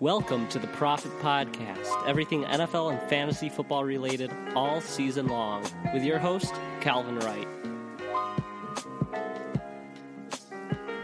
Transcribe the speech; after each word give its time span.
Welcome 0.00 0.48
to 0.48 0.58
the 0.58 0.66
Profit 0.68 1.12
Podcast, 1.18 2.08
everything 2.08 2.44
NFL 2.44 2.90
and 2.90 3.10
fantasy 3.10 3.50
football 3.50 3.84
related 3.84 4.32
all 4.54 4.80
season 4.80 5.26
long, 5.26 5.62
with 5.92 6.02
your 6.02 6.18
host, 6.18 6.54
Calvin 6.80 7.18
Wright. 7.18 7.46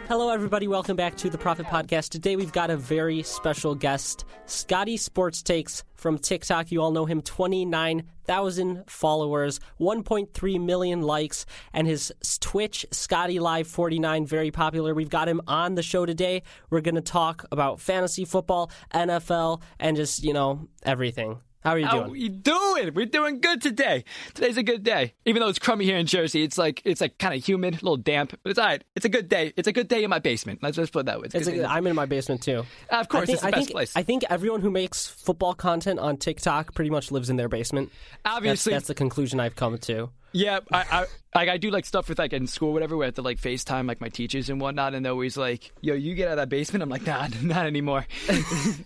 Hello, 0.09 0.31
everybody. 0.31 0.69
Welcome 0.69 0.95
back 0.95 1.17
to 1.17 1.29
the 1.29 1.37
Profit 1.37 1.67
Podcast. 1.67 2.11
Today 2.11 2.37
we've 2.37 2.53
got 2.53 2.71
a 2.71 2.77
very 2.77 3.25
special 3.25 3.75
guest, 3.75 4.25
Scotty 4.45 4.97
Sports 4.97 5.43
Takes 5.43 5.83
from 5.97 6.17
TikTok. 6.17 6.71
You 6.71 6.81
all 6.81 6.93
know 6.93 7.07
him, 7.07 7.21
29,000 7.23 8.85
followers, 8.89 9.59
1.3 9.81 10.65
million 10.65 11.03
likes, 11.03 11.45
and 11.73 11.89
his 11.89 12.13
Twitch, 12.39 12.87
Scotty 12.93 13.41
Live 13.41 13.67
49, 13.67 14.27
very 14.27 14.53
popular. 14.53 14.95
We've 14.95 15.11
got 15.11 15.29
him 15.29 15.41
on 15.49 15.75
the 15.75 15.83
show 15.83 16.07
today. 16.07 16.45
We're 16.71 16.83
going 16.83 16.95
to 16.95 17.01
talk 17.01 17.45
about 17.51 17.81
fantasy 17.81 18.25
football, 18.25 18.71
NFL, 18.95 19.61
and 19.81 19.97
just, 19.97 20.23
you 20.23 20.33
know, 20.33 20.69
everything. 20.85 21.41
How 21.67 21.73
are 21.73 21.79
you 21.81 21.87
How 21.87 21.99
doing? 22.03 22.11
we 22.13 22.29
doing? 22.29 22.95
We're 22.95 23.07
doing 23.07 23.41
good 23.41 23.61
today. 23.61 24.05
Today's 24.35 24.57
a 24.57 24.63
good 24.63 24.85
day. 24.85 25.15
Even 25.25 25.41
though 25.41 25.49
it's 25.49 25.59
crummy 25.59 25.85
here 25.85 25.97
in 25.97 26.07
Jersey, 26.07 26.45
it's 26.45 26.57
like 26.57 26.81
it's 26.85 27.01
like 27.01 27.19
kind 27.19 27.35
of 27.35 27.45
humid, 27.45 27.75
a 27.75 27.77
little 27.79 27.97
damp, 27.97 28.39
but 28.45 28.51
it's 28.51 28.59
all 28.61 28.67
right. 28.67 28.85
It's 28.95 29.05
a 29.05 29.09
good 29.09 29.29
day. 29.29 29.53
It's 29.57 29.67
a 29.67 29.73
good 29.73 29.89
day 29.89 30.05
in 30.05 30.09
my 30.11 30.21
basement. 30.21 30.63
Let's 30.63 30.77
just 30.77 30.93
put 30.93 31.01
it 31.01 31.07
that 31.07 31.19
way. 31.19 31.25
It's 31.25 31.35
It's 31.35 31.49
a. 31.49 31.69
I'm 31.69 31.85
in 31.89 31.97
my 31.97 32.07
basement 32.07 32.45
too. 32.45 32.63
Of 32.89 33.09
course, 33.09 33.25
I 33.25 33.27
think, 33.27 33.35
it's 33.35 33.41
the 33.43 33.49
I 33.49 33.51
best 33.51 33.59
think, 33.67 33.71
place. 33.73 33.97
I 33.97 34.05
think 34.05 34.23
everyone 34.31 34.61
who 34.61 34.71
makes 34.71 35.09
football 35.09 35.55
content 35.55 35.99
on 35.99 36.19
TikTok 36.19 36.73
pretty 36.73 36.91
much 36.91 37.11
lives 37.11 37.31
in 37.31 37.37
their 37.37 37.49
basement. 37.49 37.91
That's, 38.23 38.37
Obviously, 38.37 38.73
that's 38.73 38.87
the 38.87 38.95
conclusion 38.95 39.41
I've 39.41 39.57
come 39.57 39.77
to. 39.77 40.11
yeah. 40.31 40.61
I, 40.71 40.85
I 40.93 41.07
like 41.35 41.49
I 41.49 41.57
do 41.57 41.73
like 41.73 41.85
stuff 41.85 42.09
with 42.09 42.21
like 42.21 42.33
in 42.33 42.47
school, 42.47 42.75
whatever. 42.75 42.97
We 42.97 43.07
have 43.07 43.15
to 43.15 43.23
like 43.23 43.41
FaceTime 43.41 43.89
like 43.89 44.01
my 44.01 44.09
teachers 44.09 44.49
and 44.51 44.61
whatnot, 44.61 44.95
and 44.95 45.05
they're 45.05 45.11
always 45.11 45.37
like, 45.37 45.73
"Yo, 45.81 45.95
you 45.95 46.15
get 46.15 46.29
out 46.29 46.35
of 46.35 46.37
that 46.37 46.49
basement." 46.49 46.85
I'm 46.85 46.91
like, 46.91 47.05
"Nah, 47.05 47.27
not 47.43 47.67
anymore." 47.67 48.07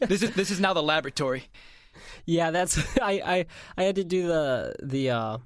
this 0.00 0.22
is 0.22 0.30
this 0.34 0.50
is 0.50 0.60
now 0.60 0.72
the 0.72 0.82
laboratory. 0.82 1.44
Yeah, 2.26 2.50
that's 2.50 2.78
I, 3.02 3.22
I 3.24 3.46
I 3.76 3.82
had 3.84 3.96
to 3.96 4.04
do 4.04 4.26
the 4.26 4.74
the 4.82 5.10
uh 5.10 5.38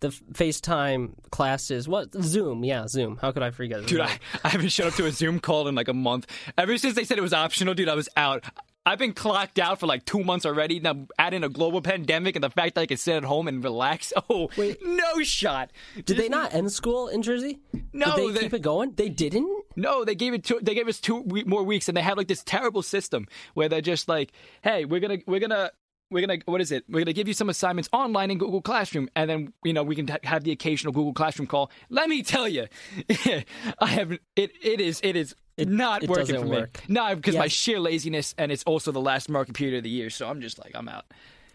the 0.00 0.08
FaceTime 0.08 1.12
classes. 1.30 1.86
What 1.86 2.14
Zoom? 2.22 2.64
Yeah, 2.64 2.86
Zoom. 2.86 3.18
How 3.20 3.32
could 3.32 3.42
I 3.42 3.50
forget? 3.50 3.86
Dude. 3.86 4.00
I, 4.00 4.18
I 4.42 4.48
haven't 4.48 4.70
showed 4.70 4.88
up 4.88 4.94
to 4.94 5.06
a 5.06 5.12
Zoom 5.12 5.40
call 5.40 5.68
in 5.68 5.74
like 5.74 5.88
a 5.88 5.94
month. 5.94 6.26
Ever 6.56 6.78
since 6.78 6.94
they 6.94 7.04
said 7.04 7.18
it 7.18 7.22
was 7.22 7.34
optional, 7.34 7.74
dude, 7.74 7.88
I 7.88 7.94
was 7.94 8.08
out. 8.16 8.44
I've 8.90 8.98
been 8.98 9.12
clocked 9.12 9.60
out 9.60 9.78
for 9.78 9.86
like 9.86 10.04
two 10.04 10.24
months 10.24 10.44
already. 10.44 10.80
Now, 10.80 11.06
add 11.16 11.32
in 11.32 11.44
a 11.44 11.48
global 11.48 11.80
pandemic 11.80 12.34
and 12.34 12.42
the 12.42 12.50
fact 12.50 12.74
that 12.74 12.80
I 12.80 12.86
can 12.86 12.96
sit 12.96 13.14
at 13.14 13.22
home 13.24 13.46
and 13.46 13.62
relax. 13.62 14.12
Oh, 14.28 14.48
Wait. 14.56 14.78
no 14.84 15.22
shot. 15.22 15.70
Did 16.04 16.16
they 16.16 16.28
not 16.28 16.52
end 16.54 16.72
school 16.72 17.06
in 17.08 17.22
Jersey? 17.22 17.60
No, 17.92 18.16
Did 18.16 18.28
they, 18.28 18.32
they- 18.32 18.40
keep 18.40 18.54
it 18.54 18.62
going? 18.62 18.92
They 18.96 19.08
didn't. 19.08 19.64
No, 19.76 20.04
they 20.04 20.14
gave 20.16 20.34
it 20.34 20.42
two. 20.44 20.58
They 20.60 20.74
gave 20.74 20.88
us 20.88 20.98
two 21.00 21.24
more 21.46 21.62
weeks, 21.62 21.88
and 21.88 21.96
they 21.96 22.02
had 22.02 22.16
like 22.16 22.26
this 22.28 22.42
terrible 22.42 22.82
system 22.82 23.28
where 23.54 23.68
they're 23.68 23.80
just 23.80 24.08
like, 24.08 24.32
"Hey, 24.62 24.84
we're 24.84 24.98
gonna, 25.00 25.18
we're 25.26 25.38
gonna." 25.40 25.70
We're 26.10 26.26
gonna 26.26 26.40
what 26.46 26.60
is 26.60 26.72
it? 26.72 26.84
We're 26.88 27.00
gonna 27.00 27.12
give 27.12 27.28
you 27.28 27.34
some 27.34 27.48
assignments 27.48 27.88
online 27.92 28.30
in 28.30 28.38
Google 28.38 28.60
Classroom, 28.60 29.08
and 29.14 29.30
then 29.30 29.52
you 29.64 29.72
know 29.72 29.82
we 29.82 29.94
can 29.94 30.08
ha- 30.08 30.18
have 30.24 30.44
the 30.44 30.50
occasional 30.50 30.92
Google 30.92 31.12
Classroom 31.12 31.46
call. 31.46 31.70
Let 31.88 32.08
me 32.08 32.22
tell 32.22 32.48
you, 32.48 32.66
I 33.78 33.86
have 33.86 34.12
it. 34.12 34.20
It 34.36 34.80
is 34.80 35.00
it 35.04 35.14
is 35.14 35.34
not 35.58 36.02
it 36.02 36.10
working 36.10 36.36
for 36.40 36.46
work. 36.46 36.80
me. 36.88 36.94
No, 36.94 37.14
because 37.14 37.36
my 37.36 37.48
sheer 37.48 37.78
laziness, 37.78 38.34
and 38.38 38.50
it's 38.50 38.64
also 38.64 38.90
the 38.92 39.00
last 39.00 39.28
market 39.28 39.54
period 39.54 39.76
of 39.76 39.84
the 39.84 39.90
year, 39.90 40.10
so 40.10 40.28
I'm 40.28 40.40
just 40.40 40.58
like 40.58 40.72
I'm 40.74 40.88
out. 40.88 41.04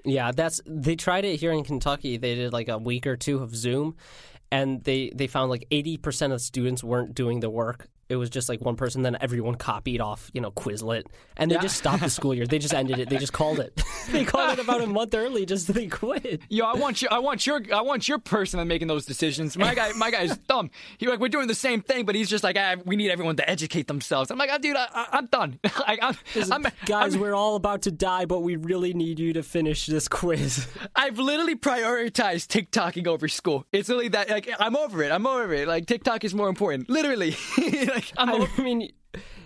Yeah, 0.05 0.31
that's 0.31 0.61
they 0.65 0.95
tried 0.95 1.25
it 1.25 1.39
here 1.39 1.51
in 1.51 1.63
Kentucky. 1.63 2.17
They 2.17 2.35
did 2.35 2.53
like 2.53 2.69
a 2.69 2.77
week 2.77 3.07
or 3.07 3.17
two 3.17 3.39
of 3.39 3.55
Zoom, 3.55 3.95
and 4.51 4.83
they 4.83 5.11
they 5.13 5.27
found 5.27 5.49
like 5.49 5.67
eighty 5.71 5.97
percent 5.97 6.31
of 6.31 6.41
students 6.41 6.83
weren't 6.83 7.13
doing 7.13 7.41
the 7.41 7.49
work. 7.49 7.87
It 8.07 8.17
was 8.17 8.29
just 8.29 8.49
like 8.49 8.61
one 8.61 8.75
person. 8.75 9.01
Then 9.01 9.17
everyone 9.19 9.55
copied 9.55 9.99
off, 9.99 10.29
you 10.33 10.39
know, 10.41 10.51
Quizlet, 10.51 11.05
and 11.37 11.49
they 11.49 11.55
Yeah. 11.55 11.61
just 11.61 11.77
stopped 11.77 12.03
the 12.03 12.09
school 12.09 12.33
year. 12.35 12.45
They 12.45 12.59
just 12.59 12.73
ended 12.73 12.99
it. 12.99 13.09
They 13.09 13.17
just 13.17 13.33
called 13.33 13.59
it. 13.59 13.81
they 14.11 14.23
called 14.23 14.51
it 14.57 14.59
about 14.63 14.81
a 14.81 14.87
month 14.87 15.15
early. 15.15 15.45
Just 15.45 15.73
they 15.73 15.87
quit. 15.87 16.41
Yo, 16.49 16.65
I 16.65 16.75
want 16.75 17.01
you. 17.01 17.07
I 17.09 17.17
want 17.19 17.47
your. 17.47 17.61
I 17.73 17.81
want 17.81 18.07
your 18.07 18.19
person 18.19 18.65
making 18.67 18.87
those 18.87 19.05
decisions. 19.05 19.57
My 19.57 19.73
guy. 19.73 19.91
My 19.93 20.11
guy's 20.11 20.37
dumb. 20.47 20.69
He 20.99 21.07
like 21.07 21.19
we're 21.19 21.29
doing 21.29 21.47
the 21.47 21.55
same 21.55 21.81
thing, 21.81 22.05
but 22.05 22.13
he's 22.15 22.29
just 22.29 22.43
like, 22.43 22.55
ah, 22.59 22.75
we 22.85 22.95
need 22.95 23.09
everyone 23.09 23.37
to 23.37 23.49
educate 23.49 23.87
themselves. 23.87 24.29
I'm 24.29 24.37
like, 24.37 24.49
ah, 24.53 24.57
dude, 24.59 24.75
I, 24.77 25.07
I'm 25.11 25.25
done. 25.25 25.59
I, 25.65 25.97
I'm, 26.01 26.15
I'm, 26.51 26.61
Guys, 26.85 27.13
I'm- 27.13 27.19
we're 27.21 27.33
all 27.35 27.55
about 27.55 27.81
to 27.83 27.91
die, 27.91 28.25
but 28.25 28.41
we 28.41 28.55
really 28.55 28.93
need 28.93 29.19
you 29.19 29.33
to 29.33 29.41
finish 29.43 29.87
this 29.87 30.07
quiz. 30.07 30.67
I've 30.95 31.17
literally 31.17 31.55
prioritized 31.55 32.47
TikToking 32.47 33.07
over 33.07 33.27
school. 33.27 33.65
It's 33.71 33.89
literally 33.89 34.09
that. 34.09 34.29
Like, 34.29 34.49
I'm 34.59 34.75
over 34.75 35.01
it. 35.01 35.11
I'm 35.11 35.25
over 35.25 35.53
it. 35.53 35.67
Like, 35.67 35.87
TikTok 35.87 36.23
is 36.23 36.35
more 36.35 36.49
important. 36.49 36.87
Literally. 36.89 37.35
Like, 37.95 38.11
I'm. 38.17 38.41
I 38.57 38.61
mean, 38.61 38.91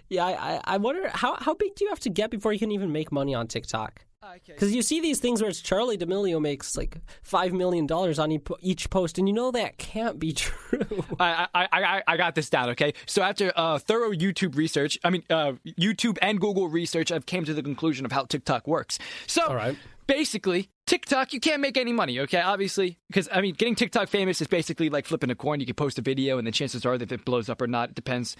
yeah, 0.09 0.25
I, 0.25 0.31
I- 0.55 0.61
I 0.65 0.77
wonder 0.77 1.07
how 1.09 1.35
how 1.35 1.53
big 1.53 1.75
do 1.75 1.85
you 1.85 1.89
have 1.89 1.99
to 2.01 2.09
get 2.09 2.31
before 2.31 2.51
you 2.51 2.59
can 2.59 2.71
even 2.71 2.91
make 2.91 3.11
money 3.11 3.33
on 3.33 3.47
TikTok? 3.47 4.05
Because 4.45 4.75
you 4.75 4.81
see 4.81 4.99
these 4.99 5.19
things 5.19 5.41
where 5.41 5.49
it's 5.49 5.61
Charli 5.61 5.97
D'Amelio 5.97 6.39
makes 6.41 6.77
like 6.77 6.97
five 7.23 7.51
million 7.53 7.87
dollars 7.87 8.19
on 8.19 8.37
each 8.61 8.89
post, 8.89 9.17
and 9.17 9.27
you 9.27 9.33
know 9.33 9.49
that 9.51 9.77
can't 9.77 10.19
be 10.19 10.33
true. 10.45 11.03
I, 11.19 11.47
I, 11.53 11.67
I, 11.71 12.03
I 12.05 12.17
got 12.17 12.35
this 12.35 12.49
down, 12.49 12.69
okay? 12.71 12.93
So 13.05 13.21
after 13.23 13.51
uh, 13.55 13.79
thorough 13.79 14.11
YouTube 14.11 14.55
research, 14.55 14.99
I 15.03 15.09
mean, 15.09 15.23
uh, 15.29 15.53
YouTube 15.65 16.17
and 16.21 16.39
Google 16.39 16.67
research, 16.67 17.11
I've 17.11 17.25
came 17.25 17.45
to 17.45 17.53
the 17.53 17.63
conclusion 17.63 18.05
of 18.05 18.11
how 18.11 18.25
TikTok 18.25 18.67
works. 18.67 18.99
So 19.25 19.53
right. 19.53 19.75
basically, 20.05 20.69
TikTok, 20.89 21.33
you 21.33 21.39
can't 21.39 21.61
make 21.61 21.77
any 21.77 21.93
money, 21.93 22.19
okay? 22.21 22.41
Obviously, 22.41 22.97
because 23.09 23.29
I 23.31 23.41
mean, 23.41 23.53
getting 23.53 23.75
TikTok 23.75 24.09
famous 24.09 24.41
is 24.41 24.47
basically 24.47 24.89
like 24.89 25.05
flipping 25.05 25.29
a 25.29 25.35
coin. 25.35 25.59
You 25.59 25.67
can 25.67 25.75
post 25.75 25.99
a 25.99 26.01
video, 26.01 26.39
and 26.39 26.47
the 26.47 26.51
chances 26.51 26.83
are 26.83 26.97
that 26.97 27.11
it 27.11 27.25
blows 27.25 27.47
up 27.47 27.61
or 27.61 27.67
not, 27.67 27.89
it 27.89 27.95
depends. 27.95 28.35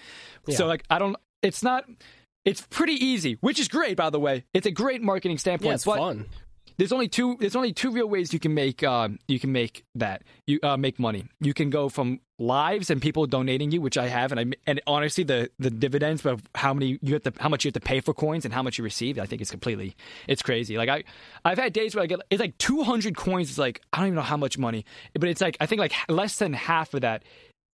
So 0.48 0.66
like, 0.66 0.82
I 0.90 0.98
don't. 0.98 1.14
It's 1.42 1.62
not. 1.62 1.84
It's 2.44 2.62
pretty 2.68 2.94
easy, 2.94 3.34
which 3.40 3.60
is 3.60 3.68
great, 3.68 3.96
by 3.96 4.10
the 4.10 4.18
way. 4.18 4.46
It's 4.52 4.66
a 4.66 4.72
great 4.72 5.00
marketing 5.00 5.38
standpoint. 5.38 5.68
yeah, 5.68 5.74
it's 5.74 5.84
but 5.84 5.98
fun. 5.98 6.26
there's 6.76 6.90
only 6.90 7.06
two 7.06 7.36
there's 7.38 7.54
only 7.54 7.72
two 7.72 7.92
real 7.92 8.08
ways 8.08 8.32
you 8.32 8.40
can 8.40 8.52
make 8.52 8.82
um, 8.82 9.20
you 9.28 9.38
can 9.38 9.52
make 9.52 9.84
that 9.94 10.22
you 10.48 10.58
uh, 10.64 10.76
make 10.76 10.98
money 10.98 11.28
you 11.40 11.54
can 11.54 11.70
go 11.70 11.88
from 11.88 12.18
lives 12.40 12.88
and 12.88 13.02
people 13.02 13.26
donating 13.26 13.70
you 13.70 13.82
which 13.82 13.98
i 13.98 14.08
have 14.08 14.32
and 14.32 14.40
i 14.40 14.44
and 14.66 14.80
honestly 14.86 15.22
the 15.22 15.50
the 15.58 15.68
dividends 15.68 16.24
of 16.24 16.42
how 16.54 16.72
many 16.72 16.98
you 17.02 17.12
have 17.12 17.22
to 17.22 17.32
how 17.38 17.50
much 17.50 17.64
you 17.64 17.68
have 17.68 17.74
to 17.74 17.80
pay 17.80 18.00
for 18.00 18.14
coins 18.14 18.46
and 18.46 18.54
how 18.54 18.62
much 18.62 18.78
you 18.78 18.84
receive 18.84 19.18
i 19.18 19.26
think 19.26 19.42
it's 19.42 19.50
completely 19.50 19.94
it's 20.26 20.40
crazy. 20.40 20.78
Like 20.78 20.88
i 20.88 21.04
i've 21.44 21.58
had 21.58 21.74
days 21.74 21.94
where 21.94 22.02
i 22.02 22.06
get 22.06 22.20
it's 22.30 22.40
like 22.40 22.56
200 22.56 23.14
coins 23.14 23.50
is 23.50 23.58
like 23.58 23.82
i 23.92 23.98
don't 23.98 24.06
even 24.06 24.16
know 24.16 24.22
how 24.22 24.38
much 24.38 24.56
money 24.56 24.86
but 25.12 25.28
it's 25.28 25.42
like 25.42 25.58
i 25.60 25.66
think 25.66 25.80
like 25.80 25.92
less 26.08 26.38
than 26.38 26.54
half 26.54 26.94
of 26.94 27.02
that 27.02 27.24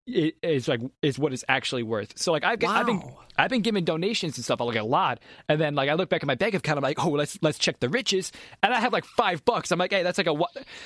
i- 0.08 0.32
is 0.42 0.68
like 0.68 0.80
is 1.02 1.18
what 1.18 1.32
it's 1.32 1.44
actually 1.48 1.82
worth. 1.82 2.18
So 2.18 2.32
like 2.32 2.44
I've, 2.44 2.62
I've 2.64 2.86
been 2.86 3.02
I've 3.38 3.50
been 3.50 3.62
giving 3.62 3.84
donations 3.84 4.36
and 4.38 4.44
stuff 4.44 4.60
like 4.60 4.76
a 4.76 4.82
lot, 4.82 5.20
and 5.48 5.60
then 5.60 5.74
like 5.74 5.88
I 5.88 5.94
look 5.94 6.08
back 6.08 6.22
at 6.22 6.26
my 6.26 6.34
bank 6.34 6.54
account, 6.54 6.78
I'm 6.78 6.82
like, 6.82 7.04
oh, 7.04 7.10
let's 7.10 7.38
let's 7.42 7.58
check 7.58 7.80
the 7.80 7.88
riches, 7.88 8.32
and 8.62 8.72
I 8.72 8.80
have 8.80 8.92
like 8.92 9.04
five 9.04 9.44
bucks. 9.44 9.70
I'm 9.70 9.78
like, 9.78 9.92
hey, 9.92 10.02
that's 10.02 10.18
like 10.18 10.26
a 10.26 10.34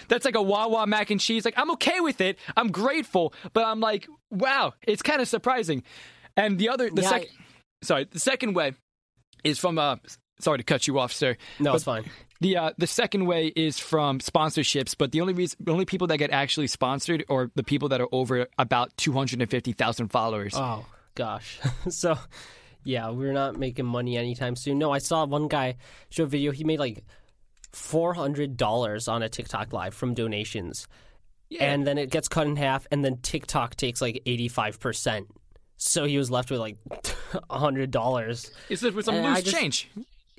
that's 0.08 0.24
like 0.24 0.34
a 0.36 0.42
Wawa 0.42 0.86
mac 0.86 1.10
and 1.10 1.20
cheese. 1.20 1.44
Like 1.44 1.54
I'm 1.56 1.70
okay 1.72 2.00
with 2.00 2.20
it. 2.20 2.38
I'm 2.56 2.70
grateful, 2.70 3.34
but 3.52 3.64
I'm 3.64 3.80
like, 3.80 4.08
wow, 4.30 4.74
it's 4.86 5.02
kind 5.02 5.20
of 5.20 5.28
surprising. 5.28 5.82
And 6.36 6.58
the 6.58 6.68
other 6.68 6.90
the 6.90 7.02
Yeah, 7.02 7.08
second, 7.08 7.28
sorry, 7.82 8.04
the 8.10 8.20
second 8.20 8.54
way 8.54 8.74
is 9.44 9.58
from 9.58 9.78
uh. 9.78 9.96
Sorry 10.40 10.58
to 10.58 10.64
cut 10.64 10.86
you 10.86 10.98
off, 10.98 11.12
sir. 11.12 11.36
No, 11.58 11.70
but 11.72 11.76
it's 11.76 11.84
fine. 11.84 12.04
The 12.40 12.56
uh, 12.56 12.70
the 12.78 12.86
second 12.86 13.26
way 13.26 13.48
is 13.48 13.78
from 13.78 14.18
sponsorships, 14.20 14.94
but 14.96 15.12
the 15.12 15.20
only 15.20 15.34
reason, 15.34 15.58
the 15.60 15.72
only 15.72 15.84
people 15.84 16.06
that 16.06 16.16
get 16.16 16.30
actually 16.30 16.68
sponsored 16.68 17.24
are 17.28 17.50
the 17.54 17.62
people 17.62 17.88
that 17.90 18.00
are 18.00 18.08
over 18.12 18.46
about 18.58 18.96
two 18.96 19.12
hundred 19.12 19.42
and 19.42 19.50
fifty 19.50 19.72
thousand 19.72 20.08
followers. 20.08 20.54
Oh 20.56 20.86
gosh. 21.14 21.60
so 21.90 22.16
yeah, 22.82 23.10
we're 23.10 23.34
not 23.34 23.58
making 23.58 23.84
money 23.84 24.16
anytime 24.16 24.56
soon. 24.56 24.78
No, 24.78 24.90
I 24.90 24.98
saw 24.98 25.26
one 25.26 25.48
guy 25.48 25.76
show 26.08 26.24
a 26.24 26.26
video. 26.26 26.50
He 26.50 26.64
made 26.64 26.78
like 26.78 27.04
four 27.72 28.14
hundred 28.14 28.56
dollars 28.56 29.06
on 29.06 29.22
a 29.22 29.28
TikTok 29.28 29.74
live 29.74 29.92
from 29.92 30.14
donations, 30.14 30.88
and 31.60 31.86
then 31.86 31.98
it 31.98 32.10
gets 32.10 32.28
cut 32.28 32.46
in 32.46 32.56
half, 32.56 32.86
and 32.90 33.04
then 33.04 33.18
TikTok 33.18 33.76
takes 33.76 34.00
like 34.00 34.22
eighty 34.24 34.48
five 34.48 34.80
percent. 34.80 35.26
So 35.76 36.04
he 36.04 36.16
was 36.16 36.30
left 36.30 36.50
with 36.50 36.60
like 36.60 36.76
hundred 37.50 37.90
dollars. 37.90 38.50
It's 38.70 38.82
with 38.82 39.04
some 39.04 39.16
and 39.16 39.26
loose 39.26 39.42
just- 39.42 39.56
change. 39.56 39.90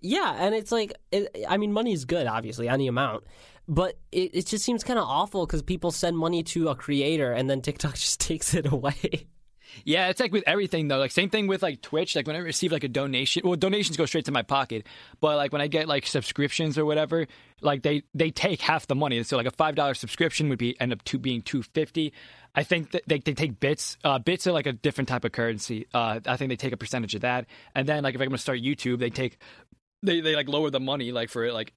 Yeah, 0.02 0.36
and 0.38 0.56
it's 0.56 0.72
like, 0.72 0.94
it, 1.12 1.46
I 1.48 1.58
mean, 1.58 1.72
money 1.72 1.94
is 1.94 2.06
good, 2.06 2.28
obviously, 2.28 2.68
any 2.68 2.88
amount. 2.88 3.24
But 3.68 3.98
it, 4.12 4.32
it 4.34 4.46
just 4.48 4.66
seems 4.66 4.84
kind 4.84 5.00
of 5.00 5.06
awful 5.08 5.46
because 5.46 5.62
people 5.62 5.92
send 5.92 6.18
money 6.18 6.44
to 6.44 6.70
a 6.70 6.76
creator 6.76 7.32
and 7.32 7.50
then 7.50 7.62
TikTok 7.62 7.96
just 7.96 8.20
takes 8.20 8.54
it 8.54 8.72
away. 8.72 9.28
Yeah, 9.86 10.10
it's 10.10 10.20
like 10.20 10.32
with 10.32 10.44
everything 10.48 10.88
though. 10.88 10.98
Like 10.98 11.12
same 11.12 11.30
thing 11.30 11.48
with 11.48 11.64
like 11.64 11.82
Twitch. 11.82 12.16
Like 12.16 12.28
when 12.28 12.36
I 12.36 12.40
receive 12.40 12.72
like 12.72 12.84
a 12.84 12.90
donation, 12.90 13.44
well, 13.46 13.56
donations 13.56 13.98
go 13.98 14.06
straight 14.06 14.26
to 14.26 14.32
my 14.32 14.42
pocket. 14.42 14.86
But 15.20 15.38
like 15.38 15.52
when 15.52 15.62
I 15.62 15.68
get 15.68 15.88
like 15.88 16.06
subscriptions 16.06 16.78
or 16.78 16.86
whatever, 16.86 17.28
like 17.62 17.84
they 17.84 18.04
they 18.14 18.32
take 18.32 18.62
half 18.62 18.88
the 18.88 18.96
money. 18.96 19.22
So 19.24 19.38
like 19.38 19.46
a 19.46 19.52
five 19.52 19.76
dollar 19.76 19.94
subscription 19.94 20.50
would 20.50 20.60
be 20.60 20.80
end 20.80 20.92
up 20.92 21.04
to 21.06 21.18
being 21.18 21.42
two 21.42 21.64
fifty. 21.64 22.14
I 22.54 22.64
think 22.64 22.92
that 22.92 23.04
they, 23.08 23.20
they 23.20 23.34
take 23.34 23.60
bits. 23.60 23.98
Uh, 24.04 24.20
bits 24.20 24.46
are 24.46 24.52
like 24.52 24.66
a 24.66 24.74
different 24.74 25.08
type 25.08 25.24
of 25.24 25.32
currency. 25.32 25.88
Uh, 25.94 26.20
I 26.26 26.36
think 26.36 26.50
they 26.50 26.58
take 26.58 26.74
a 26.74 26.78
percentage 26.78 27.16
of 27.16 27.22
that. 27.22 27.46
And 27.74 27.88
then 27.88 28.04
like 28.04 28.16
if 28.16 28.22
I'm 28.22 28.28
gonna 28.28 28.38
start 28.38 28.60
YouTube, 28.60 29.00
they 29.00 29.10
take 29.10 29.38
they 30.04 30.22
they 30.22 30.36
like 30.36 30.50
lower 30.50 30.70
the 30.70 30.80
money 30.80 31.12
like 31.12 31.30
for 31.30 31.46
it 31.46 31.54
like 31.54 31.74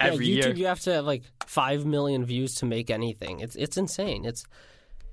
every 0.00 0.26
yeah, 0.26 0.44
YouTube, 0.44 0.46
year. 0.46 0.56
you 0.56 0.66
have 0.66 0.80
to 0.80 0.92
have 0.92 1.04
like 1.04 1.22
five 1.46 1.84
million 1.84 2.24
views 2.24 2.54
to 2.56 2.66
make 2.66 2.90
anything. 2.90 3.40
It's 3.40 3.56
it's 3.56 3.76
insane. 3.76 4.24
It's 4.24 4.44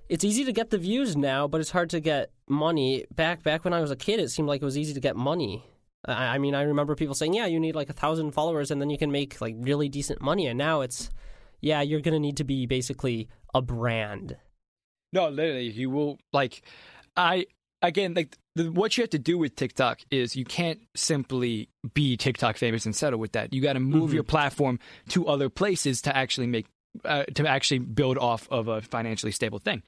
it's 0.10 0.26
easy 0.26 0.44
to 0.46 0.52
get 0.52 0.70
the 0.70 0.78
views 0.78 1.16
now, 1.16 1.48
but 1.48 1.62
it's 1.62 1.72
hard 1.72 1.90
to 1.92 2.00
get 2.00 2.32
money. 2.48 3.06
Back 3.16 3.44
back 3.44 3.64
when 3.64 3.74
I 3.74 3.82
was 3.82 3.92
a 3.92 3.96
kid, 3.96 4.20
it 4.20 4.30
seemed 4.30 4.48
like 4.48 4.62
it 4.62 4.66
was 4.66 4.78
easy 4.78 4.94
to 4.94 5.00
get 5.00 5.16
money. 5.16 5.66
I, 6.06 6.36
I 6.36 6.38
mean, 6.38 6.56
I 6.56 6.64
remember 6.64 6.96
people 6.96 7.16
saying, 7.16 7.34
"Yeah, 7.34 7.46
you 7.46 7.60
need 7.60 7.76
like 7.76 7.90
a 7.90 7.94
thousand 7.94 8.32
followers, 8.32 8.72
and 8.72 8.82
then 8.82 8.90
you 8.90 8.98
can 8.98 9.12
make 9.12 9.40
like 9.40 9.56
really 9.58 9.90
decent 9.90 10.22
money." 10.22 10.48
And 10.48 10.58
now 10.58 10.82
it's, 10.82 11.10
yeah, 11.62 11.82
you're 11.82 12.02
gonna 12.02 12.20
need 12.20 12.38
to 12.38 12.44
be 12.44 12.66
basically 12.66 13.30
a 13.54 13.62
brand. 13.62 14.38
No, 15.14 15.30
literally, 15.30 15.70
you 15.70 15.90
will 15.90 16.20
like. 16.34 16.64
I 17.18 17.46
again 17.82 18.14
like 18.14 18.38
the, 18.56 18.72
what 18.72 18.98
you 18.98 19.04
have 19.04 19.12
to 19.12 19.20
do 19.20 19.38
with 19.38 19.56
TikTok 19.56 20.02
is 20.12 20.36
you 20.36 20.46
can't 20.46 20.80
simply 20.96 21.70
be 21.94 22.18
TikTok 22.18 22.58
famous 22.58 22.86
and 22.86 22.96
settle 22.96 23.20
with 23.20 23.32
that. 23.34 23.54
You 23.54 23.62
got 23.62 23.74
to 23.74 23.80
move 23.80 24.10
Mm-hmm. 24.10 24.16
your 24.16 24.24
platform 24.24 24.80
to 25.10 25.28
other 25.28 25.50
places 25.50 26.02
to 26.04 26.16
actually 26.16 26.48
make 26.48 26.66
uh, 27.06 27.24
to 27.36 27.48
actually 27.48 27.80
build 27.80 28.18
off 28.18 28.48
of 28.52 28.68
a 28.68 28.82
financially 28.82 29.32
stable 29.32 29.60
thing. 29.60 29.84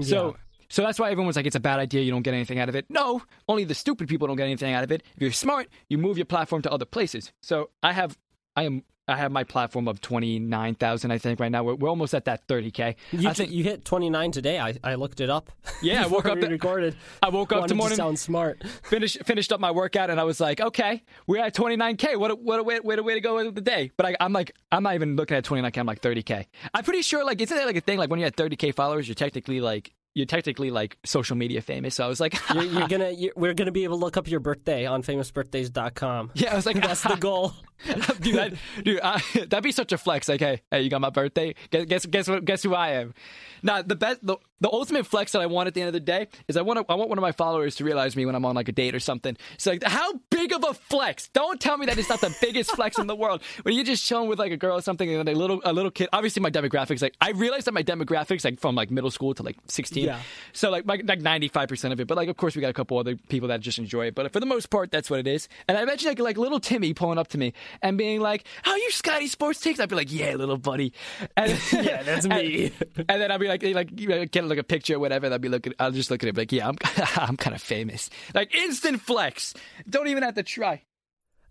So. 0.00 0.26
Yeah. 0.32 0.32
So 0.68 0.80
that's 0.80 0.98
why 0.98 1.10
everyone's 1.10 1.36
like, 1.36 1.44
it's 1.44 1.54
a 1.54 1.60
bad 1.60 1.80
idea. 1.80 2.00
You 2.00 2.10
don't 2.12 2.22
get 2.22 2.32
anything 2.32 2.58
out 2.58 2.70
of 2.70 2.74
it. 2.74 2.86
No, 2.88 3.20
only 3.46 3.64
the 3.64 3.74
stupid 3.74 4.08
people 4.08 4.26
don't 4.26 4.38
get 4.38 4.44
anything 4.44 4.72
out 4.72 4.82
of 4.82 4.90
it. 4.90 5.02
If 5.16 5.20
you're 5.20 5.30
smart, 5.30 5.68
you 5.90 5.98
move 5.98 6.16
your 6.16 6.24
platform 6.24 6.62
to 6.62 6.72
other 6.72 6.86
places. 6.86 7.30
So 7.42 7.68
I 7.82 7.92
have, 7.92 8.16
I 8.56 8.62
am, 8.62 8.82
I 9.08 9.16
have 9.16 9.32
my 9.32 9.42
platform 9.42 9.88
of 9.88 10.00
twenty 10.00 10.38
nine 10.38 10.76
thousand. 10.76 11.10
I 11.10 11.18
think 11.18 11.40
right 11.40 11.50
now 11.50 11.64
we're, 11.64 11.74
we're 11.74 11.88
almost 11.88 12.14
at 12.14 12.24
that 12.26 12.46
thirty 12.46 12.70
k. 12.70 12.94
You, 13.10 13.28
I 13.28 13.32
think 13.32 13.50
you 13.50 13.64
hit 13.64 13.84
29 13.84 14.30
today. 14.30 14.60
I, 14.60 14.74
I 14.84 14.94
looked 14.94 15.20
it 15.20 15.28
up. 15.28 15.50
Yeah, 15.82 16.04
I 16.04 16.06
woke 16.08 16.26
up 16.26 16.38
we 16.38 16.46
recorded. 16.46 16.94
I 17.22 17.28
woke 17.28 17.52
up 17.52 17.66
the 17.66 17.74
morning- 17.74 17.96
To 17.96 18.02
sound 18.02 18.18
smart. 18.18 18.62
finished 18.84 19.18
finished 19.24 19.52
up 19.52 19.58
my 19.58 19.72
workout 19.72 20.08
and 20.10 20.20
I 20.20 20.24
was 20.24 20.38
like, 20.40 20.60
okay, 20.60 21.02
we're 21.26 21.42
at 21.42 21.54
29k. 21.54 22.16
What 22.16 22.30
a, 22.30 22.34
what 22.36 22.60
a 22.60 22.62
way, 22.62 22.78
way, 22.78 22.94
to, 22.96 23.02
way 23.02 23.14
to 23.14 23.20
go 23.20 23.34
with 23.36 23.54
the 23.56 23.60
day. 23.60 23.90
But 23.96 24.06
I, 24.06 24.16
I'm 24.20 24.32
like, 24.32 24.52
I'm 24.70 24.84
not 24.84 24.94
even 24.94 25.16
looking 25.16 25.36
at 25.36 25.44
29k. 25.44 25.78
I'm 25.78 25.86
like 25.86 26.00
30k. 26.00 26.46
I'm 26.72 26.84
pretty 26.84 27.02
sure 27.02 27.24
like 27.24 27.40
isn't 27.40 27.56
that 27.56 27.66
like 27.66 27.76
a 27.76 27.80
thing? 27.80 27.98
Like 27.98 28.08
when 28.08 28.20
you're 28.20 28.28
at 28.28 28.36
30k 28.36 28.72
followers, 28.74 29.08
you're 29.08 29.14
technically 29.16 29.60
like 29.60 29.92
you're 30.14 30.26
technically 30.26 30.70
like 30.70 30.98
social 31.04 31.36
media 31.36 31.62
famous. 31.62 31.94
So 31.94 32.04
I 32.04 32.08
was 32.08 32.20
like, 32.20 32.36
You're, 32.54 32.64
you're 32.64 32.88
gonna 32.88 33.10
you're, 33.10 33.32
we're 33.36 33.54
gonna 33.54 33.72
be 33.72 33.84
able 33.84 33.98
to 33.98 34.04
look 34.04 34.16
up 34.16 34.28
your 34.28 34.40
birthday 34.40 34.86
on 34.86 35.02
famousbirthdays.com. 35.02 36.32
yeah, 36.34 36.52
I 36.52 36.56
was 36.56 36.66
like, 36.66 36.80
That's 36.80 37.02
the 37.02 37.16
goal. 37.16 37.54
dude, 38.20 38.34
that, 38.36 38.52
dude, 38.84 39.00
uh, 39.02 39.18
that'd 39.34 39.62
be 39.62 39.72
such 39.72 39.92
a 39.92 39.98
flex. 39.98 40.28
Like, 40.28 40.40
hey, 40.40 40.60
hey, 40.70 40.82
you 40.82 40.90
got 40.90 41.00
my 41.00 41.10
birthday. 41.10 41.54
Guess, 41.70 41.86
guess, 41.86 42.06
guess 42.06 42.28
what? 42.28 42.44
Guess 42.44 42.62
who 42.62 42.74
I 42.74 42.90
am? 42.90 43.14
Now, 43.62 43.82
the 43.82 43.96
best, 43.96 44.24
the, 44.24 44.36
the 44.60 44.70
ultimate 44.70 45.06
flex 45.06 45.32
that 45.32 45.42
I 45.42 45.46
want 45.46 45.66
at 45.66 45.74
the 45.74 45.80
end 45.80 45.88
of 45.88 45.92
the 45.92 46.00
day 46.00 46.28
is 46.46 46.56
I 46.56 46.62
want 46.62 46.78
to, 46.78 46.92
I 46.92 46.94
want 46.94 47.08
one 47.08 47.18
of 47.18 47.22
my 47.22 47.32
followers 47.32 47.76
to 47.76 47.84
realize 47.84 48.14
me 48.14 48.24
when 48.26 48.34
I'm 48.34 48.44
on 48.44 48.54
like 48.54 48.68
a 48.68 48.72
date 48.72 48.94
or 48.94 49.00
something. 49.00 49.36
It's 49.54 49.66
like, 49.66 49.82
how 49.82 50.12
big 50.42 50.52
of 50.52 50.64
a 50.68 50.74
flex? 50.74 51.28
Don't 51.28 51.60
tell 51.60 51.78
me 51.78 51.86
that 51.86 51.98
it's 51.98 52.08
not 52.08 52.20
the 52.20 52.34
biggest 52.40 52.72
flex 52.76 52.98
in 52.98 53.06
the 53.06 53.14
world. 53.14 53.42
When 53.62 53.74
you're 53.74 53.84
just 53.84 54.04
chilling 54.04 54.28
with 54.28 54.38
like 54.38 54.52
a 54.52 54.56
girl 54.56 54.76
or 54.78 54.82
something, 54.82 55.08
and 55.08 55.28
a 55.28 55.34
little, 55.34 55.60
a 55.64 55.72
little 55.72 55.90
kid. 55.90 56.08
Obviously, 56.12 56.42
my 56.42 56.50
demographics, 56.50 57.02
like, 57.02 57.14
I 57.20 57.30
realized 57.30 57.66
that 57.66 57.74
my 57.74 57.82
demographics, 57.82 58.44
like 58.44 58.60
from 58.60 58.74
like 58.74 58.90
middle 58.90 59.10
school 59.10 59.34
to 59.34 59.42
like 59.42 59.56
16. 59.68 60.04
Yeah. 60.04 60.20
So 60.52 60.70
like, 60.70 60.84
my, 60.84 61.00
like 61.04 61.20
95 61.20 61.68
percent 61.68 61.92
of 61.92 62.00
it. 62.00 62.06
But 62.06 62.16
like, 62.16 62.28
of 62.28 62.36
course, 62.36 62.56
we 62.56 62.60
got 62.60 62.70
a 62.70 62.74
couple 62.74 62.98
other 62.98 63.16
people 63.28 63.48
that 63.48 63.60
just 63.60 63.78
enjoy 63.78 64.06
it. 64.06 64.14
But 64.14 64.32
for 64.32 64.40
the 64.40 64.46
most 64.46 64.70
part, 64.70 64.90
that's 64.90 65.10
what 65.10 65.20
it 65.20 65.26
is. 65.26 65.48
And 65.68 65.78
I 65.78 65.82
imagine 65.82 66.08
like, 66.08 66.18
like 66.18 66.38
little 66.38 66.60
Timmy 66.60 66.94
pulling 66.94 67.18
up 67.18 67.28
to 67.28 67.38
me 67.38 67.52
and 67.80 67.96
being 67.96 68.20
like, 68.20 68.44
"How 68.62 68.74
you 68.76 68.90
Scotty 68.90 69.28
Sports 69.28 69.60
Takes?" 69.60 69.80
I'd 69.80 69.88
be 69.88 69.96
like, 69.96 70.12
"Yeah, 70.12 70.34
little 70.34 70.58
buddy." 70.58 70.92
And, 71.36 71.52
Yeah, 71.72 72.02
that's 72.02 72.26
me. 72.26 72.72
And, 72.96 73.06
and 73.08 73.22
then 73.22 73.30
I'd 73.30 73.40
be 73.40 73.48
like, 73.48 73.62
like 73.62 73.98
you 73.98 74.08
know, 74.08 74.24
get 74.26 74.44
like 74.44 74.58
a 74.58 74.64
picture 74.64 74.94
or 74.94 74.98
whatever. 74.98 75.26
And 75.26 75.34
I'd 75.34 75.40
be 75.40 75.48
looking. 75.48 75.74
I'll 75.78 75.90
just 75.90 76.10
look 76.10 76.22
at 76.22 76.28
it 76.28 76.36
like, 76.36 76.52
"Yeah, 76.52 76.68
I'm 76.68 76.76
I'm 77.16 77.36
kind 77.36 77.54
of 77.54 77.62
famous." 77.62 78.10
Like 78.34 78.54
instant 78.54 79.00
flex. 79.00 79.54
Don't 79.88 80.08
even 80.08 80.22
have 80.22 80.31
to 80.36 80.42
try. 80.42 80.82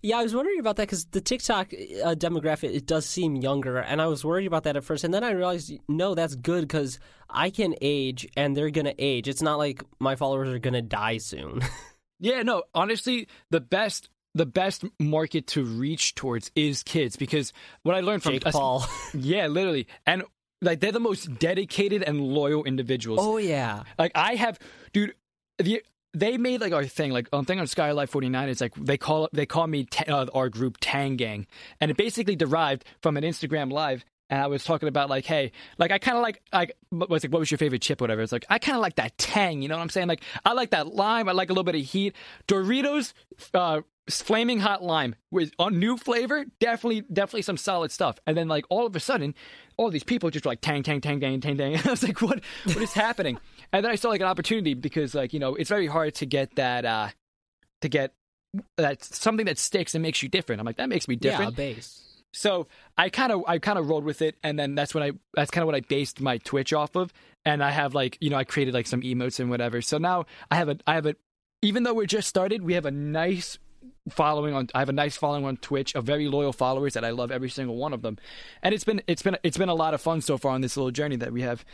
Yeah, 0.04 0.18
I 0.18 0.24
was 0.24 0.34
wondering 0.34 0.60
about 0.60 0.78
that 0.78 0.84
because 0.88 1.06
the 1.06 1.22
TikTok 1.22 1.74
uh, 1.74 2.16
demographic 2.16 2.74
it 2.76 2.88
does 2.88 3.06
seem 3.06 3.36
younger, 3.36 3.78
and 3.78 4.02
I 4.02 4.08
was 4.08 4.26
worried 4.26 4.48
about 4.48 4.64
that 4.64 4.76
at 4.76 4.84
first, 4.84 5.04
and 5.04 5.14
then 5.14 5.24
I 5.24 5.30
realized 5.32 5.72
no, 5.88 6.16
that's 6.16 6.34
good 6.36 6.62
because 6.62 6.98
I 7.30 7.52
can 7.52 7.76
age 7.82 8.28
and 8.36 8.58
they're 8.58 8.72
gonna 8.72 8.96
age. 8.98 9.28
It's 9.28 9.44
not 9.44 9.60
like 9.60 9.84
my 10.00 10.16
followers 10.16 10.50
are 10.50 10.60
gonna 10.60 10.82
die 10.82 11.18
soon. 11.18 11.62
Yeah, 12.24 12.44
no, 12.44 12.62
honestly, 12.76 13.28
the 13.50 13.60
best 13.60 14.08
the 14.36 14.46
best 14.46 14.86
market 15.00 15.48
to 15.48 15.64
reach 15.64 16.14
towards 16.14 16.52
is 16.56 16.84
kids 16.84 17.16
because 17.16 17.52
what 17.82 17.96
I 17.96 18.02
learned 18.02 18.22
from 18.22 18.34
Jake 18.34 18.44
Paul. 18.44 18.86
Yeah, 19.16 19.48
literally. 19.48 19.88
And 20.06 20.24
like 20.62 20.82
they're 20.82 20.92
the 20.92 21.00
most 21.00 21.40
dedicated 21.40 22.04
and 22.04 22.22
loyal 22.22 22.64
individuals. 22.64 23.20
oh 23.22 23.38
yeah, 23.38 23.84
Like 23.98 24.12
I 24.14 24.36
have, 24.36 24.60
dude. 24.94 25.16
The, 25.58 25.82
they 26.14 26.38
made 26.38 26.62
like 26.62 26.74
our 26.74 26.86
thing, 26.86 27.12
like 27.12 27.28
on 27.32 27.46
thing 27.46 27.60
on 27.60 27.68
Scotty 27.68 27.94
Live 27.94 28.10
Forty 28.10 28.30
Nine. 28.30 28.50
It's 28.50 28.62
like 28.62 28.76
they 28.76 28.98
call 28.98 29.30
they 29.32 29.46
call 29.46 29.68
me 29.68 29.88
uh, 30.08 30.28
our 30.34 30.50
group 30.50 30.78
Tang 30.82 31.16
Gang, 31.16 31.48
and 31.80 31.92
it 31.92 31.98
basically 31.98 32.36
derived 32.36 32.86
from 33.02 33.18
an 33.18 33.24
Instagram 33.24 33.72
live. 33.72 34.04
And 34.30 34.42
I 34.42 34.48
was 34.48 34.64
talking 34.64 34.88
about 34.88 35.10
like, 35.10 35.26
hey, 35.26 35.52
like 35.78 35.92
I 35.92 35.98
kind 36.00 36.16
of 36.16 36.24
like, 36.24 36.42
like, 36.54 36.78
was 36.90 37.22
like, 37.22 37.34
what 37.34 37.40
was 37.40 37.52
your 37.52 37.58
favorite 37.58 37.82
chip, 37.82 38.00
whatever? 38.00 38.22
It's 38.22 38.32
like 38.32 38.46
I 38.50 38.60
kind 38.60 38.78
of 38.78 38.82
like 38.82 38.96
that 38.96 39.18
tang. 39.18 39.62
You 39.62 39.68
know 39.68 39.76
what 39.76 39.84
I'm 39.84 39.90
saying? 39.90 40.08
Like 40.08 40.22
I 40.46 40.54
like 40.54 40.70
that 40.70 40.88
lime. 40.88 41.28
I 41.28 41.34
like 41.34 41.50
a 41.50 41.54
little 41.54 41.66
bit 41.66 41.76
of 41.76 41.82
heat. 41.82 42.16
Doritos, 42.48 43.14
uh, 43.54 43.82
flaming 44.10 44.60
hot 44.60 44.84
lime 44.84 45.16
with 45.32 45.52
a 45.60 45.70
new 45.70 45.98
flavor. 45.98 46.46
Definitely, 46.60 47.02
definitely 47.14 47.44
some 47.44 47.58
solid 47.58 47.92
stuff. 47.92 48.18
And 48.26 48.36
then 48.36 48.48
like 48.48 48.66
all 48.70 48.86
of 48.86 48.96
a 48.96 49.00
sudden, 49.00 49.36
all 49.78 49.90
these 49.90 50.04
people 50.04 50.30
just 50.30 50.46
were 50.46 50.52
like 50.52 50.62
tang, 50.62 50.84
tang, 50.84 51.02
tang, 51.02 51.20
tang, 51.20 51.40
tang, 51.40 51.58
tang. 51.58 51.80
I 51.86 51.90
was 51.90 52.04
like, 52.04 52.22
what, 52.22 52.42
what 52.66 52.78
is 52.78 52.94
happening? 52.94 53.38
And 53.74 53.86
then 53.86 53.92
I 53.94 53.96
saw 53.96 54.10
like 54.10 54.20
an 54.20 54.28
opportunity 54.28 54.74
because 54.74 55.16
like 55.16 55.32
you 55.32 55.40
know 55.40 55.56
it's 55.56 55.70
very 55.70 55.88
hard 55.88 56.14
to 56.16 56.26
get 56.26 56.56
that, 56.56 56.84
uh 56.84 57.08
to 57.80 57.88
get 57.88 58.14
that 58.76 59.02
something 59.02 59.46
that 59.46 59.58
sticks 59.58 59.96
and 59.96 60.02
makes 60.02 60.22
you 60.22 60.28
different. 60.28 60.60
I'm 60.60 60.66
like 60.66 60.76
that 60.76 60.90
makes 60.90 61.08
me 61.08 61.16
different. 61.16 61.52
yeah, 61.52 61.74
base. 61.74 62.02
So 62.34 62.68
I 62.98 63.08
kind 63.08 63.32
of 63.32 63.44
I 63.48 63.60
kind 63.60 63.80
of 63.80 63.88
rolled 63.88 64.04
with 64.04 64.22
it, 64.22 64.36
and 64.44 64.60
then 64.60 64.76
that's 64.76 64.94
when 64.94 65.04
I 65.04 65.12
that's 65.36 65.52
kind 65.52 65.64
of 65.64 65.68
what 65.68 65.76
I 65.76 65.80
based 65.80 66.20
my 66.20 66.38
Twitch 66.40 66.74
off 66.74 66.98
of. 66.98 67.14
And 67.46 67.64
I 67.64 67.72
have 67.72 67.94
like 67.94 68.18
you 68.20 68.30
know 68.30 68.36
I 68.36 68.44
created 68.44 68.74
like 68.74 68.88
some 68.88 69.04
emotes 69.04 69.40
and 69.40 69.50
whatever. 69.50 69.82
So 69.82 69.98
now 69.98 70.26
I 70.50 70.56
have 70.56 70.68
a 70.68 70.78
I 70.86 70.96
have 70.96 71.06
a 71.06 71.16
even 71.62 71.84
though 71.84 71.94
we're 71.94 72.06
just 72.06 72.28
started, 72.28 72.62
we 72.62 72.74
have 72.74 72.86
a 72.86 72.92
nice 72.92 73.58
following 74.10 74.54
on 74.54 74.68
I 74.74 74.80
have 74.80 74.90
a 74.90 74.94
nice 74.94 75.16
following 75.16 75.46
on 75.46 75.58
Twitch 75.58 75.96
of 75.96 76.06
very 76.06 76.28
loyal 76.28 76.54
followers 76.54 76.94
that 76.94 77.06
I 77.06 77.12
love 77.12 77.32
every 77.32 77.50
single 77.50 77.78
one 77.78 77.94
of 77.94 78.02
them. 78.02 78.18
And 78.62 78.74
it's 78.74 78.84
been 78.84 79.02
it's 79.08 79.22
been 79.22 79.38
it's 79.44 79.58
been 79.58 79.70
a 79.70 79.76
lot 79.76 79.94
of 79.94 80.02
fun 80.02 80.22
so 80.22 80.38
far 80.38 80.52
on 80.54 80.62
this 80.62 80.78
little 80.78 80.92
journey 80.92 81.16
that 81.18 81.32
we 81.32 81.42
have. 81.42 81.66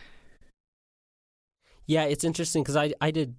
Yeah, 1.86 2.04
it's 2.04 2.24
interesting 2.24 2.64
because 2.64 2.76
I 2.76 2.94
I 3.02 3.12
did 3.12 3.36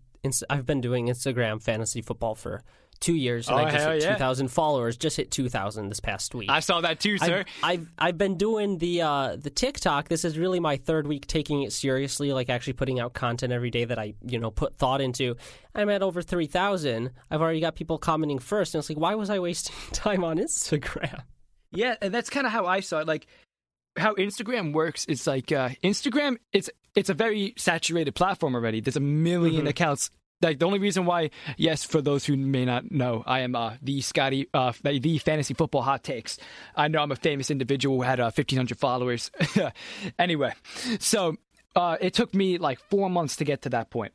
I've 0.50 0.66
been 0.66 0.80
doing 0.80 1.06
Instagram 1.06 1.62
fantasy 1.62 2.02
football 2.02 2.34
for 2.34 2.62
two 3.00 3.14
years, 3.14 3.48
and 3.48 3.56
Oh, 3.56 3.64
I 3.64 3.70
just 3.70 3.86
hit 3.86 4.02
yeah. 4.02 4.12
two 4.12 4.18
thousand 4.18 4.48
followers. 4.48 4.96
Just 4.96 5.16
hit 5.16 5.30
two 5.30 5.48
thousand 5.48 5.88
this 5.88 6.00
past 6.00 6.34
week. 6.34 6.50
I 6.50 6.60
saw 6.60 6.80
that 6.80 7.00
too, 7.00 7.18
sir. 7.18 7.44
I've, 7.62 7.80
I've 7.80 7.88
I've 7.98 8.18
been 8.18 8.36
doing 8.36 8.78
the 8.78 9.02
uh, 9.02 9.36
the 9.36 9.50
TikTok. 9.50 10.08
This 10.08 10.24
is 10.24 10.38
really 10.38 10.60
my 10.60 10.76
third 10.76 11.06
week 11.06 11.26
taking 11.26 11.62
it 11.62 11.72
seriously, 11.72 12.32
like 12.32 12.48
actually 12.50 12.72
putting 12.74 13.00
out 13.00 13.12
content 13.14 13.52
every 13.52 13.70
day 13.70 13.84
that 13.84 13.98
I 13.98 14.14
you 14.26 14.38
know 14.38 14.50
put 14.50 14.76
thought 14.76 15.00
into. 15.00 15.36
I'm 15.74 15.88
at 15.90 16.02
over 16.02 16.22
three 16.22 16.46
thousand. 16.46 17.10
I've 17.30 17.40
already 17.40 17.60
got 17.60 17.74
people 17.74 17.98
commenting 17.98 18.38
first, 18.38 18.74
and 18.74 18.80
it's 18.80 18.88
like, 18.90 18.98
why 18.98 19.14
was 19.14 19.30
I 19.30 19.38
wasting 19.38 19.74
time 19.92 20.24
on 20.24 20.38
Instagram? 20.38 21.22
Yeah, 21.70 21.96
and 22.00 22.12
that's 22.14 22.30
kind 22.30 22.46
of 22.46 22.52
how 22.52 22.66
I 22.66 22.80
saw 22.80 23.00
it. 23.00 23.06
Like 23.06 23.26
how 23.96 24.14
Instagram 24.14 24.72
works. 24.72 25.04
It's 25.08 25.26
like 25.26 25.52
uh, 25.52 25.70
Instagram. 25.84 26.38
It's 26.52 26.70
it's 26.94 27.10
a 27.10 27.14
very 27.14 27.54
saturated 27.56 28.14
platform 28.14 28.54
already. 28.54 28.80
There's 28.80 28.96
a 28.96 29.00
1000000 29.00 29.68
accounts. 29.68 30.10
Like 30.40 30.58
the 30.58 30.66
only 30.66 30.78
reason 30.78 31.04
why, 31.04 31.30
yes, 31.56 31.84
for 31.84 32.00
those 32.00 32.24
who 32.24 32.36
may 32.36 32.64
not 32.64 32.90
know, 32.92 33.24
I 33.26 33.40
am 33.40 33.56
uh, 33.56 33.74
the 33.82 34.00
Scotty, 34.00 34.48
uh, 34.54 34.72
the 34.82 35.18
fantasy 35.18 35.54
football 35.54 35.82
hot 35.82 36.04
takes. 36.04 36.38
I 36.76 36.88
know 36.88 37.00
I'm 37.00 37.10
a 37.10 37.16
famous 37.16 37.50
individual 37.50 37.96
who 37.96 38.02
had 38.02 38.20
uh, 38.20 38.30
1,500 38.34 38.78
followers. 38.78 39.30
anyway, 40.18 40.52
so 41.00 41.36
uh, 41.74 41.96
it 42.00 42.14
took 42.14 42.34
me 42.34 42.58
like 42.58 42.78
four 42.88 43.10
months 43.10 43.36
to 43.36 43.44
get 43.44 43.62
to 43.62 43.70
that 43.70 43.90
point. 43.90 44.12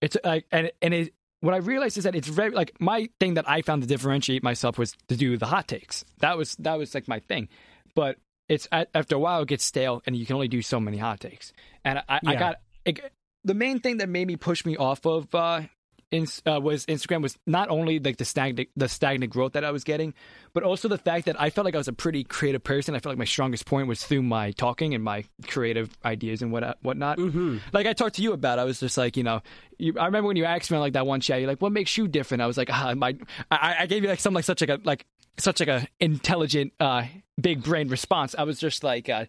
It's 0.00 0.16
like 0.24 0.46
and 0.52 0.70
and 0.80 0.94
it, 0.94 1.14
what 1.40 1.54
I 1.54 1.58
realized 1.58 1.98
is 1.98 2.04
that 2.04 2.14
it's 2.14 2.28
very 2.28 2.50
like 2.50 2.80
my 2.80 3.08
thing 3.20 3.34
that 3.34 3.48
I 3.48 3.62
found 3.62 3.82
to 3.82 3.88
differentiate 3.88 4.42
myself 4.42 4.78
was 4.78 4.94
to 5.08 5.16
do 5.16 5.36
the 5.36 5.46
hot 5.46 5.68
takes. 5.68 6.04
That 6.20 6.36
was 6.36 6.54
that 6.56 6.78
was 6.78 6.94
like 6.94 7.08
my 7.08 7.20
thing, 7.20 7.48
but 7.94 8.16
it's 8.48 8.66
after 8.72 9.16
a 9.16 9.18
while 9.18 9.42
it 9.42 9.48
gets 9.48 9.64
stale 9.64 10.02
and 10.06 10.16
you 10.16 10.24
can 10.24 10.34
only 10.34 10.48
do 10.48 10.62
so 10.62 10.80
many 10.80 10.96
hot 10.96 11.20
takes. 11.20 11.52
And 11.84 12.02
I, 12.08 12.20
I 12.24 12.34
got 12.36 12.56
it, 12.84 13.12
the 13.48 13.54
main 13.54 13.80
thing 13.80 13.96
that 13.96 14.08
made 14.08 14.26
me 14.26 14.36
push 14.36 14.64
me 14.64 14.76
off 14.76 15.06
of 15.06 15.34
uh, 15.34 15.62
ins- 16.10 16.42
uh, 16.46 16.60
was 16.60 16.84
Instagram 16.86 17.22
was 17.22 17.38
not 17.46 17.70
only 17.70 17.98
like 17.98 18.18
the 18.18 18.24
stagnant 18.24 18.68
the 18.76 18.88
stagnant 18.88 19.32
growth 19.32 19.52
that 19.52 19.64
I 19.64 19.70
was 19.70 19.84
getting, 19.84 20.12
but 20.52 20.62
also 20.62 20.86
the 20.86 20.98
fact 20.98 21.24
that 21.24 21.40
I 21.40 21.48
felt 21.48 21.64
like 21.64 21.74
I 21.74 21.78
was 21.78 21.88
a 21.88 21.94
pretty 21.94 22.24
creative 22.24 22.62
person. 22.62 22.94
I 22.94 22.98
felt 22.98 23.12
like 23.12 23.18
my 23.18 23.24
strongest 23.24 23.64
point 23.64 23.88
was 23.88 24.04
through 24.04 24.22
my 24.22 24.52
talking 24.52 24.94
and 24.94 25.02
my 25.02 25.24
creative 25.46 25.90
ideas 26.04 26.42
and 26.42 26.52
what 26.52 26.76
whatnot. 26.82 27.16
Mm-hmm. 27.16 27.58
Like 27.72 27.86
I 27.86 27.94
talked 27.94 28.16
to 28.16 28.22
you 28.22 28.34
about, 28.34 28.58
I 28.58 28.64
was 28.64 28.80
just 28.80 28.98
like, 28.98 29.16
you 29.16 29.22
know, 29.22 29.40
you, 29.78 29.94
I 29.98 30.04
remember 30.04 30.28
when 30.28 30.36
you 30.36 30.44
asked 30.44 30.70
me 30.70 30.76
like 30.76 30.92
that 30.92 31.06
one 31.06 31.20
chat, 31.20 31.40
you're 31.40 31.48
like, 31.48 31.62
"What 31.62 31.72
makes 31.72 31.96
you 31.96 32.06
different?" 32.06 32.42
I 32.42 32.46
was 32.46 32.58
like, 32.58 32.70
ah, 32.70 32.94
my, 32.94 33.16
I, 33.50 33.76
I 33.80 33.86
gave 33.86 34.02
you 34.02 34.10
like 34.10 34.20
some 34.20 34.34
like 34.34 34.44
such 34.44 34.60
like 34.60 34.70
a 34.70 34.80
like 34.84 35.06
such 35.38 35.60
like 35.60 35.68
a 35.70 35.88
intelligent, 36.00 36.74
uh, 36.80 37.04
big 37.40 37.62
brain 37.62 37.88
response. 37.88 38.34
I 38.36 38.44
was 38.44 38.58
just 38.58 38.84
like. 38.84 39.08
Uh, 39.08 39.24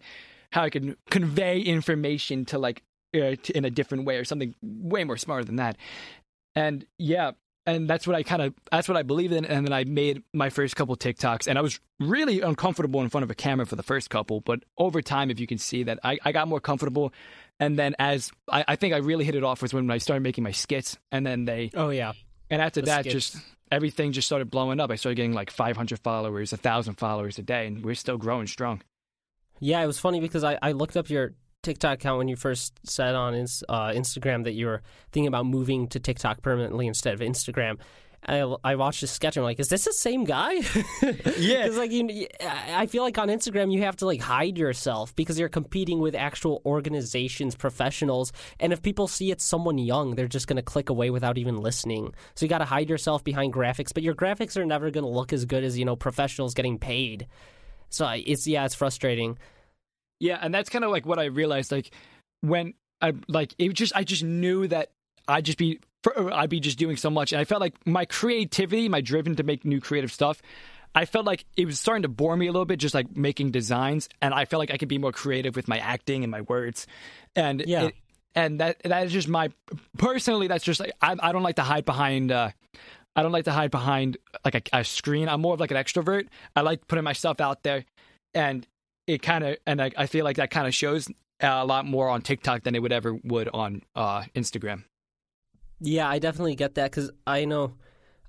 how 0.52 0.64
I 0.64 0.70
can 0.70 0.96
convey 1.10 1.60
information 1.60 2.44
to 2.46 2.58
like 2.58 2.78
uh, 2.78 2.89
in 3.12 3.64
a 3.64 3.70
different 3.70 4.04
way 4.04 4.16
or 4.16 4.24
something 4.24 4.54
way 4.62 5.04
more 5.04 5.16
smarter 5.16 5.44
than 5.44 5.56
that. 5.56 5.76
And 6.54 6.84
yeah, 6.98 7.32
and 7.66 7.88
that's 7.88 8.06
what 8.06 8.16
I 8.16 8.22
kind 8.22 8.42
of 8.42 8.54
that's 8.70 8.88
what 8.88 8.96
I 8.96 9.02
believe 9.02 9.32
in. 9.32 9.44
And 9.44 9.66
then 9.66 9.72
I 9.72 9.84
made 9.84 10.22
my 10.32 10.50
first 10.50 10.76
couple 10.76 10.96
TikToks, 10.96 11.46
and 11.46 11.58
I 11.58 11.62
was 11.62 11.78
really 11.98 12.40
uncomfortable 12.40 13.00
in 13.02 13.08
front 13.08 13.24
of 13.24 13.30
a 13.30 13.34
camera 13.34 13.66
for 13.66 13.76
the 13.76 13.82
first 13.82 14.10
couple, 14.10 14.40
but 14.40 14.60
over 14.78 15.02
time, 15.02 15.30
if 15.30 15.38
you 15.38 15.46
can 15.46 15.58
see 15.58 15.84
that, 15.84 15.98
I, 16.02 16.18
I 16.24 16.32
got 16.32 16.48
more 16.48 16.60
comfortable. 16.60 17.12
And 17.58 17.78
then 17.78 17.94
as 17.98 18.32
I, 18.50 18.64
I 18.66 18.76
think 18.76 18.94
I 18.94 18.98
really 18.98 19.24
hit 19.24 19.34
it 19.34 19.44
off 19.44 19.62
was 19.62 19.74
when 19.74 19.90
I 19.90 19.98
started 19.98 20.22
making 20.22 20.44
my 20.44 20.52
skits, 20.52 20.98
and 21.12 21.26
then 21.26 21.44
they 21.44 21.70
oh 21.74 21.90
yeah, 21.90 22.12
and 22.48 22.62
after 22.62 22.80
The 22.80 22.86
that, 22.86 23.00
skits. 23.02 23.12
just 23.12 23.36
everything 23.70 24.12
just 24.12 24.26
started 24.26 24.50
blowing 24.50 24.80
up. 24.80 24.90
I 24.90 24.96
started 24.96 25.16
getting 25.16 25.34
like 25.34 25.50
500 25.50 25.98
followers, 26.00 26.52
a 26.52 26.56
thousand 26.56 26.94
followers 26.94 27.38
a 27.38 27.42
day, 27.42 27.66
and 27.66 27.84
we're 27.84 27.94
still 27.94 28.16
growing 28.16 28.46
strong. 28.46 28.82
Yeah, 29.60 29.82
it 29.82 29.86
was 29.86 29.98
funny 29.98 30.20
because 30.20 30.42
I, 30.42 30.58
I 30.62 30.72
looked 30.72 30.96
up 30.96 31.10
your 31.10 31.34
TikTok 31.62 31.94
account 31.94 32.18
when 32.18 32.28
you 32.28 32.36
first 32.36 32.78
said 32.88 33.14
on 33.14 33.34
uh, 33.34 33.36
Instagram 33.90 34.44
that 34.44 34.52
you 34.52 34.66
were 34.66 34.82
thinking 35.12 35.28
about 35.28 35.46
moving 35.46 35.88
to 35.88 36.00
TikTok 36.00 36.42
permanently 36.42 36.86
instead 36.86 37.14
of 37.14 37.20
Instagram. 37.20 37.78
I, 38.26 38.40
I 38.62 38.74
watched 38.74 39.00
this 39.00 39.10
sketch 39.10 39.36
and 39.36 39.42
I'm 39.42 39.46
like, 39.46 39.60
is 39.60 39.70
this 39.70 39.86
the 39.86 39.94
same 39.94 40.24
guy? 40.24 40.56
Yeah. 41.38 41.62
because 41.62 41.78
like 41.78 41.90
you, 41.90 42.26
I 42.42 42.86
feel 42.86 43.02
like 43.02 43.16
on 43.16 43.28
Instagram 43.28 43.72
you 43.72 43.82
have 43.82 43.96
to 43.96 44.06
like 44.06 44.20
hide 44.20 44.58
yourself 44.58 45.16
because 45.16 45.38
you're 45.38 45.48
competing 45.48 46.00
with 46.00 46.14
actual 46.14 46.60
organizations, 46.66 47.54
professionals, 47.54 48.32
and 48.58 48.72
if 48.74 48.82
people 48.82 49.08
see 49.08 49.30
it's 49.30 49.42
someone 49.44 49.78
young, 49.78 50.14
they're 50.16 50.28
just 50.28 50.46
gonna 50.46 50.62
click 50.62 50.90
away 50.90 51.08
without 51.08 51.38
even 51.38 51.56
listening. 51.56 52.12
So 52.34 52.44
you 52.44 52.50
got 52.50 52.58
to 52.58 52.66
hide 52.66 52.90
yourself 52.90 53.24
behind 53.24 53.54
graphics, 53.54 53.92
but 53.94 54.02
your 54.02 54.14
graphics 54.14 54.56
are 54.56 54.66
never 54.66 54.90
gonna 54.90 55.08
look 55.08 55.32
as 55.32 55.46
good 55.46 55.64
as 55.64 55.78
you 55.78 55.86
know 55.86 55.96
professionals 55.96 56.52
getting 56.52 56.78
paid. 56.78 57.26
So 57.88 58.06
it's 58.08 58.46
yeah, 58.46 58.66
it's 58.66 58.74
frustrating. 58.74 59.38
Yeah, 60.20 60.38
and 60.40 60.54
that's 60.54 60.68
kind 60.70 60.84
of 60.84 60.90
like 60.90 61.06
what 61.06 61.18
I 61.18 61.24
realized. 61.24 61.72
Like 61.72 61.90
when 62.42 62.74
I 63.00 63.14
like 63.28 63.54
it, 63.58 63.72
just 63.72 63.94
I 63.96 64.04
just 64.04 64.22
knew 64.22 64.66
that 64.68 64.90
I'd 65.26 65.44
just 65.44 65.58
be 65.58 65.80
for- 66.04 66.32
I'd 66.32 66.50
be 66.50 66.60
just 66.60 66.78
doing 66.78 66.96
so 66.96 67.10
much, 67.10 67.32
and 67.32 67.40
I 67.40 67.44
felt 67.44 67.60
like 67.60 67.74
my 67.86 68.04
creativity, 68.04 68.88
my 68.88 69.00
driven 69.00 69.34
to 69.36 69.42
make 69.42 69.64
new 69.64 69.80
creative 69.80 70.12
stuff. 70.12 70.40
I 70.94 71.04
felt 71.04 71.24
like 71.24 71.44
it 71.56 71.66
was 71.66 71.78
starting 71.78 72.02
to 72.02 72.08
bore 72.08 72.36
me 72.36 72.48
a 72.48 72.52
little 72.52 72.64
bit, 72.64 72.78
just 72.80 72.94
like 72.94 73.16
making 73.16 73.52
designs, 73.52 74.08
and 74.20 74.34
I 74.34 74.44
felt 74.44 74.58
like 74.60 74.70
I 74.72 74.76
could 74.76 74.88
be 74.88 74.98
more 74.98 75.12
creative 75.12 75.54
with 75.56 75.68
my 75.68 75.78
acting 75.78 76.24
and 76.24 76.30
my 76.30 76.40
words, 76.42 76.86
and 77.36 77.62
Yeah. 77.66 77.84
it, 77.84 77.94
and 78.34 78.60
that 78.60 78.82
that 78.84 79.06
is 79.06 79.12
just 79.12 79.28
my 79.28 79.50
personally. 79.98 80.46
That's 80.48 80.64
just 80.64 80.80
like 80.80 80.92
I, 81.00 81.16
I 81.20 81.32
don't 81.32 81.42
like 81.42 81.56
to 81.56 81.62
hide 81.62 81.84
behind. 81.84 82.32
Uh, 82.32 82.50
I 83.16 83.22
don't 83.22 83.32
like 83.32 83.44
to 83.44 83.52
hide 83.52 83.70
behind 83.70 84.16
like 84.44 84.54
a, 84.54 84.78
a 84.80 84.84
screen. 84.84 85.28
I'm 85.28 85.40
more 85.40 85.54
of 85.54 85.60
like 85.60 85.70
an 85.70 85.76
extrovert. 85.76 86.26
I 86.56 86.60
like 86.62 86.86
putting 86.88 87.04
myself 87.04 87.40
out 87.40 87.62
there, 87.62 87.84
and 88.34 88.66
it 89.10 89.22
kind 89.22 89.44
of 89.44 89.56
and 89.66 89.82
I, 89.82 89.90
I 89.96 90.06
feel 90.06 90.24
like 90.24 90.36
that 90.36 90.50
kind 90.50 90.66
of 90.66 90.74
shows 90.74 91.08
a 91.40 91.64
lot 91.64 91.86
more 91.86 92.08
on 92.08 92.22
TikTok 92.22 92.64
than 92.64 92.74
it 92.74 92.80
would 92.80 92.92
ever 92.92 93.18
would 93.24 93.48
on 93.52 93.82
uh, 93.94 94.22
Instagram. 94.34 94.84
Yeah, 95.80 96.08
I 96.08 96.18
definitely 96.18 96.54
get 96.54 96.74
that 96.74 96.90
because 96.90 97.10
I 97.26 97.44
know 97.44 97.74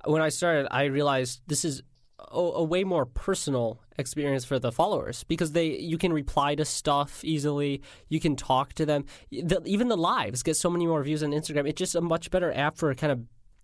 when 0.06 0.22
I 0.22 0.30
started, 0.30 0.68
I 0.72 0.86
realized 0.86 1.42
this 1.48 1.66
is 1.66 1.84
a, 2.20 2.40
a 2.40 2.64
way 2.64 2.84
more 2.84 3.06
personal 3.06 3.82
experience 3.98 4.46
for 4.46 4.58
the 4.58 4.72
followers 4.72 5.24
because 5.26 5.52
they 5.52 5.78
you 5.78 5.98
can 5.98 6.14
reply 6.14 6.56
to 6.56 6.66
stuff 6.66 7.24
easily, 7.24 7.82
you 8.08 8.20
can 8.20 8.36
talk 8.36 8.74
to 8.74 8.86
them. 8.86 9.06
The, 9.32 9.62
even 9.66 9.90
the 9.90 9.98
lives 9.98 10.44
get 10.44 10.56
so 10.56 10.70
many 10.70 10.88
more 10.88 11.04
views 11.04 11.24
on 11.24 11.32
Instagram. 11.32 11.68
It's 11.68 11.80
just 11.80 11.96
a 11.96 12.02
much 12.02 12.32
better 12.32 12.54
app 12.54 12.78
for 12.78 12.94
kind 12.96 13.12
of 13.12 13.22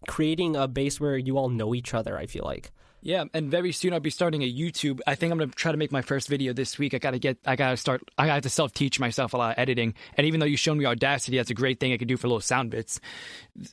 creating 0.07 0.55
a 0.55 0.67
base 0.67 0.99
where 0.99 1.17
you 1.17 1.37
all 1.37 1.49
know 1.49 1.73
each 1.73 1.93
other. 1.93 2.17
I 2.17 2.25
feel 2.25 2.43
like. 2.43 2.71
Yeah, 3.01 3.25
and 3.33 3.49
very 3.51 3.71
soon 3.71 3.93
I'll 3.93 3.99
be 3.99 4.09
starting 4.09 4.41
a 4.41 4.51
YouTube. 4.51 4.99
I 5.05 5.15
think 5.15 5.31
I'm 5.31 5.37
gonna 5.37 5.51
try 5.51 5.71
to 5.71 5.77
make 5.77 5.91
my 5.91 6.01
first 6.01 6.27
video 6.27 6.51
this 6.53 6.77
week. 6.79 6.93
I 6.93 6.97
gotta 6.97 7.19
get, 7.19 7.37
I 7.45 7.55
gotta 7.55 7.77
start, 7.77 8.01
I 8.17 8.27
have 8.27 8.43
to 8.43 8.49
self 8.49 8.73
teach 8.73 8.99
myself 8.99 9.33
a 9.33 9.37
lot 9.37 9.51
of 9.51 9.59
editing. 9.59 9.93
And 10.15 10.25
even 10.25 10.39
though 10.39 10.45
you 10.45 10.57
showed 10.57 10.77
me 10.77 10.85
Audacity, 10.85 11.37
that's 11.37 11.51
a 11.51 11.55
great 11.55 11.79
thing 11.79 11.93
I 11.93 11.97
can 11.97 12.07
do 12.07 12.17
for 12.17 12.27
little 12.27 12.41
sound 12.41 12.71
bits. 12.71 12.99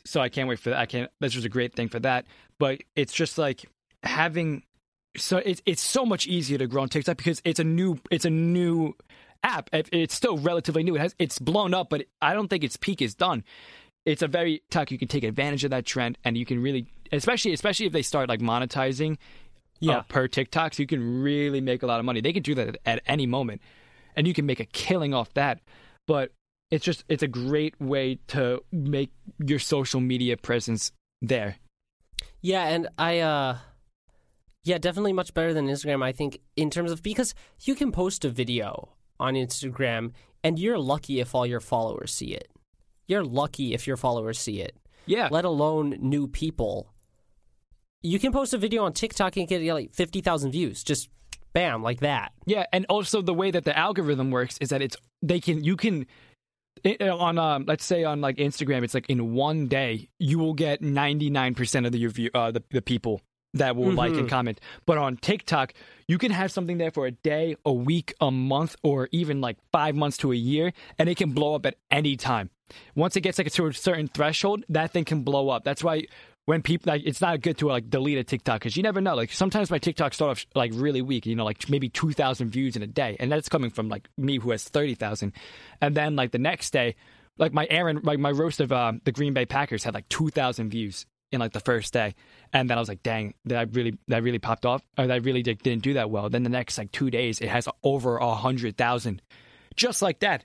So 0.04 0.20
I 0.20 0.28
can't 0.28 0.48
wait 0.48 0.60
for 0.60 0.70
that. 0.70 0.78
I 0.78 0.86
can't. 0.86 1.10
That's 1.20 1.34
just 1.34 1.46
a 1.46 1.50
great 1.50 1.74
thing 1.74 1.88
for 1.88 2.00
that. 2.00 2.26
But 2.58 2.82
it's 2.94 3.12
just 3.12 3.38
like 3.38 3.64
having, 4.02 4.62
so 5.16 5.38
it's 5.38 5.62
it's 5.64 5.82
so 5.82 6.04
much 6.04 6.26
easier 6.26 6.58
to 6.58 6.66
grow 6.66 6.82
on 6.82 6.88
TikTok 6.88 7.16
because 7.16 7.40
it's 7.44 7.60
a 7.60 7.64
new, 7.64 7.98
it's 8.10 8.26
a 8.26 8.30
new 8.30 8.94
app. 9.42 9.70
It's 9.72 10.14
still 10.14 10.36
relatively 10.36 10.82
new. 10.82 10.96
It 10.96 11.00
has, 11.00 11.14
it's 11.18 11.38
blown 11.38 11.72
up, 11.72 11.88
but 11.88 12.04
I 12.20 12.34
don't 12.34 12.48
think 12.48 12.62
its 12.62 12.76
peak 12.76 13.00
is 13.00 13.14
done 13.14 13.42
it's 14.06 14.22
a 14.22 14.28
very 14.28 14.62
talk 14.70 14.90
you 14.90 14.98
can 14.98 15.08
take 15.08 15.24
advantage 15.24 15.64
of 15.64 15.70
that 15.70 15.86
trend 15.86 16.18
and 16.24 16.36
you 16.36 16.44
can 16.44 16.60
really 16.60 16.86
especially 17.16 17.52
especially 17.52 17.86
if 17.86 17.92
they 17.92 18.02
start 18.02 18.28
like 18.28 18.40
monetizing 18.40 19.16
Yeah. 19.80 19.98
uh, 19.98 20.02
per 20.02 20.28
TikTok 20.28 20.74
so 20.74 20.82
you 20.82 20.86
can 20.86 21.22
really 21.22 21.60
make 21.60 21.82
a 21.82 21.86
lot 21.86 21.98
of 22.00 22.06
money. 22.06 22.20
They 22.20 22.32
can 22.32 22.42
do 22.42 22.54
that 22.54 22.68
at, 22.68 22.76
at 22.86 23.02
any 23.06 23.26
moment 23.26 23.60
and 24.16 24.26
you 24.26 24.34
can 24.34 24.46
make 24.46 24.60
a 24.60 24.64
killing 24.66 25.12
off 25.14 25.32
that. 25.34 25.60
But 26.06 26.32
it's 26.70 26.84
just 26.84 27.04
it's 27.08 27.22
a 27.22 27.28
great 27.28 27.78
way 27.80 28.18
to 28.28 28.60
make 28.72 29.10
your 29.38 29.58
social 29.58 30.00
media 30.00 30.36
presence 30.36 30.92
there. 31.22 31.56
Yeah, 32.40 32.64
and 32.68 32.88
I 32.98 33.20
uh 33.20 33.58
yeah, 34.64 34.78
definitely 34.78 35.12
much 35.12 35.34
better 35.34 35.52
than 35.52 35.66
Instagram 35.68 36.02
I 36.02 36.12
think 36.12 36.40
in 36.56 36.70
terms 36.70 36.90
of 36.90 37.02
because 37.02 37.34
you 37.64 37.74
can 37.74 37.92
post 37.92 38.24
a 38.24 38.30
video 38.30 38.90
on 39.20 39.34
Instagram 39.34 40.12
and 40.42 40.58
you're 40.58 40.78
lucky 40.78 41.20
if 41.20 41.34
all 41.34 41.46
your 41.46 41.60
followers 41.60 42.12
see 42.12 42.32
it. 42.34 42.48
You're 43.06 43.24
lucky 43.24 43.74
if 43.74 43.86
your 43.86 43.96
followers 43.98 44.38
see 44.38 44.60
it, 44.60 44.76
Yeah. 45.06 45.28
let 45.30 45.44
alone 45.44 45.96
new 46.00 46.26
people. 46.26 46.93
You 48.04 48.18
can 48.18 48.32
post 48.32 48.52
a 48.54 48.58
video 48.58 48.84
on 48.84 48.92
TikTok 48.92 49.36
and 49.36 49.48
get 49.48 49.62
like 49.62 49.94
50,000 49.94 50.52
views 50.52 50.84
just 50.84 51.08
bam 51.54 51.82
like 51.82 52.00
that. 52.00 52.32
Yeah, 52.44 52.66
and 52.72 52.84
also 52.90 53.22
the 53.22 53.32
way 53.32 53.50
that 53.50 53.64
the 53.64 53.76
algorithm 53.76 54.30
works 54.30 54.58
is 54.60 54.68
that 54.68 54.82
it's 54.82 54.96
they 55.22 55.40
can 55.40 55.64
you 55.64 55.76
can 55.76 56.06
it, 56.82 57.00
on 57.00 57.38
um, 57.38 57.64
let's 57.66 57.84
say 57.84 58.04
on 58.04 58.20
like 58.20 58.36
Instagram, 58.36 58.82
it's 58.82 58.92
like 58.92 59.08
in 59.08 59.32
one 59.32 59.68
day 59.68 60.08
you 60.18 60.38
will 60.38 60.52
get 60.52 60.82
ninety 60.82 61.30
nine 61.30 61.54
percent 61.54 61.86
of 61.86 61.92
the 61.92 61.98
your 61.98 62.10
view, 62.10 62.30
uh, 62.34 62.50
the 62.50 62.62
the 62.70 62.82
people 62.82 63.22
that 63.54 63.76
will 63.76 63.92
like 63.92 64.12
and 64.14 64.28
comment. 64.28 64.60
But 64.84 64.98
on 64.98 65.16
TikTok, 65.16 65.72
you 66.08 66.18
can 66.18 66.32
have 66.32 66.50
something 66.50 66.76
there 66.76 66.90
for 66.90 67.06
a 67.06 67.12
day, 67.12 67.56
a 67.64 67.72
week, 67.72 68.12
a 68.20 68.30
month, 68.30 68.74
or 68.82 69.08
even 69.12 69.40
like 69.40 69.56
five 69.72 69.94
months 69.94 70.16
to 70.18 70.32
a 70.32 70.36
year, 70.36 70.72
and 70.98 71.08
it 71.08 71.16
can 71.16 71.30
blow 71.30 71.54
up 71.54 71.64
at 71.64 71.76
any 71.90 72.16
time. 72.16 72.50
Once 72.96 73.16
it 73.16 73.20
gets 73.20 73.38
like 73.38 73.50
to 73.50 73.66
a 73.66 73.72
certain 73.72 74.08
threshold, 74.08 74.64
that 74.68 74.90
thing 74.90 75.04
can 75.04 75.22
blow 75.22 75.50
up. 75.50 75.62
That's 75.64 75.84
why 75.84 76.06
when 76.46 76.60
people 76.62 76.92
like 76.92 77.02
it's 77.04 77.20
not 77.20 77.40
good 77.40 77.56
to 77.58 77.68
like 77.68 77.88
delete 77.88 78.18
a 78.18 78.24
TikTok 78.24 78.60
because 78.60 78.76
you 78.76 78.82
never 78.82 79.00
know. 79.00 79.14
Like 79.14 79.32
sometimes 79.32 79.70
my 79.70 79.78
TikTok 79.78 80.12
start 80.14 80.30
off 80.32 80.46
like 80.54 80.72
really 80.74 81.02
weak, 81.02 81.26
you 81.26 81.34
know, 81.34 81.44
like 81.44 81.68
maybe 81.70 81.88
two 81.88 82.12
thousand 82.12 82.50
views 82.50 82.76
in 82.76 82.82
a 82.82 82.86
day, 82.86 83.16
and 83.18 83.30
that's 83.32 83.48
coming 83.48 83.70
from 83.70 83.88
like 83.88 84.08
me 84.18 84.38
who 84.38 84.50
has 84.50 84.64
thirty 84.64 84.94
thousand, 84.94 85.32
and 85.80 85.94
then 85.96 86.16
like 86.16 86.32
the 86.32 86.38
next 86.38 86.72
day, 86.72 86.96
like 87.38 87.52
my 87.52 87.66
Aaron, 87.70 88.00
like 88.02 88.18
my 88.18 88.30
roast 88.30 88.60
of 88.60 88.72
uh, 88.72 88.92
the 89.04 89.12
Green 89.12 89.32
Bay 89.32 89.46
Packers 89.46 89.84
had 89.84 89.94
like 89.94 90.08
two 90.08 90.28
thousand 90.28 90.70
views 90.70 91.06
in 91.32 91.40
like 91.40 91.52
the 91.52 91.60
first 91.60 91.92
day, 91.92 92.14
and 92.52 92.68
then 92.70 92.76
I 92.78 92.80
was 92.80 92.88
like, 92.88 93.02
dang, 93.02 93.34
that 93.46 93.74
really 93.74 93.98
that 94.08 94.22
really 94.22 94.38
popped 94.38 94.66
off, 94.66 94.82
or 94.98 95.06
that 95.06 95.24
really 95.24 95.42
did, 95.42 95.62
didn't 95.62 95.82
do 95.82 95.94
that 95.94 96.10
well. 96.10 96.28
Then 96.28 96.42
the 96.42 96.50
next 96.50 96.76
like 96.78 96.92
two 96.92 97.10
days, 97.10 97.40
it 97.40 97.48
has 97.48 97.66
over 97.82 98.18
a 98.18 98.34
hundred 98.34 98.76
thousand, 98.76 99.22
just 99.76 100.02
like 100.02 100.20
that. 100.20 100.44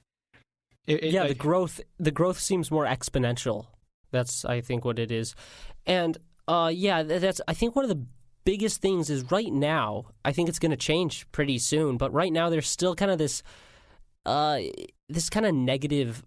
It- 0.87 1.03
it, 1.03 1.11
yeah, 1.13 1.21
like- 1.21 1.29
the 1.29 1.35
growth 1.35 1.81
the 1.99 2.11
growth 2.11 2.39
seems 2.39 2.71
more 2.71 2.85
exponential. 2.85 3.67
That's 4.11 4.43
I 4.43 4.61
think 4.61 4.83
what 4.85 4.97
it 4.97 5.11
is, 5.11 5.35
and 5.85 6.17
uh, 6.47 6.71
yeah, 6.73 7.03
that's 7.03 7.41
I 7.47 7.53
think 7.53 7.75
one 7.75 7.85
of 7.85 7.89
the 7.89 8.03
biggest 8.45 8.81
things 8.81 9.09
is 9.09 9.31
right 9.31 9.51
now. 9.51 10.05
I 10.25 10.31
think 10.31 10.49
it's 10.49 10.59
going 10.59 10.71
to 10.71 10.77
change 10.77 11.31
pretty 11.31 11.59
soon, 11.59 11.97
but 11.97 12.11
right 12.13 12.33
now 12.33 12.49
there's 12.49 12.67
still 12.67 12.95
kind 12.95 13.11
of 13.11 13.17
this 13.17 13.43
uh, 14.25 14.59
this 15.07 15.29
kind 15.29 15.45
of 15.45 15.53
negative 15.53 16.23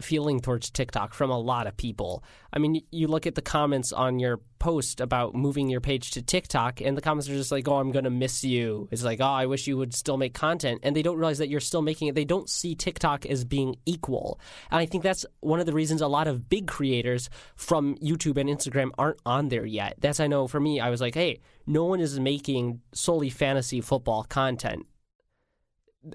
feeling 0.00 0.40
towards 0.40 0.70
TikTok 0.70 1.14
from 1.14 1.30
a 1.30 1.38
lot 1.38 1.66
of 1.66 1.76
people. 1.76 2.24
I 2.52 2.58
mean, 2.58 2.82
you 2.90 3.06
look 3.06 3.26
at 3.26 3.34
the 3.34 3.42
comments 3.42 3.92
on 3.92 4.18
your 4.18 4.40
post 4.58 5.00
about 5.00 5.34
moving 5.34 5.68
your 5.68 5.80
page 5.80 6.10
to 6.12 6.22
TikTok, 6.22 6.80
and 6.80 6.96
the 6.96 7.00
comments 7.00 7.28
are 7.28 7.34
just 7.34 7.52
like, 7.52 7.68
"Oh, 7.68 7.76
I'm 7.76 7.92
gonna 7.92 8.10
miss 8.10 8.42
you." 8.42 8.88
It's 8.90 9.04
like, 9.04 9.20
"Oh, 9.20 9.24
I 9.24 9.46
wish 9.46 9.66
you 9.66 9.76
would 9.76 9.94
still 9.94 10.16
make 10.16 10.34
content," 10.34 10.80
and 10.82 10.96
they 10.96 11.02
don't 11.02 11.16
realize 11.16 11.38
that 11.38 11.48
you're 11.48 11.60
still 11.60 11.82
making 11.82 12.08
it. 12.08 12.14
They 12.14 12.24
don't 12.24 12.50
see 12.50 12.74
TikTok 12.74 13.26
as 13.26 13.44
being 13.44 13.76
equal, 13.86 14.40
and 14.70 14.80
I 14.80 14.86
think 14.86 15.02
that's 15.02 15.26
one 15.40 15.60
of 15.60 15.66
the 15.66 15.72
reasons 15.72 16.00
a 16.00 16.08
lot 16.08 16.26
of 16.26 16.48
big 16.48 16.66
creators 16.66 17.30
from 17.56 17.96
YouTube 17.98 18.36
and 18.36 18.48
Instagram 18.48 18.90
aren't 18.98 19.20
on 19.24 19.48
there 19.48 19.66
yet. 19.66 19.96
That's 20.00 20.20
I 20.20 20.26
know 20.26 20.48
for 20.48 20.60
me, 20.60 20.80
I 20.80 20.90
was 20.90 21.00
like, 21.00 21.14
"Hey, 21.14 21.40
no 21.66 21.84
one 21.84 22.00
is 22.00 22.18
making 22.18 22.80
solely 22.92 23.30
fantasy 23.30 23.80
football 23.80 24.24
content." 24.24 24.86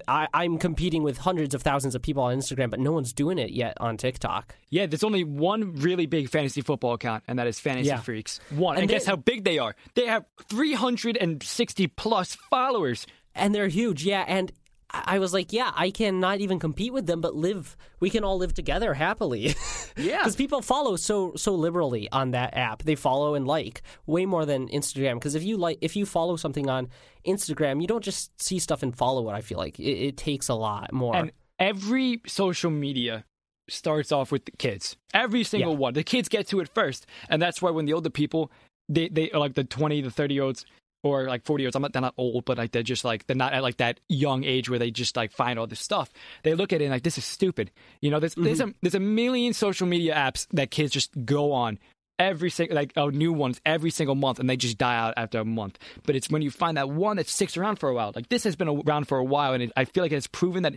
I, 0.06 0.28
I'm 0.32 0.58
competing 0.58 1.02
with 1.02 1.18
hundreds 1.18 1.54
of 1.54 1.62
thousands 1.62 1.94
of 1.94 2.02
people 2.02 2.22
on 2.22 2.36
Instagram, 2.36 2.70
but 2.70 2.80
no 2.80 2.92
one's 2.92 3.12
doing 3.12 3.38
it 3.38 3.50
yet 3.50 3.76
on 3.80 3.96
TikTok. 3.96 4.54
Yeah, 4.68 4.86
there's 4.86 5.02
only 5.04 5.24
one 5.24 5.74
really 5.76 6.06
big 6.06 6.28
fantasy 6.28 6.60
football 6.60 6.92
account, 6.94 7.24
and 7.26 7.38
that 7.38 7.46
is 7.46 7.58
Fantasy 7.58 7.88
Yeah. 7.88 8.00
Freaks. 8.00 8.40
One. 8.50 8.76
And 8.76 8.82
And, 8.82 8.90
guess 8.90 9.04
how 9.06 9.16
big 9.16 9.44
they 9.44 9.58
are? 9.58 9.74
They 9.94 10.06
have 10.06 10.24
360 10.48 11.86
plus 11.88 12.36
followers. 12.50 13.06
and 13.34 13.54
they're 13.54 13.68
huge 13.68 14.04
yeah 14.04 14.24
and 14.26 14.50
I 14.92 15.18
was 15.18 15.32
like, 15.32 15.52
yeah, 15.52 15.70
I 15.74 15.90
cannot 15.90 16.40
even 16.40 16.58
compete 16.58 16.92
with 16.92 17.06
them, 17.06 17.20
but 17.20 17.34
live. 17.34 17.76
We 18.00 18.10
can 18.10 18.24
all 18.24 18.38
live 18.38 18.54
together 18.54 18.94
happily. 18.94 19.54
Yeah. 19.96 20.18
because 20.18 20.36
people 20.36 20.62
follow 20.62 20.96
so 20.96 21.34
so 21.36 21.54
liberally 21.54 22.08
on 22.10 22.30
that 22.30 22.56
app. 22.56 22.84
They 22.84 22.94
follow 22.94 23.34
and 23.34 23.46
like 23.46 23.82
way 24.06 24.24
more 24.24 24.46
than 24.46 24.68
Instagram. 24.68 25.14
Because 25.14 25.34
if 25.34 25.42
you 25.42 25.56
like, 25.58 25.78
if 25.80 25.94
you 25.96 26.06
follow 26.06 26.36
something 26.36 26.70
on 26.70 26.88
Instagram, 27.26 27.80
you 27.82 27.86
don't 27.88 28.02
just 28.04 28.40
see 28.40 28.58
stuff 28.60 28.82
and 28.82 28.96
follow 28.96 29.28
it. 29.28 29.32
I 29.34 29.40
feel 29.42 29.58
like 29.58 29.78
it, 29.78 29.82
it 30.08 30.16
takes 30.16 30.48
a 30.48 30.54
lot 30.54 30.92
more. 30.92 31.14
And 31.16 31.32
every 31.58 32.20
social 32.26 32.70
media 32.70 33.24
starts 33.68 34.10
off 34.12 34.32
with 34.32 34.44
the 34.46 34.52
kids. 34.52 34.96
Every 35.12 35.44
single 35.44 35.72
Yeah. 35.72 35.78
one. 35.78 35.94
The 35.94 36.02
kids 36.04 36.28
get 36.28 36.46
to 36.48 36.60
it 36.60 36.68
first. 36.74 37.06
And 37.28 37.42
that's 37.42 37.60
why 37.60 37.70
when 37.70 37.84
the 37.84 37.92
older 37.92 38.10
people, 38.10 38.50
they, 38.88 39.08
they 39.08 39.30
are 39.32 39.38
like 39.40 39.54
the 39.54 39.64
20, 39.64 40.00
the 40.02 40.10
30 40.10 40.34
year 40.34 40.44
olds, 40.44 40.64
or 41.02 41.26
like 41.26 41.44
40 41.44 41.62
year 41.62 41.68
olds, 41.68 41.76
I'm 41.76 41.82
not, 41.82 41.92
they're 41.92 42.02
not 42.02 42.14
old, 42.16 42.44
but 42.44 42.58
like 42.58 42.72
they're 42.72 42.82
just 42.82 43.04
like, 43.04 43.26
they're 43.26 43.36
not 43.36 43.52
at 43.52 43.62
like 43.62 43.78
that 43.78 44.00
young 44.08 44.44
age 44.44 44.68
where 44.68 44.78
they 44.78 44.90
just 44.90 45.16
like 45.16 45.32
find 45.32 45.58
all 45.58 45.66
this 45.66 45.80
stuff. 45.80 46.10
They 46.42 46.54
look 46.54 46.72
at 46.72 46.80
it 46.80 46.84
and 46.84 46.92
like, 46.92 47.02
this 47.02 47.18
is 47.18 47.24
stupid. 47.24 47.70
You 48.00 48.10
know, 48.10 48.20
there's, 48.20 48.34
there's, 48.34 48.60
mm-hmm. 48.60 48.70
a, 48.70 48.74
there's 48.82 48.94
a 48.94 49.00
million 49.00 49.52
social 49.52 49.86
media 49.86 50.14
apps 50.14 50.46
that 50.52 50.70
kids 50.70 50.92
just 50.92 51.12
go 51.24 51.52
on 51.52 51.78
every 52.20 52.50
single 52.50 52.76
like 52.76 52.92
oh, 52.96 53.08
new 53.08 53.32
ones 53.32 53.60
every 53.64 53.90
single 53.90 54.14
month 54.14 54.38
and 54.38 54.48
they 54.48 54.56
just 54.56 54.76
die 54.76 54.94
out 54.94 55.14
after 55.16 55.40
a 55.40 55.44
month 55.44 55.78
but 56.04 56.14
it's 56.14 56.28
when 56.28 56.42
you 56.42 56.50
find 56.50 56.76
that 56.76 56.90
one 56.90 57.16
that 57.16 57.26
sticks 57.26 57.56
around 57.56 57.76
for 57.76 57.88
a 57.88 57.94
while 57.94 58.12
like 58.14 58.28
this 58.28 58.44
has 58.44 58.54
been 58.54 58.68
around 58.68 59.08
for 59.08 59.16
a 59.16 59.24
while 59.24 59.54
and 59.54 59.62
it, 59.62 59.72
i 59.74 59.86
feel 59.86 60.04
like 60.04 60.12
it's 60.12 60.26
proven 60.26 60.62
that 60.62 60.74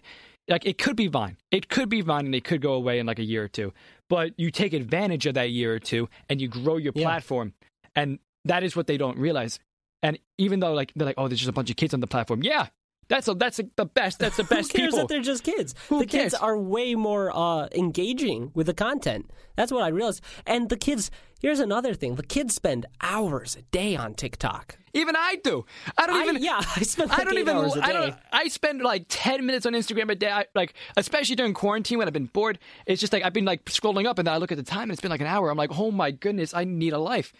like 0.48 0.66
it 0.66 0.78
could 0.78 0.96
be 0.96 1.08
vine 1.08 1.36
it 1.52 1.68
could 1.68 1.90
be 1.90 2.00
vine 2.00 2.26
and 2.26 2.34
it 2.34 2.46
could 2.46 2.62
go 2.62 2.74
away 2.74 2.98
in 2.98 3.06
like 3.06 3.20
a 3.20 3.24
year 3.24 3.44
or 3.44 3.50
two 3.50 3.74
but 4.10 4.32
you 4.38 4.52
take 4.52 4.72
advantage 4.72 5.26
of 5.26 5.34
that 5.34 5.50
year 5.50 5.74
or 5.74 5.80
two 5.80 6.08
and 6.30 6.40
you 6.40 6.48
grow 6.48 6.78
your 6.78 6.94
Yeah. 6.96 7.04
platform 7.04 7.54
and 7.94 8.20
that 8.46 8.64
is 8.64 8.74
what 8.74 8.88
they 8.88 8.98
don't 8.98 9.18
realize 9.18 9.60
and 10.04 10.20
even 10.38 10.60
though 10.60 10.74
like 10.74 10.92
they're 10.96 11.08
like 11.08 11.16
oh 11.18 11.28
there's 11.28 11.40
just 11.40 11.50
a 11.50 11.54
bunch 11.54 11.72
of 11.72 11.76
kids 11.76 11.94
on 11.96 12.00
the 12.02 12.08
platform 12.08 12.44
yeah 12.44 12.68
that's 13.10 13.28
a, 13.28 13.34
that's 13.34 13.60
the 13.76 13.86
best 13.86 14.20
that's 14.20 14.38
the 14.38 14.44
best 14.56 14.72
Who 14.72 14.78
cares 14.78 14.92
people 14.94 15.00
that 15.00 15.08
they're 15.10 15.22
just 15.22 15.44
kids? 15.44 15.76
Who 15.90 16.00
the 16.00 16.06
kids 16.06 16.34
are 16.34 16.58
way 16.58 16.96
more 16.96 17.36
uh, 17.36 17.68
engaging 17.76 18.52
with 18.54 18.68
the 18.68 18.74
content. 18.74 19.30
That's 19.58 19.74
what 19.74 19.84
I 19.84 19.90
realized. 19.90 20.22
And 20.48 20.70
the 20.70 20.78
kids, 20.78 21.12
here's 21.42 21.60
another 21.60 21.94
thing: 21.96 22.16
the 22.16 22.24
kids 22.24 22.56
spend 22.56 22.86
hours 23.02 23.58
a 23.58 23.62
day 23.64 23.98
on 23.98 24.14
TikTok. 24.14 24.78
even 24.94 25.16
i 25.18 25.36
do 25.44 25.66
i 25.98 26.08
don't 26.08 26.16
I- 26.16 26.24
even 26.24 26.42
yeah, 26.42 26.62
I 26.78 26.82
spend 26.84 27.10
like 27.10 27.20
I 27.20 27.24
don't 27.26 27.38
even. 27.38 27.58
hours 27.58 27.76
a 27.76 27.84
I 27.86 27.92
don't. 27.92 28.16
I 28.32 28.48
spend 28.48 28.82
like 28.82 29.06
ten 29.10 29.46
minutes 29.46 29.66
on 29.66 29.74
Instagram 29.74 30.10
a 30.10 30.16
day. 30.16 30.32
I, 30.32 30.46
like, 30.56 30.74
especially 30.96 31.36
during 31.36 31.54
quarantine 31.54 31.98
when 31.98 32.08
I've 32.08 32.14
been 32.14 32.28
bored. 32.28 32.58
It's 32.86 33.02
just 33.02 33.12
like 33.12 33.24
I've 33.26 33.34
been 33.34 33.46
like 33.46 33.66
scrolling 33.66 34.06
up, 34.06 34.18
and 34.18 34.26
then 34.28 34.34
I 34.34 34.38
look 34.38 34.52
at 34.54 34.58
the 34.58 34.64
time, 34.64 34.84
and 34.84 34.92
it's 34.94 35.02
been 35.02 35.12
like 35.12 35.22
an 35.22 35.28
hour. 35.28 35.50
I'm 35.52 35.58
like, 35.58 35.78
oh 35.78 35.92
my 35.92 36.12
goodness, 36.12 36.54
I 36.54 36.64
need 36.64 36.94
a 36.94 37.00
life. 37.00 37.34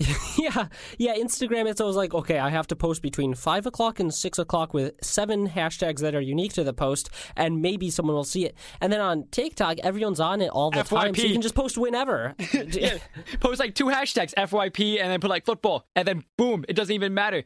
Yeah, 0.38 0.68
yeah. 0.96 1.16
Instagram, 1.16 1.68
it's 1.68 1.80
always 1.80 1.96
like, 1.96 2.14
okay, 2.14 2.38
I 2.38 2.48
have 2.48 2.66
to 2.68 2.76
post 2.76 3.02
between 3.02 3.34
five 3.34 3.66
o'clock 3.66 4.00
and 4.00 4.12
six 4.12 4.38
o'clock 4.38 4.72
with 4.72 4.94
seven 5.02 5.48
hashtags 5.48 5.98
that 6.00 6.14
are 6.14 6.20
unique 6.20 6.54
to 6.54 6.64
the 6.64 6.72
post, 6.72 7.10
and 7.36 7.60
maybe 7.60 7.90
someone 7.90 8.14
will 8.14 8.24
see 8.24 8.46
it. 8.46 8.56
And 8.80 8.90
then 8.92 9.00
on 9.00 9.26
TikTok, 9.30 9.78
everyone's 9.80 10.20
on 10.20 10.40
it 10.40 10.48
all 10.48 10.70
the 10.70 10.82
time, 10.82 11.14
so 11.14 11.22
you 11.22 11.32
can 11.32 11.42
just 11.42 11.54
post 11.54 11.76
whenever. 11.76 12.34
Yeah, 12.70 12.98
post 13.40 13.60
like 13.60 13.74
two 13.74 13.86
hashtags, 13.86 14.32
FYP, 14.34 15.00
and 15.00 15.10
then 15.10 15.20
put 15.20 15.28
like 15.28 15.44
football, 15.44 15.86
and 15.94 16.06
then 16.06 16.24
boom, 16.38 16.64
it 16.68 16.74
doesn't 16.74 16.94
even 16.94 17.12
matter. 17.14 17.42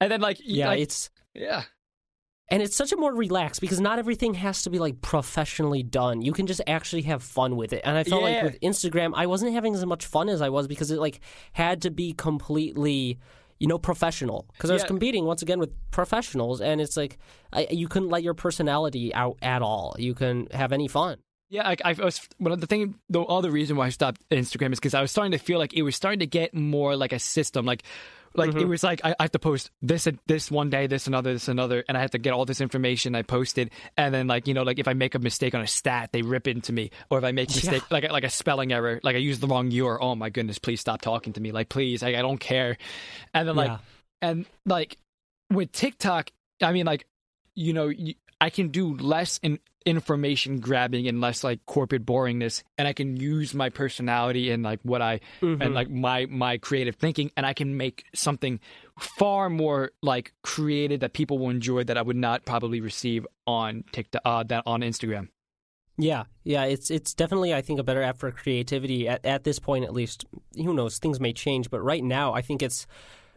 And 0.00 0.10
then 0.10 0.20
like, 0.20 0.38
yeah, 0.42 0.68
like, 0.68 0.80
it's 0.80 1.10
yeah, 1.34 1.64
and 2.48 2.62
it's 2.62 2.76
such 2.76 2.92
a 2.92 2.96
more 2.96 3.14
relaxed 3.14 3.60
because 3.60 3.80
not 3.80 3.98
everything 3.98 4.34
has 4.34 4.62
to 4.62 4.70
be 4.70 4.78
like 4.78 5.00
professionally 5.00 5.82
done. 5.82 6.20
You 6.22 6.32
can 6.32 6.46
just 6.46 6.60
actually 6.66 7.02
have 7.02 7.22
fun 7.22 7.56
with 7.56 7.72
it. 7.72 7.82
And 7.84 7.96
I 7.96 8.04
felt 8.04 8.22
like 8.22 8.42
with 8.42 8.60
Instagram, 8.60 9.12
I 9.14 9.26
wasn't 9.26 9.54
having 9.54 9.74
as 9.74 9.86
much 9.86 10.04
fun 10.04 10.28
as 10.28 10.42
I 10.42 10.48
was 10.50 10.66
because 10.66 10.90
it 10.90 10.98
like 10.98 11.20
had 11.52 11.82
to 11.82 11.90
be 11.90 12.12
completely, 12.12 13.18
you 13.58 13.66
know, 13.68 13.78
professional. 13.78 14.46
Because 14.52 14.70
I 14.70 14.74
was 14.74 14.82
Yeah. 14.82 14.88
competing 14.88 15.24
once 15.24 15.40
again 15.40 15.58
with 15.60 15.70
professionals, 15.90 16.60
and 16.60 16.80
it's 16.80 16.96
like 16.96 17.16
I, 17.52 17.68
you 17.70 17.88
couldn't 17.88 18.10
let 18.10 18.22
your 18.22 18.34
personality 18.34 19.14
out 19.14 19.38
at 19.40 19.62
all. 19.62 19.94
You 19.98 20.14
can 20.14 20.48
have 20.50 20.72
any 20.72 20.88
fun. 20.88 21.18
Yeah, 21.48 21.68
like 21.68 21.82
I 21.84 21.92
was. 21.92 22.28
One 22.38 22.50
of 22.52 22.60
the 22.62 22.66
thing, 22.66 22.94
the 23.10 23.20
other 23.22 23.50
reason 23.50 23.76
why 23.76 23.86
I 23.86 23.90
stopped 23.90 24.26
Instagram 24.30 24.72
is 24.72 24.78
because 24.80 24.94
I 24.94 25.02
was 25.02 25.10
starting 25.10 25.32
to 25.32 25.38
feel 25.38 25.58
like 25.58 25.74
it 25.74 25.82
was 25.82 25.94
starting 25.94 26.20
to 26.20 26.26
get 26.26 26.54
more 26.54 26.96
like 26.96 27.12
a 27.12 27.18
system. 27.18 27.66
Like, 27.66 27.82
like 28.34 28.50
Mm-hmm. 28.50 28.58
it 28.60 28.68
was 28.68 28.82
like 28.82 29.00
I, 29.04 29.14
I 29.18 29.24
have 29.24 29.32
to 29.32 29.38
post 29.38 29.70
this 29.82 30.08
this 30.26 30.50
one 30.50 30.70
day, 30.70 30.86
this 30.86 31.06
another, 31.06 31.32
this 31.32 31.48
another, 31.48 31.84
and 31.88 31.96
I 31.96 32.00
have 32.00 32.10
to 32.12 32.18
get 32.18 32.32
all 32.32 32.44
this 32.44 32.60
information 32.60 33.14
I 33.14 33.22
posted, 33.22 33.70
and 33.96 34.14
then 34.14 34.26
like 34.26 34.46
you 34.48 34.54
know, 34.54 34.62
like 34.62 34.78
if 34.78 34.88
I 34.88 34.94
make 34.94 35.14
a 35.14 35.18
mistake 35.18 35.54
on 35.54 35.60
a 35.60 35.66
stat, 35.66 36.10
they 36.12 36.22
rip 36.22 36.46
into 36.48 36.72
me, 36.72 36.90
or 37.10 37.18
if 37.18 37.24
I 37.24 37.32
make 37.32 37.50
a 37.50 37.54
mistake 37.54 37.82
like 37.90 38.04
a- 38.04 38.12
like 38.12 38.24
a 38.24 38.30
spelling 38.30 38.72
error, 38.72 39.00
like 39.02 39.16
I 39.16 39.18
use 39.20 39.40
the 39.40 39.46
wrong 39.46 39.70
year, 39.70 39.98
oh 40.00 40.14
my 40.14 40.30
goodness, 40.30 40.58
please 40.58 40.80
stop 40.80 41.00
talking 41.02 41.32
to 41.34 41.40
me, 41.40 41.52
like 41.52 41.68
please, 41.68 42.02
I, 42.02 42.10
I 42.10 42.22
don't 42.22 42.38
care, 42.38 42.76
and 43.34 43.46
then 43.48 43.56
like 43.56 43.68
Yeah. 43.70 43.78
and 44.22 44.46
like 44.66 44.96
with 45.50 45.72
TikTok, 45.72 46.30
I 46.62 46.72
mean, 46.72 46.86
like 46.86 47.06
you 47.54 47.72
know, 47.72 47.92
I 48.40 48.50
can 48.50 48.68
do 48.68 48.96
less 48.96 49.38
in 49.42 49.58
information 49.86 50.60
grabbing 50.60 51.08
and 51.08 51.20
less 51.20 51.44
like 51.44 51.64
corporate 51.66 52.04
boringness, 52.04 52.62
and 52.78 52.88
I 52.88 52.92
can 52.92 53.16
use 53.16 53.54
my 53.54 53.70
personality 53.70 54.50
and 54.50 54.62
like 54.62 54.80
what 54.82 55.02
I 55.02 55.20
and 55.40 55.74
like 55.74 55.90
my 55.90 56.26
my 56.26 56.58
creative 56.58 56.96
thinking, 56.96 57.30
and 57.36 57.46
I 57.46 57.52
can 57.54 57.76
make 57.76 58.04
something 58.14 58.60
far 58.98 59.50
more 59.50 59.92
like 60.02 60.32
creative 60.42 61.00
that 61.00 61.12
people 61.12 61.38
will 61.38 61.50
enjoy 61.50 61.84
that 61.84 61.96
I 61.96 62.02
would 62.02 62.16
not 62.16 62.44
probably 62.44 62.80
receive 62.80 63.26
on 63.46 63.84
TikTok 63.92 64.22
uh, 64.24 64.42
than 64.42 64.62
on 64.66 64.80
Instagram. 64.80 65.28
Yeah, 65.98 66.24
yeah, 66.42 66.64
it's 66.64 66.90
it's 66.90 67.12
definitely 67.14 67.54
I 67.54 67.60
think 67.60 67.78
a 67.78 67.84
better 67.84 68.02
app 68.02 68.18
for 68.18 68.30
creativity 68.30 69.08
at 69.08 69.24
at 69.24 69.44
this 69.44 69.58
point 69.58 69.84
at 69.84 69.92
least. 69.92 70.24
Who 70.56 70.72
knows, 70.74 70.98
things 70.98 71.20
may 71.20 71.32
change, 71.32 71.70
but 71.70 71.80
right 71.80 72.02
now 72.02 72.32
I 72.32 72.42
think 72.42 72.62
it's 72.62 72.86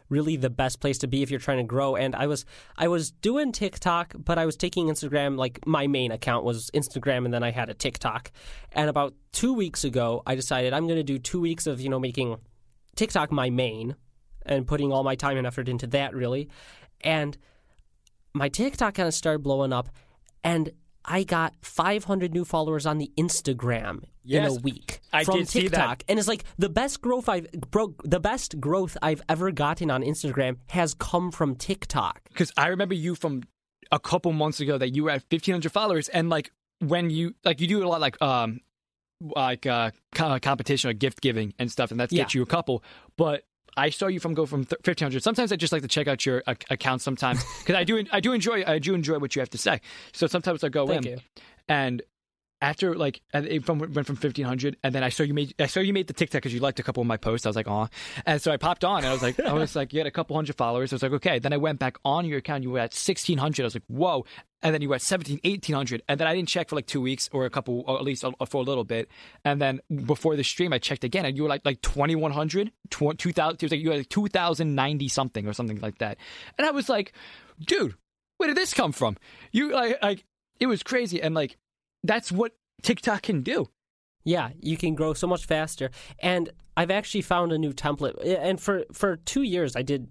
really 0.08 0.36
the 0.36 0.50
best 0.50 0.80
place 0.80 0.98
to 0.98 1.06
be 1.06 1.22
if 1.22 1.30
you're 1.30 1.40
trying 1.40 1.58
to 1.58 1.64
grow. 1.64 1.96
And 1.96 2.14
I 2.14 2.26
was 2.26 2.44
I 2.76 2.88
was 2.88 3.10
doing 3.10 3.52
TikTok, 3.52 4.14
but 4.16 4.38
I 4.38 4.46
was 4.46 4.56
taking 4.56 4.86
Instagram 4.86 5.36
like 5.36 5.66
my 5.66 5.86
main 5.86 6.12
account 6.12 6.44
was 6.44 6.70
Instagram 6.72 7.24
and 7.24 7.34
then 7.34 7.42
I 7.42 7.50
had 7.50 7.68
a 7.68 7.74
TikTok. 7.74 8.30
And 8.72 8.88
about 8.88 9.14
2 9.32 9.52
weeks 9.52 9.84
ago, 9.84 10.22
I 10.26 10.34
decided 10.34 10.72
I'm 10.72 10.86
going 10.86 10.98
to 10.98 11.02
do 11.02 11.18
2 11.18 11.40
weeks 11.40 11.66
of, 11.66 11.80
you 11.80 11.88
know, 11.88 11.98
making 11.98 12.36
TikTok 12.94 13.32
my 13.32 13.50
main 13.50 13.96
and 14.44 14.66
putting 14.66 14.92
all 14.92 15.02
my 15.02 15.16
time 15.16 15.36
and 15.36 15.46
effort 15.46 15.68
into 15.68 15.86
that 15.88 16.14
really. 16.14 16.48
And 17.00 17.36
my 18.32 18.48
TikTok 18.48 18.94
kind 18.94 19.08
of 19.08 19.14
started 19.14 19.42
blowing 19.42 19.72
up, 19.72 19.88
and 20.44 20.70
I 21.06 21.22
got 21.22 21.54
500 21.62 22.32
new 22.34 22.44
followers 22.44 22.84
on 22.84 22.98
the 22.98 23.10
Instagram 23.16 24.02
in 24.28 24.44
a 24.44 24.54
week 24.54 25.00
I 25.12 25.22
from 25.24 25.38
did 25.38 25.48
see 25.48 25.60
that. 25.68 25.76
TikTok, 25.76 26.02
and 26.08 26.18
it's 26.18 26.26
like 26.28 26.44
the 26.58 26.68
best 26.68 27.00
growth 27.00 27.28
I've 27.28 27.50
bro- 27.70 27.94
the 28.04 28.18
best 28.20 28.60
growth 28.60 28.96
I've 29.00 29.22
ever 29.28 29.52
gotten 29.52 29.90
on 29.90 30.02
Instagram 30.02 30.56
has 30.70 30.94
come 30.94 31.30
from 31.30 31.54
TikTok. 31.54 32.20
because 32.28 32.52
I 32.56 32.66
remember 32.68 32.94
you 32.94 33.14
from 33.14 33.44
a 33.92 34.00
couple 34.00 34.32
months 34.32 34.58
ago 34.60 34.76
that 34.78 34.94
you 34.96 35.04
were 35.04 35.10
at 35.10 35.22
fifteen 35.30 35.54
hundred 35.54 35.70
followers, 35.72 36.08
and 36.08 36.28
like 36.28 36.50
when 36.80 37.08
you 37.08 37.34
like 37.44 37.60
you 37.60 37.68
do 37.68 37.84
a 37.84 37.88
lot 37.88 38.00
like 38.00 38.20
um 38.20 38.60
like 39.20 39.64
uh 39.64 39.92
competition 40.12 40.90
or 40.90 40.92
gift 40.92 41.20
giving 41.20 41.54
and 41.58 41.70
stuff, 41.70 41.90
and 41.90 42.00
that 42.00 42.10
gets 42.10 42.34
you 42.34 42.42
a 42.42 42.46
couple. 42.46 42.82
But 43.16 43.44
I 43.76 43.90
saw 43.90 44.06
you 44.06 44.20
from 44.20 44.34
go 44.34 44.46
from 44.46 44.64
fifteen 44.64 45.06
hundred. 45.06 45.22
Sometimes 45.22 45.52
I 45.52 45.56
just 45.56 45.72
like 45.72 45.82
to 45.82 45.88
check 45.88 46.08
out 46.08 46.24
your 46.24 46.42
ac- 46.48 46.58
account 46.70 47.02
sometimes 47.02 47.44
because 47.60 47.74
I 47.76 47.84
do 47.84 48.04
I 48.10 48.20
do 48.20 48.32
enjoy 48.32 48.64
I 48.66 48.78
do 48.78 48.94
enjoy 48.94 49.18
what 49.18 49.36
you 49.36 49.40
have 49.40 49.50
to 49.50 49.58
say. 49.58 49.80
So 50.12 50.26
sometimes 50.26 50.64
I 50.64 50.68
go 50.68 50.86
Thank 50.86 51.06
in 51.06 51.12
you. 51.12 51.18
and. 51.68 52.02
After 52.62 52.94
like 52.94 53.20
it 53.34 53.68
went 53.68 54.06
from 54.06 54.16
fifteen 54.16 54.46
hundred, 54.46 54.78
and 54.82 54.94
then 54.94 55.04
I 55.04 55.10
saw 55.10 55.22
you 55.22 55.34
made 55.34 55.54
I 55.58 55.66
saw 55.66 55.80
you 55.80 55.92
made 55.92 56.06
the 56.06 56.14
TikTok 56.14 56.40
because 56.40 56.54
you 56.54 56.60
liked 56.60 56.80
a 56.80 56.82
couple 56.82 57.02
of 57.02 57.06
my 57.06 57.18
posts. 57.18 57.44
I 57.44 57.50
was 57.50 57.56
like, 57.56 57.68
oh, 57.68 57.88
and 58.24 58.40
so 58.40 58.50
I 58.50 58.56
popped 58.56 58.82
on 58.82 58.98
and 58.98 59.06
I 59.06 59.12
was 59.12 59.22
like, 59.22 59.38
I 59.38 59.52
was 59.52 59.76
like, 59.76 59.92
you 59.92 60.00
had 60.00 60.06
a 60.06 60.10
couple 60.10 60.36
hundred 60.36 60.56
followers. 60.56 60.90
I 60.92 60.96
was 60.96 61.02
like, 61.02 61.12
okay. 61.12 61.38
Then 61.38 61.52
I 61.52 61.58
went 61.58 61.78
back 61.78 61.98
on 62.02 62.24
your 62.24 62.38
account. 62.38 62.62
You 62.62 62.70
were 62.70 62.78
at 62.78 62.94
sixteen 62.94 63.36
hundred. 63.36 63.64
I 63.64 63.66
was 63.66 63.74
like, 63.74 63.84
whoa. 63.88 64.24
And 64.62 64.74
then 64.74 64.80
you 64.80 64.88
were 64.88 64.94
at 64.94 65.02
17, 65.02 65.40
1800. 65.44 66.02
And 66.08 66.18
then 66.18 66.26
I 66.26 66.34
didn't 66.34 66.48
check 66.48 66.70
for 66.70 66.76
like 66.76 66.86
two 66.86 67.00
weeks 67.00 67.28
or 67.30 67.44
a 67.44 67.50
couple, 67.50 67.84
or 67.86 67.98
at 67.98 68.04
least 68.04 68.24
uh, 68.24 68.32
for 68.46 68.62
a 68.62 68.64
little 68.64 68.84
bit. 68.84 69.08
And 69.44 69.60
then 69.60 69.80
before 70.06 70.34
the 70.34 70.42
stream, 70.42 70.72
I 70.72 70.78
checked 70.78 71.04
again, 71.04 71.24
and 71.26 71.36
you 71.36 71.42
were 71.42 71.48
like 71.48 71.62
like 71.64 71.82
twenty 71.82 72.16
one 72.16 72.32
hundred, 72.32 72.72
two 72.90 73.32
thousand. 73.32 73.56
It 73.56 73.62
was 73.62 73.72
like 73.72 73.80
you 73.80 73.90
had 73.90 73.98
like 73.98 74.08
two 74.08 74.28
thousand 74.28 74.74
ninety 74.74 75.08
something 75.08 75.46
or 75.46 75.52
something 75.52 75.80
like 75.80 75.98
that. 75.98 76.16
And 76.56 76.66
I 76.66 76.70
was 76.70 76.88
like, 76.88 77.12
dude, 77.60 77.94
where 78.38 78.46
did 78.48 78.56
this 78.56 78.72
come 78.72 78.92
from? 78.92 79.18
You 79.52 79.72
like 79.72 80.02
like 80.02 80.24
it 80.58 80.66
was 80.66 80.82
crazy, 80.82 81.20
and 81.20 81.34
like 81.34 81.58
that's 82.02 82.30
what 82.32 82.52
TikTok 82.82 83.22
can 83.22 83.42
do. 83.42 83.66
Yeah, 84.24 84.50
you 84.60 84.76
can 84.76 84.94
grow 84.94 85.14
so 85.14 85.26
much 85.26 85.46
faster. 85.46 85.90
And 86.18 86.50
I've 86.76 86.90
actually 86.90 87.22
found 87.22 87.52
a 87.52 87.58
new 87.58 87.72
template. 87.72 88.14
And 88.24 88.60
for 88.60 88.84
for 88.92 89.16
two 89.16 89.42
years, 89.42 89.76
I 89.76 89.82
did 89.82 90.08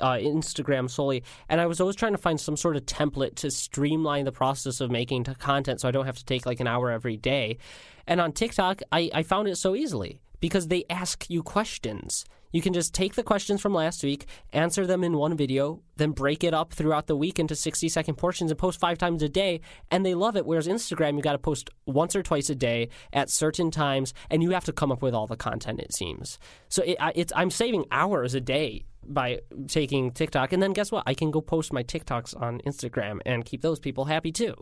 uh, 0.00 0.12
Instagram 0.12 0.88
solely, 0.88 1.22
and 1.48 1.60
I 1.60 1.66
was 1.66 1.80
always 1.80 1.96
trying 1.96 2.12
to 2.12 2.18
find 2.18 2.40
some 2.40 2.56
sort 2.56 2.76
of 2.76 2.86
template 2.86 3.34
to 3.36 3.50
streamline 3.50 4.24
the 4.24 4.32
process 4.32 4.80
of 4.80 4.90
making 4.90 5.24
content, 5.24 5.80
so 5.80 5.88
I 5.88 5.90
don't 5.90 6.06
have 6.06 6.16
to 6.16 6.24
take 6.24 6.46
like 6.46 6.60
an 6.60 6.66
hour 6.66 6.90
every 6.90 7.16
day. 7.16 7.58
And 8.06 8.20
on 8.20 8.32
TikTok, 8.32 8.82
I, 8.92 9.10
I 9.12 9.22
found 9.22 9.48
it 9.48 9.56
so 9.56 9.74
easily 9.74 10.20
because 10.40 10.68
they 10.68 10.84
ask 10.88 11.28
you 11.28 11.42
questions. 11.42 12.24
You 12.56 12.62
can 12.62 12.72
just 12.72 12.94
take 12.94 13.16
the 13.16 13.22
questions 13.22 13.60
from 13.60 13.74
last 13.74 14.02
week, 14.02 14.24
answer 14.50 14.86
them 14.86 15.04
in 15.04 15.18
one 15.18 15.36
video, 15.36 15.82
then 15.96 16.12
break 16.12 16.42
it 16.42 16.54
up 16.54 16.72
throughout 16.72 17.06
the 17.06 17.14
week 17.14 17.38
into 17.38 17.54
60 17.54 17.86
second 17.90 18.14
portions 18.14 18.50
and 18.50 18.56
post 18.56 18.80
five 18.80 18.96
times 18.96 19.22
a 19.22 19.28
day. 19.28 19.60
And 19.90 20.06
they 20.06 20.14
love 20.14 20.36
it. 20.36 20.46
Whereas 20.46 20.66
Instagram, 20.66 21.16
you 21.16 21.22
got 21.22 21.32
to 21.32 21.38
post 21.38 21.68
once 21.84 22.16
or 22.16 22.22
twice 22.22 22.48
a 22.48 22.54
day 22.54 22.88
at 23.12 23.28
certain 23.28 23.70
times, 23.70 24.14
and 24.30 24.42
you 24.42 24.52
have 24.52 24.64
to 24.64 24.72
come 24.72 24.90
up 24.90 25.02
with 25.02 25.12
all 25.12 25.26
the 25.26 25.36
content, 25.36 25.80
it 25.80 25.92
seems. 25.92 26.38
So 26.70 26.82
it, 26.82 26.96
it's, 27.14 27.30
I'm 27.36 27.50
saving 27.50 27.84
hours 27.90 28.34
a 28.34 28.40
day 28.40 28.86
by 29.04 29.40
taking 29.68 30.10
TikTok. 30.12 30.54
And 30.54 30.62
then 30.62 30.72
guess 30.72 30.90
what? 30.90 31.04
I 31.06 31.12
can 31.12 31.30
go 31.30 31.42
post 31.42 31.74
my 31.74 31.82
TikToks 31.82 32.40
on 32.40 32.62
Instagram 32.66 33.20
and 33.26 33.44
keep 33.44 33.60
those 33.60 33.80
people 33.80 34.06
happy 34.06 34.32
too. 34.32 34.54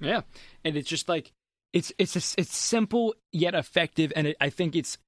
Yeah, 0.00 0.20
and 0.66 0.76
it's 0.76 0.90
just 0.90 1.08
like 1.08 1.32
it's 1.72 1.92
it's 1.98 2.14
it's 2.36 2.54
simple 2.54 3.14
yet 3.32 3.54
effective, 3.54 4.12
and 4.14 4.26
it, 4.26 4.36
I 4.38 4.50
think 4.50 4.76
it's 4.76 4.98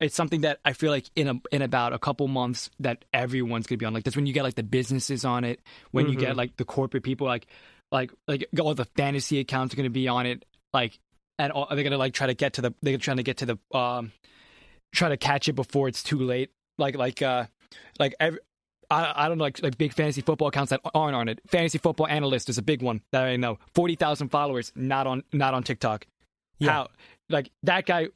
it's 0.00 0.14
something 0.14 0.40
that 0.42 0.58
I 0.64 0.72
feel 0.72 0.90
like 0.90 1.10
in 1.14 1.28
a 1.28 1.34
in 1.52 1.62
about 1.62 1.92
a 1.92 1.98
couple 1.98 2.26
months 2.28 2.70
that 2.80 3.04
everyone's 3.12 3.66
gonna 3.66 3.78
be 3.78 3.86
on. 3.86 3.94
Like 3.94 4.04
that's 4.04 4.16
when 4.16 4.26
you 4.26 4.32
get 4.32 4.42
like 4.42 4.56
the 4.56 4.62
businesses 4.62 5.24
on 5.24 5.44
it, 5.44 5.60
when 5.90 6.06
mm-hmm. 6.06 6.14
you 6.14 6.18
get 6.18 6.36
like 6.36 6.56
the 6.56 6.64
corporate 6.64 7.02
people, 7.02 7.26
like 7.26 7.46
like 7.92 8.12
like 8.26 8.48
all 8.60 8.74
the 8.74 8.84
fantasy 8.84 9.38
accounts 9.38 9.74
are 9.74 9.76
gonna 9.76 9.90
be 9.90 10.08
on 10.08 10.26
it, 10.26 10.44
like 10.72 10.98
and 11.38 11.52
all, 11.52 11.68
they're 11.70 11.84
gonna 11.84 11.98
like 11.98 12.14
try 12.14 12.26
to 12.26 12.34
get 12.34 12.54
to 12.54 12.62
the 12.62 12.74
they're 12.82 12.98
trying 12.98 13.18
to 13.18 13.22
get 13.22 13.38
to 13.38 13.46
the 13.46 13.76
um 13.76 14.12
try 14.92 15.08
to 15.08 15.16
catch 15.16 15.48
it 15.48 15.54
before 15.54 15.88
it's 15.88 16.02
too 16.02 16.18
late. 16.18 16.50
Like 16.78 16.96
like 16.96 17.22
uh 17.22 17.46
like 17.98 18.14
every, 18.18 18.40
I, 18.90 19.12
I 19.14 19.28
don't 19.28 19.38
know, 19.38 19.44
like, 19.44 19.62
like 19.62 19.76
big 19.76 19.92
fantasy 19.92 20.22
football 20.22 20.48
accounts 20.48 20.70
that 20.70 20.80
aren't 20.94 21.14
on 21.14 21.28
it. 21.28 21.40
Fantasy 21.46 21.78
football 21.78 22.06
analyst 22.06 22.48
is 22.48 22.58
a 22.58 22.62
big 22.62 22.82
one 22.82 23.02
that 23.12 23.24
I 23.24 23.36
know. 23.36 23.58
Forty 23.74 23.96
thousand 23.96 24.30
followers, 24.30 24.72
not 24.74 25.06
on 25.06 25.22
not 25.32 25.54
on 25.54 25.62
TikTok. 25.62 26.06
Yeah. 26.58 26.72
How 26.72 26.88
like 27.28 27.50
that 27.64 27.86
guy 27.86 28.08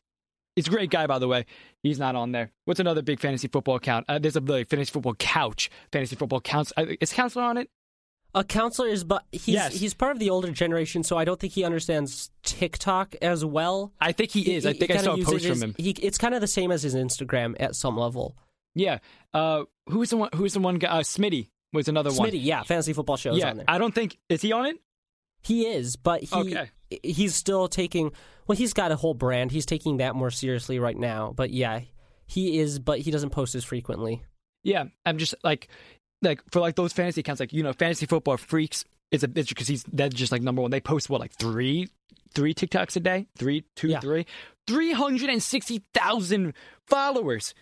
is 0.56 0.66
a 0.66 0.70
great 0.70 0.90
guy 0.90 1.06
by 1.06 1.18
the 1.18 1.28
way. 1.28 1.46
He's 1.82 1.98
not 1.98 2.14
on 2.14 2.32
there. 2.32 2.50
What's 2.64 2.80
another 2.80 3.02
big 3.02 3.20
fantasy 3.20 3.48
football 3.48 3.76
account? 3.76 4.06
Uh, 4.08 4.18
there's 4.18 4.36
a 4.36 4.40
like, 4.40 4.68
fantasy 4.68 4.92
football 4.92 5.14
couch. 5.14 5.70
Fantasy 5.92 6.16
football 6.16 6.40
counts. 6.40 6.72
Uh, 6.76 6.86
is 7.00 7.12
counselor 7.12 7.44
on 7.44 7.56
it? 7.56 7.70
A 8.34 8.42
counselor 8.42 8.88
is, 8.88 9.04
but 9.04 9.24
he's 9.30 9.48
yes. 9.48 9.74
he's 9.74 9.92
part 9.92 10.12
of 10.12 10.18
the 10.18 10.30
older 10.30 10.50
generation, 10.50 11.02
so 11.02 11.18
I 11.18 11.24
don't 11.26 11.38
think 11.38 11.52
he 11.52 11.64
understands 11.64 12.30
TikTok 12.42 13.14
as 13.20 13.44
well. 13.44 13.92
I 14.00 14.12
think 14.12 14.30
he 14.30 14.54
is. 14.54 14.64
He, 14.64 14.70
I 14.70 14.72
think 14.72 14.90
I 14.90 14.96
saw 14.96 15.14
a 15.14 15.22
post 15.22 15.46
from 15.46 15.60
him. 15.60 15.74
He, 15.76 15.90
it's 15.90 16.16
kind 16.16 16.34
of 16.34 16.40
the 16.40 16.46
same 16.46 16.72
as 16.72 16.82
his 16.82 16.94
Instagram 16.94 17.56
at 17.60 17.76
some 17.76 17.98
level. 17.98 18.38
Yeah. 18.74 18.98
Uh, 19.34 19.64
who's 19.86 20.10
the 20.10 20.16
one? 20.16 20.30
Who's 20.34 20.54
the 20.54 20.60
one 20.60 20.76
guy? 20.76 20.88
Uh, 20.88 21.00
Smitty 21.00 21.50
was 21.74 21.88
another 21.88 22.08
Smitty, 22.08 22.18
one. 22.18 22.30
Smitty, 22.30 22.44
yeah, 22.44 22.62
fantasy 22.62 22.94
football 22.94 23.18
shows 23.18 23.38
yeah, 23.38 23.50
on 23.50 23.56
there. 23.58 23.66
I 23.68 23.76
don't 23.76 23.94
think 23.94 24.16
is 24.30 24.40
he 24.40 24.52
on 24.52 24.64
it. 24.64 24.78
He 25.42 25.66
is, 25.66 25.96
but 25.96 26.22
he 26.22 26.34
okay. 26.34 26.70
he's 27.02 27.34
still 27.34 27.68
taking. 27.68 28.12
Well, 28.46 28.56
he's 28.56 28.72
got 28.72 28.92
a 28.92 28.96
whole 28.96 29.14
brand. 29.14 29.50
He's 29.50 29.66
taking 29.66 29.98
that 29.98 30.14
more 30.14 30.30
seriously 30.30 30.78
right 30.78 30.96
now. 30.96 31.32
But 31.34 31.50
yeah, 31.50 31.80
he 32.26 32.58
is, 32.60 32.78
but 32.78 33.00
he 33.00 33.10
doesn't 33.10 33.30
post 33.30 33.54
as 33.54 33.64
frequently. 33.64 34.22
Yeah, 34.62 34.84
I'm 35.04 35.18
just 35.18 35.34
like, 35.42 35.68
like 36.22 36.40
for 36.50 36.60
like 36.60 36.76
those 36.76 36.92
fantasy 36.92 37.20
accounts, 37.20 37.40
like 37.40 37.52
you 37.52 37.62
know, 37.62 37.72
fantasy 37.72 38.06
football 38.06 38.36
freaks. 38.36 38.84
It's 39.10 39.24
a 39.24 39.28
bitch 39.28 39.48
because 39.48 39.68
he's 39.68 39.84
that's 39.92 40.14
just 40.14 40.32
like 40.32 40.42
number 40.42 40.62
one. 40.62 40.70
They 40.70 40.80
post 40.80 41.10
what 41.10 41.20
like 41.20 41.32
three, 41.34 41.88
three 42.34 42.54
TikToks 42.54 42.96
a 42.96 43.00
day, 43.00 43.26
three, 43.36 43.64
two, 43.76 43.88
yeah. 43.88 44.00
three, 44.00 44.26
three 44.66 44.92
hundred 44.92 45.28
and 45.28 45.42
sixty 45.42 45.82
thousand 45.92 46.54
followers. 46.86 47.54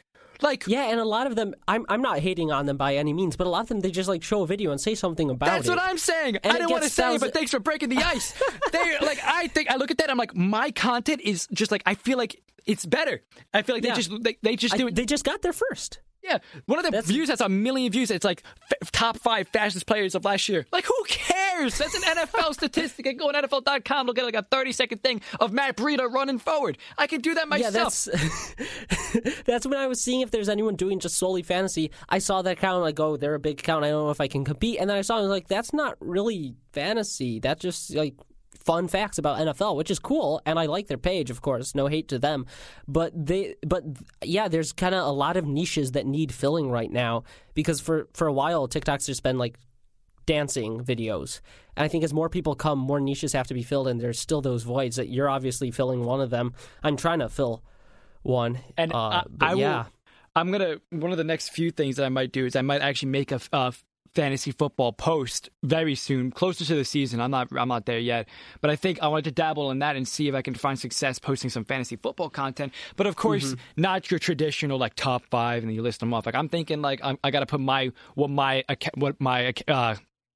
Like 0.42 0.66
yeah, 0.66 0.90
and 0.90 1.00
a 1.00 1.04
lot 1.04 1.26
of 1.26 1.36
them, 1.36 1.54
I'm 1.68 1.84
I'm 1.88 2.02
not 2.02 2.18
hating 2.18 2.50
on 2.50 2.66
them 2.66 2.76
by 2.76 2.96
any 2.96 3.12
means, 3.12 3.36
but 3.36 3.46
a 3.46 3.50
lot 3.50 3.62
of 3.62 3.68
them 3.68 3.80
they 3.80 3.90
just 3.90 4.08
like 4.08 4.22
show 4.22 4.42
a 4.42 4.46
video 4.46 4.70
and 4.70 4.80
say 4.80 4.94
something 4.94 5.30
about 5.30 5.46
that's 5.46 5.66
it. 5.66 5.68
That's 5.68 5.80
what 5.80 5.88
I'm 5.88 5.98
saying. 5.98 6.38
I 6.44 6.52
didn't 6.52 6.70
want 6.70 6.84
to 6.84 6.90
say, 6.90 7.18
but 7.18 7.32
thanks 7.32 7.50
for 7.50 7.60
breaking 7.60 7.88
the 7.88 7.98
ice. 7.98 8.32
they 8.72 8.98
like 9.00 9.18
I 9.24 9.48
think 9.48 9.70
I 9.70 9.76
look 9.76 9.90
at 9.90 9.98
that, 9.98 10.10
I'm 10.10 10.18
like 10.18 10.34
my 10.34 10.70
content 10.70 11.20
is 11.22 11.46
just 11.52 11.70
like 11.70 11.82
I 11.86 11.94
feel 11.94 12.18
like 12.18 12.42
it's 12.66 12.86
better. 12.86 13.22
I 13.52 13.62
feel 13.62 13.76
like 13.76 13.84
yeah. 13.84 13.94
they 13.94 14.02
just 14.02 14.22
they, 14.22 14.38
they 14.42 14.56
just 14.56 14.76
do 14.76 14.88
it. 14.88 14.94
They 14.94 15.04
just 15.04 15.24
got 15.24 15.42
there 15.42 15.52
first. 15.52 16.00
Yeah, 16.22 16.38
one 16.66 16.78
of 16.78 16.84
the 16.84 16.90
That's... 16.90 17.06
views 17.06 17.30
has 17.30 17.40
a 17.40 17.48
million 17.48 17.90
views. 17.90 18.10
It's 18.10 18.24
like 18.24 18.42
f- 18.82 18.92
top 18.92 19.16
five 19.18 19.48
fastest 19.48 19.86
players 19.86 20.14
of 20.14 20.24
last 20.24 20.48
year. 20.48 20.66
Like, 20.70 20.84
who 20.84 21.04
cares? 21.06 21.78
That's 21.78 21.94
an 21.94 22.02
NFL 22.02 22.54
statistic. 22.54 23.06
I 23.06 23.12
go 23.12 23.28
on 23.28 23.34
NFL.com, 23.34 24.06
look 24.06 24.18
at 24.18 24.24
like 24.24 24.34
a 24.34 24.42
30 24.42 24.72
second 24.72 25.02
thing 25.02 25.22
of 25.40 25.52
Matt 25.52 25.76
Breida 25.76 26.12
running 26.12 26.38
forward. 26.38 26.76
I 26.98 27.06
can 27.06 27.20
do 27.20 27.34
that 27.34 27.48
myself. 27.48 28.06
Yeah, 28.06 28.18
that's, 28.18 29.42
that's 29.44 29.66
when 29.66 29.78
I 29.78 29.86
was 29.86 30.02
seeing 30.02 30.20
if 30.20 30.30
there's 30.30 30.48
anyone 30.48 30.76
doing 30.76 31.00
just 31.00 31.16
solely 31.16 31.42
fantasy. 31.42 31.90
I 32.08 32.18
saw 32.18 32.42
that 32.42 32.52
account, 32.58 32.82
like, 32.82 33.00
oh, 33.00 33.16
they're 33.16 33.34
a 33.34 33.40
big 33.40 33.60
account. 33.60 33.84
I 33.84 33.90
don't 33.90 34.04
know 34.04 34.10
if 34.10 34.20
I 34.20 34.28
can 34.28 34.44
compete. 34.44 34.78
And 34.78 34.90
then 34.90 34.96
I 34.98 35.02
saw, 35.02 35.18
I 35.18 35.20
was 35.20 35.30
like, 35.30 35.48
that's 35.48 35.72
not 35.72 35.96
really 36.00 36.54
fantasy. 36.72 37.40
That 37.40 37.60
just 37.60 37.94
like 37.94 38.14
fun 38.70 38.86
facts 38.86 39.18
about 39.18 39.40
NFL, 39.40 39.74
which 39.74 39.90
is 39.90 39.98
cool, 39.98 40.40
and 40.46 40.56
I 40.56 40.66
like 40.66 40.86
their 40.86 40.96
page, 40.96 41.28
of 41.28 41.42
course. 41.42 41.74
No 41.74 41.88
hate 41.88 42.06
to 42.06 42.20
them, 42.20 42.46
but 42.86 43.12
they, 43.14 43.56
but 43.66 43.82
yeah, 44.22 44.46
there's 44.46 44.70
kind 44.72 44.94
of 44.94 45.04
a 45.04 45.10
lot 45.10 45.36
of 45.36 45.44
niches 45.44 45.90
that 45.92 46.06
need 46.06 46.32
filling 46.32 46.70
right 46.70 46.90
now 46.90 47.24
because 47.54 47.80
for 47.80 48.06
for 48.14 48.28
a 48.28 48.32
while 48.32 48.68
TikTok's 48.68 49.06
just 49.06 49.24
been 49.24 49.38
like 49.38 49.58
dancing 50.24 50.84
videos, 50.84 51.40
and 51.76 51.84
I 51.84 51.88
think 51.88 52.04
as 52.04 52.14
more 52.14 52.28
people 52.28 52.54
come, 52.54 52.78
more 52.78 53.00
niches 53.00 53.32
have 53.32 53.48
to 53.48 53.54
be 53.54 53.64
filled, 53.64 53.88
and 53.88 54.00
there's 54.00 54.20
still 54.20 54.40
those 54.40 54.62
voids 54.62 54.94
that 54.94 55.08
you're 55.08 55.28
obviously 55.28 55.72
filling 55.72 56.04
one 56.04 56.20
of 56.20 56.30
them. 56.30 56.54
I'm 56.84 56.96
trying 56.96 57.18
to 57.18 57.28
fill 57.28 57.64
one, 58.22 58.60
and 58.76 58.92
uh, 58.92 58.96
I, 58.98 59.24
I 59.40 59.54
yeah. 59.54 59.78
Will, 59.78 59.86
I'm 60.36 60.52
gonna 60.52 60.76
one 60.90 61.10
of 61.10 61.18
the 61.18 61.24
next 61.24 61.48
few 61.48 61.72
things 61.72 61.96
that 61.96 62.06
I 62.06 62.08
might 62.08 62.30
do 62.30 62.46
is 62.46 62.54
I 62.54 62.62
might 62.62 62.82
actually 62.82 63.10
make 63.10 63.32
a, 63.32 63.40
a 63.52 63.72
fantasy 64.14 64.50
football 64.52 64.92
post 64.92 65.50
very 65.62 65.94
soon, 65.94 66.30
closer 66.30 66.64
to 66.64 66.74
the 66.74 66.84
season. 66.84 67.20
I'm 67.20 67.30
not 67.30 67.48
I'm 67.56 67.68
not 67.68 67.86
there 67.86 67.98
yet, 67.98 68.28
but 68.60 68.70
I 68.70 68.76
think 68.76 69.02
I 69.02 69.08
wanted 69.08 69.24
to 69.24 69.32
dabble 69.32 69.70
in 69.70 69.78
that 69.80 69.96
and 69.96 70.06
see 70.06 70.28
if 70.28 70.34
I 70.34 70.42
can 70.42 70.54
find 70.54 70.78
success 70.78 71.18
posting 71.18 71.50
some 71.50 71.64
fantasy 71.64 71.96
football 71.96 72.30
content. 72.30 72.72
But 72.96 73.06
of 73.06 73.16
course, 73.16 73.52
mm-hmm. 73.52 73.82
not 73.82 74.10
your 74.10 74.18
traditional 74.18 74.78
like 74.78 74.94
top 74.94 75.24
five 75.30 75.62
and 75.62 75.72
you 75.72 75.82
list 75.82 76.00
them 76.00 76.12
off. 76.12 76.26
Like 76.26 76.34
I'm 76.34 76.48
thinking 76.48 76.82
like 76.82 77.00
I'm, 77.02 77.18
i 77.22 77.30
got 77.30 77.40
to 77.40 77.46
put 77.46 77.60
my 77.60 77.92
what 78.14 78.30
my 78.30 78.64
what 78.94 79.20
my 79.20 79.52
uh, 79.68 79.94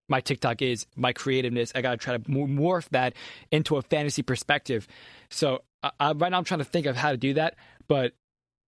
my 0.09 0.21
TikTok 0.21 0.63
is, 0.63 0.87
my 0.97 1.13
creativeness. 1.13 1.73
I 1.75 1.83
got 1.83 1.93
to 1.93 1.97
try 1.97 2.17
to 2.17 2.23
morph 2.25 2.89
that 2.91 3.15
into 3.51 3.77
a 3.77 3.83
fantasy 3.83 4.23
perspective. 4.23 4.87
So 5.31 5.63
I, 5.83 5.91
I, 5.99 6.13
right 6.13 6.31
now 6.31 6.39
I'm 6.39 6.45
trying 6.45 6.59
to 6.59 6.65
think 6.65 6.87
of 6.87 6.97
how 6.97 7.11
to 7.11 7.17
do 7.17 7.35
that, 7.35 7.57
but 7.89 8.13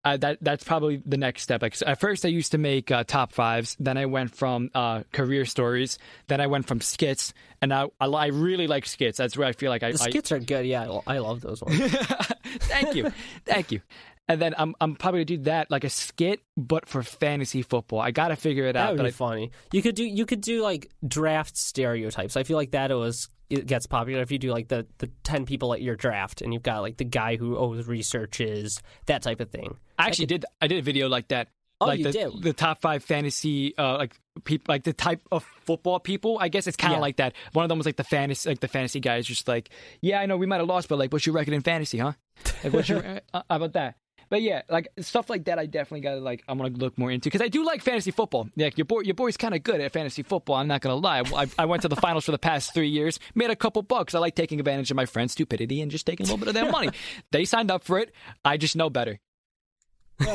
uh, 0.07 0.17
that 0.19 0.39
that's 0.41 0.63
probably 0.63 1.03
the 1.05 1.17
next 1.17 1.43
step. 1.43 1.63
Like 1.63 1.75
at 1.85 1.99
first, 1.99 2.25
I 2.25 2.29
used 2.29 2.53
to 2.53 2.59
make 2.59 2.93
uh, 2.93 3.03
top 3.03 3.33
fives. 3.33 3.77
Then 3.81 3.99
I 3.99 4.07
went 4.07 4.37
from 4.37 4.71
uh, 4.73 5.03
career 5.13 5.45
stories. 5.45 5.99
Then 6.29 6.41
I 6.41 6.47
went 6.47 6.69
from 6.69 6.81
skits, 6.81 7.35
and 7.61 7.75
I, 7.75 7.87
I, 8.01 8.07
I 8.07 8.27
really 8.27 8.69
like 8.69 8.87
skits. 8.87 9.19
That's 9.19 9.37
where 9.37 9.49
I 9.49 9.53
feel 9.53 9.71
like 9.71 9.83
I 9.83 9.91
the 9.91 9.99
skits 9.99 10.31
I, 10.31 10.37
are 10.37 10.39
good. 10.39 10.65
Yeah, 10.65 11.01
I 11.09 11.19
love 11.19 11.41
those 11.41 11.61
ones. 11.61 11.77
Thank 12.47 12.95
you, 12.95 13.13
thank 13.45 13.73
you. 13.73 13.81
And 14.29 14.41
then 14.41 14.55
I'm 14.59 14.75
I'm 14.81 14.97
probably 14.97 15.19
gonna 15.21 15.39
do 15.39 15.45
that 15.45 15.71
like 15.71 15.85
a 15.85 15.91
skit, 15.91 16.41
but 16.57 16.89
for 16.89 17.03
fantasy 17.03 17.63
football. 17.63 18.01
I 18.01 18.11
gotta 18.11 18.37
figure 18.37 18.67
it 18.67 18.73
that 18.73 18.77
out. 18.77 18.97
That 18.97 19.03
would 19.03 19.09
be 19.09 19.09
I, 19.09 19.13
funny. 19.13 19.51
You 19.73 19.83
could 19.83 19.95
do 19.95 20.05
you 20.05 20.27
could 20.27 20.41
do 20.41 20.63
like 20.63 20.91
draft 21.07 21.57
stereotypes. 21.57 22.37
I 22.37 22.43
feel 22.43 22.57
like 22.57 22.73
that 22.73 22.91
was 22.91 23.29
it 23.49 23.67
gets 23.67 23.87
popular 23.87 24.23
if 24.23 24.31
you 24.31 24.39
do 24.39 24.51
like 24.51 24.69
the, 24.69 24.87
the 24.99 25.09
10 25.25 25.47
people 25.47 25.73
at 25.73 25.83
your 25.83 25.97
draft 25.97 26.43
and 26.43 26.53
you've 26.53 26.63
got 26.63 26.81
like 26.81 26.97
the 26.97 27.05
guy 27.05 27.37
who 27.37 27.57
always 27.57 27.87
researches 27.87 28.83
that 29.07 29.23
type 29.23 29.41
of 29.41 29.51
thing 29.51 29.77
i 29.99 30.07
actually 30.07 30.27
could... 30.27 30.41
did 30.41 30.45
i 30.61 30.67
did 30.67 30.79
a 30.79 30.83
video 30.83 31.09
like 31.09 31.29
that 31.29 31.49
oh, 31.81 31.87
like 31.87 31.99
you 31.99 32.05
the, 32.05 32.13
did. 32.13 32.43
the 32.43 32.53
top 32.53 32.81
five 32.81 33.05
fantasy 33.05 33.77
uh, 33.79 33.97
like 33.97 34.17
people 34.45 34.73
like 34.73 34.85
the 34.85 34.93
type 34.93 35.21
of 35.31 35.45
football 35.65 36.01
people 36.01 36.39
i 36.41 36.49
guess 36.49 36.67
it's 36.67 36.77
kind 36.77 36.93
of 36.93 36.99
yeah. 36.99 37.03
like 37.03 37.17
that 37.17 37.35
one 37.53 37.65
of 37.65 37.69
them 37.69 37.79
was 37.79 37.87
like 37.87 37.97
the 37.97 38.05
fantasy 38.05 38.49
like 38.49 38.61
the 38.61 38.69
fantasy 38.69 39.01
guy 39.01 39.17
is 39.17 39.27
just 39.27 39.47
like 39.49 39.71
yeah 40.01 40.21
i 40.21 40.27
know 40.27 40.37
we 40.37 40.47
might 40.47 40.59
have 40.59 40.67
lost 40.67 40.89
but 40.89 40.99
like 40.99 41.13
what's 41.13 41.27
your 41.27 41.35
record 41.35 41.55
in 41.55 41.63
fantasy 41.63 41.99
huh 41.99 42.13
like 42.65 42.73
what's 42.73 42.89
your 42.89 43.05
uh, 43.35 43.43
how 43.49 43.57
about 43.57 43.73
that 43.75 43.97
but 44.29 44.43
yeah, 44.43 44.63
like 44.69 44.89
stuff 45.01 45.31
like 45.31 45.45
that, 45.45 45.59
I 45.59 45.67
definitely 45.67 46.01
got 46.01 46.15
to 46.15 46.21
like. 46.21 46.43
I'm 46.49 46.59
gonna 46.59 46.71
look 46.71 46.99
more 46.99 47.11
into 47.11 47.27
because 47.29 47.43
I 47.43 47.49
do 47.49 47.65
like 47.65 47.83
fantasy 47.83 48.11
football. 48.11 48.49
Like 48.57 48.77
your 48.77 48.85
boy, 48.85 49.01
your 49.01 49.15
boy's 49.15 49.37
kind 49.37 49.55
of 49.55 49.63
good 49.63 49.81
at 49.81 49.93
fantasy 49.93 50.23
football. 50.23 50.57
I'm 50.57 50.69
not 50.69 50.81
gonna 50.81 50.97
lie. 50.97 51.23
I, 51.35 51.47
I 51.59 51.65
went 51.67 51.83
to 51.83 51.89
the 51.89 51.97
finals 51.97 52.25
for 52.25 52.33
the 52.33 52.39
past 52.39 52.75
three 52.75 52.89
years, 52.89 53.19
made 53.35 53.51
a 53.51 53.57
couple 53.57 53.83
bucks. 53.83 54.15
I 54.15 54.19
like 54.19 54.35
taking 54.35 54.59
advantage 54.59 54.91
of 54.91 54.97
my 54.97 55.07
friends' 55.07 55.33
stupidity 55.33 55.81
and 55.81 55.91
just 55.91 56.07
taking 56.07 56.25
a 56.25 56.27
little 56.27 56.39
bit 56.39 56.49
of 56.49 56.55
their 56.55 56.71
money. 56.71 56.91
They 57.33 57.45
signed 57.45 57.71
up 57.71 57.85
for 57.85 57.99
it. 57.99 58.13
I 58.45 58.57
just 58.57 58.77
know 58.77 58.89
better. 58.89 59.19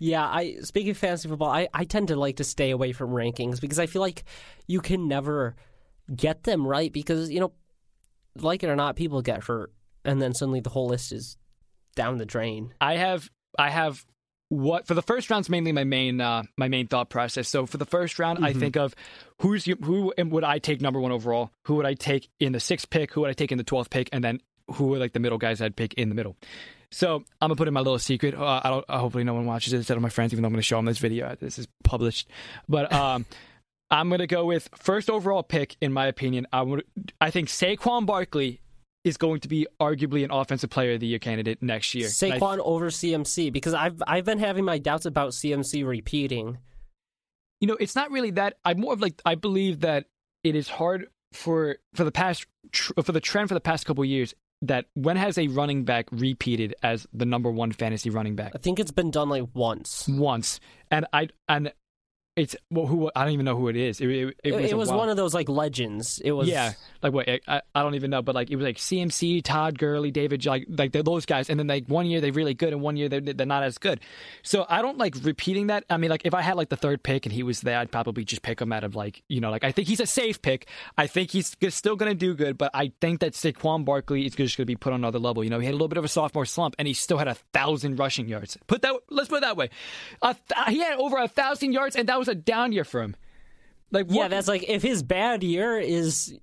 yeah, 0.00 0.26
I 0.26 0.56
speaking 0.62 0.90
of 0.90 0.98
fantasy 0.98 1.28
football, 1.28 1.50
I, 1.50 1.68
I 1.72 1.84
tend 1.84 2.08
to 2.08 2.16
like 2.16 2.36
to 2.36 2.44
stay 2.44 2.70
away 2.70 2.92
from 2.92 3.10
rankings 3.10 3.60
because 3.60 3.78
I 3.78 3.86
feel 3.86 4.02
like 4.02 4.24
you 4.66 4.80
can 4.80 5.08
never 5.08 5.54
get 6.14 6.42
them 6.42 6.66
right 6.66 6.92
because 6.92 7.30
you 7.30 7.40
know, 7.40 7.52
like 8.36 8.62
it 8.62 8.68
or 8.68 8.76
not, 8.76 8.96
people 8.96 9.22
get 9.22 9.44
hurt, 9.44 9.72
and 10.04 10.20
then 10.20 10.34
suddenly 10.34 10.60
the 10.60 10.70
whole 10.70 10.88
list 10.88 11.12
is 11.12 11.36
down 11.94 12.18
the 12.18 12.26
drain. 12.26 12.74
I 12.80 12.96
have 12.96 13.30
I 13.58 13.70
have 13.70 14.04
what 14.48 14.86
for 14.86 14.92
the 14.94 15.02
first 15.02 15.30
round's 15.30 15.48
mainly 15.48 15.72
my 15.72 15.84
main 15.84 16.20
uh, 16.20 16.42
my 16.56 16.68
main 16.68 16.86
thought 16.86 17.10
process. 17.10 17.48
So 17.48 17.66
for 17.66 17.78
the 17.78 17.86
first 17.86 18.18
round, 18.18 18.38
mm-hmm. 18.38 18.46
I 18.46 18.52
think 18.52 18.76
of 18.76 18.94
who's 19.40 19.64
who 19.64 20.12
would 20.18 20.44
I 20.44 20.58
take 20.58 20.80
number 20.80 21.00
one 21.00 21.12
overall? 21.12 21.50
Who 21.64 21.76
would 21.76 21.86
I 21.86 21.94
take 21.94 22.28
in 22.38 22.52
the 22.52 22.60
sixth 22.60 22.90
pick? 22.90 23.12
Who 23.12 23.22
would 23.22 23.30
I 23.30 23.34
take 23.34 23.52
in 23.52 23.58
the 23.58 23.64
twelfth 23.64 23.90
pick? 23.90 24.08
And 24.12 24.22
then 24.22 24.40
who 24.70 24.94
are 24.94 24.98
like 24.98 25.12
the 25.12 25.20
middle 25.20 25.38
guys 25.38 25.60
I'd 25.60 25.76
pick 25.76 25.94
in 25.94 26.08
the 26.08 26.14
middle. 26.14 26.36
So 26.90 27.16
I'm 27.40 27.48
gonna 27.48 27.56
put 27.56 27.68
in 27.68 27.74
my 27.74 27.80
little 27.80 27.98
secret. 27.98 28.34
Uh, 28.34 28.60
I 28.62 28.68
don't. 28.68 28.84
Uh, 28.88 28.98
hopefully, 28.98 29.24
no 29.24 29.34
one 29.34 29.46
watches 29.46 29.72
it 29.72 29.78
instead 29.78 29.96
of 29.96 30.02
my 30.02 30.10
friends, 30.10 30.32
even 30.32 30.42
though 30.42 30.48
I'm 30.48 30.52
gonna 30.52 30.62
show 30.62 30.76
them 30.76 30.84
this 30.84 30.98
video. 30.98 31.34
This 31.40 31.58
is 31.58 31.66
published, 31.84 32.28
but 32.68 32.92
um, 32.92 33.24
I'm 33.90 34.10
gonna 34.10 34.26
go 34.26 34.44
with 34.44 34.68
first 34.76 35.08
overall 35.08 35.42
pick. 35.42 35.76
In 35.80 35.92
my 35.92 36.06
opinion, 36.06 36.46
I 36.52 36.60
would. 36.60 36.84
I 37.20 37.30
think 37.30 37.48
Saquon 37.48 38.04
Barkley 38.04 38.60
is 39.04 39.16
going 39.16 39.40
to 39.40 39.48
be 39.48 39.66
arguably 39.80 40.24
an 40.24 40.30
offensive 40.30 40.70
player 40.70 40.94
of 40.94 41.00
the 41.00 41.06
year 41.06 41.18
candidate 41.18 41.62
next 41.62 41.94
year. 41.94 42.08
Saquon 42.08 42.58
over 42.60 42.86
CMC 42.88 43.52
because 43.52 43.74
I've 43.74 44.02
I've 44.06 44.24
been 44.24 44.38
having 44.38 44.64
my 44.64 44.78
doubts 44.78 45.06
about 45.06 45.32
CMC 45.32 45.86
repeating. 45.86 46.58
you 47.60 47.66
know, 47.68 47.76
it's 47.78 47.96
not 47.96 48.10
really 48.10 48.30
that. 48.32 48.58
I'm 48.64 48.80
more 48.80 48.92
of 48.92 49.00
like 49.00 49.20
I 49.24 49.34
believe 49.34 49.80
that 49.80 50.06
it 50.44 50.54
is 50.54 50.68
hard 50.68 51.06
for 51.32 51.76
for 51.94 52.04
the 52.04 52.12
past 52.12 52.46
tr- 52.70 52.92
uh, 52.96 53.02
for 53.02 53.12
the 53.12 53.20
trend 53.20 53.48
for 53.48 53.54
the 53.54 53.60
past 53.60 53.86
couple 53.86 54.02
of 54.02 54.08
years 54.08 54.34
that 54.64 54.86
when 54.94 55.16
has 55.16 55.38
a 55.38 55.48
running 55.48 55.84
back 55.84 56.06
repeated 56.12 56.72
as 56.84 57.04
the 57.12 57.24
number 57.26 57.50
one 57.50 57.72
fantasy 57.72 58.10
running 58.10 58.36
back 58.36 58.52
I 58.54 58.58
think 58.58 58.78
it's 58.78 58.92
been 58.92 59.10
done 59.10 59.28
like 59.28 59.44
once. 59.54 60.06
once, 60.08 60.60
and 60.90 61.06
I 61.12 61.28
and 61.48 61.72
it's 62.34 62.56
well, 62.70 62.86
who 62.86 63.10
I 63.14 63.24
don't 63.24 63.34
even 63.34 63.44
know 63.44 63.56
who 63.56 63.68
it 63.68 63.76
is. 63.76 64.00
It, 64.00 64.08
it, 64.08 64.36
It, 64.42 64.54
was, 64.54 64.70
it 64.70 64.76
was 64.76 64.90
one 64.90 65.08
of 65.10 65.16
those 65.16 65.34
like 65.34 65.48
legends. 65.48 66.18
It 66.24 66.32
was 66.32 66.48
yeah, 66.48 66.72
like 67.02 67.12
what 67.12 67.28
I, 67.28 67.60
I 67.74 67.82
don't 67.82 67.94
even 67.94 68.10
know, 68.10 68.22
but 68.22 68.34
like 68.34 68.50
it 68.50 68.56
was 68.56 68.64
like 68.64 68.76
CMC, 68.76 69.42
Todd 69.44 69.78
Gurley, 69.78 70.10
David, 70.10 70.44
like 70.46 70.66
like 70.68 70.92
those 70.92 71.26
guys, 71.26 71.50
and 71.50 71.60
then 71.60 71.66
like 71.66 71.86
one 71.88 72.06
year 72.06 72.20
they're 72.22 72.32
really 72.32 72.54
good, 72.54 72.72
and 72.72 72.80
one 72.80 72.96
year 72.96 73.10
they're 73.10 73.20
they're 73.20 73.46
not 73.46 73.62
as 73.62 73.76
good. 73.76 74.00
So 74.42 74.64
I 74.68 74.80
don't 74.80 74.96
like 74.96 75.14
repeating 75.22 75.66
that. 75.66 75.84
I 75.90 75.98
mean, 75.98 76.10
like 76.10 76.22
if 76.24 76.32
I 76.32 76.40
had 76.40 76.56
like 76.56 76.70
the 76.70 76.76
third 76.76 77.02
pick 77.02 77.26
and 77.26 77.32
he 77.34 77.42
was 77.42 77.60
there, 77.60 77.78
I'd 77.78 77.92
probably 77.92 78.24
just 78.24 78.40
pick 78.40 78.62
him 78.62 78.72
out 78.72 78.84
of 78.84 78.94
like 78.94 79.22
you 79.28 79.40
know, 79.40 79.50
like 79.50 79.64
I 79.64 79.72
think 79.72 79.88
he's 79.88 80.00
a 80.00 80.06
safe 80.06 80.40
pick. 80.40 80.68
I 80.96 81.06
think 81.06 81.30
he's 81.30 81.54
still 81.68 81.96
going 81.96 82.10
to 82.10 82.16
do 82.16 82.34
good, 82.34 82.56
but 82.56 82.70
I 82.72 82.92
think 83.02 83.20
that 83.20 83.32
Saquon 83.32 83.84
Barkley 83.84 84.24
is 84.24 84.34
just 84.34 84.56
going 84.56 84.64
to 84.64 84.66
be 84.66 84.76
put 84.76 84.94
on 84.94 85.00
another 85.00 85.18
level. 85.18 85.44
You 85.44 85.50
know, 85.50 85.58
he 85.58 85.66
had 85.66 85.72
a 85.72 85.76
little 85.76 85.88
bit 85.88 85.98
of 85.98 86.04
a 86.04 86.08
sophomore 86.08 86.46
slump, 86.46 86.76
and 86.78 86.88
he 86.88 86.94
still 86.94 87.18
had 87.18 87.28
a 87.28 87.34
thousand 87.52 87.98
rushing 87.98 88.26
yards. 88.26 88.56
Put 88.68 88.80
that, 88.82 88.94
let's 89.10 89.28
put 89.28 89.36
it 89.36 89.40
that 89.42 89.56
way. 89.58 89.68
A 90.22 90.34
th- 90.34 90.68
he 90.68 90.78
had 90.78 90.98
over 90.98 91.18
a 91.18 91.28
thousand 91.28 91.72
yards, 91.72 91.94
and 91.94 92.08
that 92.08 92.21
was 92.22 92.28
a 92.28 92.34
down 92.34 92.72
year 92.72 92.84
for 92.84 93.02
him. 93.02 93.16
Like 93.90 94.06
Yeah, 94.08 94.28
that's 94.28 94.48
like 94.48 94.64
if 94.68 94.82
his 94.82 95.02
bad 95.02 95.42
year 95.42 95.78
is 95.78 96.38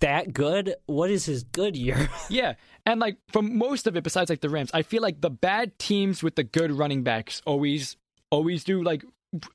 that 0.00 0.32
good, 0.34 0.74
what 0.86 1.10
is 1.10 1.24
his 1.24 1.44
good 1.44 1.76
year? 1.76 2.08
Yeah, 2.28 2.54
and 2.84 3.00
like 3.00 3.16
for 3.32 3.40
most 3.42 3.86
of 3.86 3.96
it, 3.96 4.04
besides 4.04 4.28
like 4.30 4.40
the 4.40 4.50
Rams, 4.50 4.70
I 4.74 4.82
feel 4.82 5.00
like 5.02 5.20
the 5.20 5.30
bad 5.30 5.78
teams 5.78 6.22
with 6.22 6.34
the 6.36 6.44
good 6.44 6.72
running 6.72 7.02
backs 7.02 7.40
always 7.46 7.96
always 8.30 8.64
do 8.64 8.82
like 8.82 9.04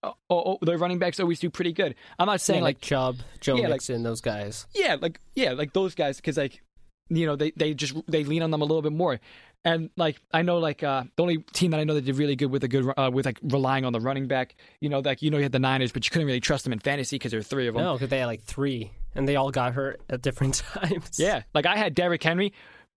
uh, 0.04 0.12
oh, 0.30 0.58
their 0.62 0.78
running 0.78 1.00
backs 1.00 1.20
always 1.20 1.40
do 1.40 1.50
pretty 1.50 1.74
good. 1.74 1.96
I'm 2.18 2.26
not 2.28 2.42
saying 2.42 2.60
Yeah, 2.60 2.64
like 2.64 2.78
like 2.78 2.82
Chubb, 2.82 3.18
Joe 3.42 3.56
Yeah, 3.58 3.64
like- 3.64 3.72
Mixon, 3.72 4.04
those 4.04 4.22
guys. 4.22 4.66
yeah, 4.74 4.96
like 5.00 5.20
yeah, 5.36 5.52
like 5.52 5.74
those 5.74 5.94
guys 5.96 6.16
because 6.18 6.38
like 6.38 6.62
you 7.10 7.26
know 7.28 7.36
they 7.36 7.52
they 7.56 7.74
just 7.76 7.94
they 8.08 8.24
lean 8.24 8.42
on 8.42 8.50
them 8.52 8.62
a 8.62 8.66
little 8.66 8.82
bit 8.82 8.94
more. 8.94 9.20
And 9.65 9.89
like 9.97 10.21
I 10.32 10.43
know, 10.43 10.60
like 10.60 10.84
uh, 10.84 11.04
the 11.15 11.23
only 11.23 11.39
team 11.39 11.71
that 11.71 11.80
I 11.80 11.84
know 11.84 11.95
that 11.95 12.06
did 12.06 12.15
really 12.17 12.36
good 12.36 12.51
with 12.51 12.63
a 12.63 12.67
good 12.67 12.86
uh, 12.95 13.10
with 13.12 13.25
like 13.25 13.39
relying 13.41 13.84
on 13.84 13.93
the 13.93 13.99
running 13.99 14.28
back, 14.28 14.56
you 14.80 14.89
know, 14.89 14.99
like 14.99 15.23
you 15.23 15.32
know 15.32 15.38
you 15.38 15.43
had 15.43 15.51
the 15.51 15.60
Niners, 15.60 15.91
but 15.91 16.06
you 16.06 16.12
couldn't 16.12 16.28
really 16.28 16.39
trust 16.39 16.65
them 16.65 16.71
in 16.71 16.78
fantasy 16.80 17.15
because 17.15 17.32
there 17.32 17.39
were 17.39 17.43
three 17.43 17.67
of 17.67 17.73
them. 17.73 17.84
No, 17.84 17.93
because 17.93 18.10
they 18.10 18.19
had 18.19 18.28
like 18.28 18.43
three, 18.43 18.91
and 19.15 19.28
they 19.28 19.36
all 19.36 19.49
got 19.49 19.73
hurt 19.73 20.01
at 20.08 20.21
different 20.21 20.63
times. 20.73 21.17
Yeah, 21.19 21.41
like 21.56 21.65
I 21.65 21.78
had 21.78 21.95
Derrick 21.95 22.21
Henry. 22.21 22.54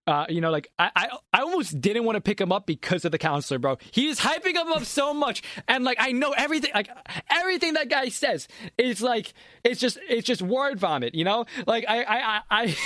Uh, 0.09 0.25
you 0.31 0.41
know, 0.41 0.51
like 0.51 0.71
I, 0.79 0.91
I, 0.97 1.09
I 1.35 1.41
almost 1.43 1.83
didn't 1.83 2.05
want 2.05 2.17
to 2.17 2.23
pick 2.23 2.41
him 2.41 2.51
up 2.51 2.65
because 2.65 3.05
of 3.05 3.13
the 3.13 3.19
counselor, 3.19 3.59
bro. 3.59 3.77
He 3.91 4.09
is 4.09 4.19
hyping 4.19 4.55
him 4.55 4.73
up 4.73 4.85
so 4.85 5.13
much, 5.13 5.43
and 5.69 5.85
like 5.85 5.99
I 6.01 6.13
know 6.13 6.31
everything, 6.31 6.71
like 6.75 6.89
everything 7.31 7.75
that 7.75 7.91
guy 7.91 8.09
says 8.09 8.49
is 8.79 9.03
like 9.03 9.35
it's 9.65 9.79
just 9.79 9.99
it's 10.09 10.27
just 10.27 10.41
word 10.41 10.81
vomit, 10.81 11.15
you 11.15 11.25
know. 11.25 11.45
Like 11.67 11.85
I, 11.87 12.05
I, 12.05 12.43
I, 12.51 12.77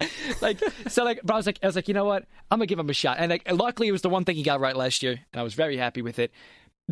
I 0.00 0.08
like 0.40 0.60
so 0.86 1.02
like, 1.02 1.18
but 1.24 1.34
I 1.34 1.36
was 1.36 1.46
like, 1.46 1.58
I 1.64 1.66
was 1.66 1.74
like, 1.74 1.88
you 1.88 1.94
know 1.94 2.04
what? 2.04 2.26
I'm 2.48 2.58
gonna 2.60 2.66
give 2.66 2.78
him 2.78 2.90
a 2.90 2.94
shot, 2.94 3.16
and 3.18 3.28
like 3.32 3.50
luckily 3.50 3.88
it 3.88 3.92
was 3.92 4.02
the 4.02 4.10
one 4.10 4.24
thing 4.24 4.36
he 4.36 4.44
got 4.44 4.60
right 4.60 4.76
last 4.76 5.02
year, 5.02 5.18
and 5.32 5.40
I 5.40 5.42
was 5.42 5.54
very 5.54 5.76
happy 5.76 6.00
with 6.00 6.20
it. 6.20 6.30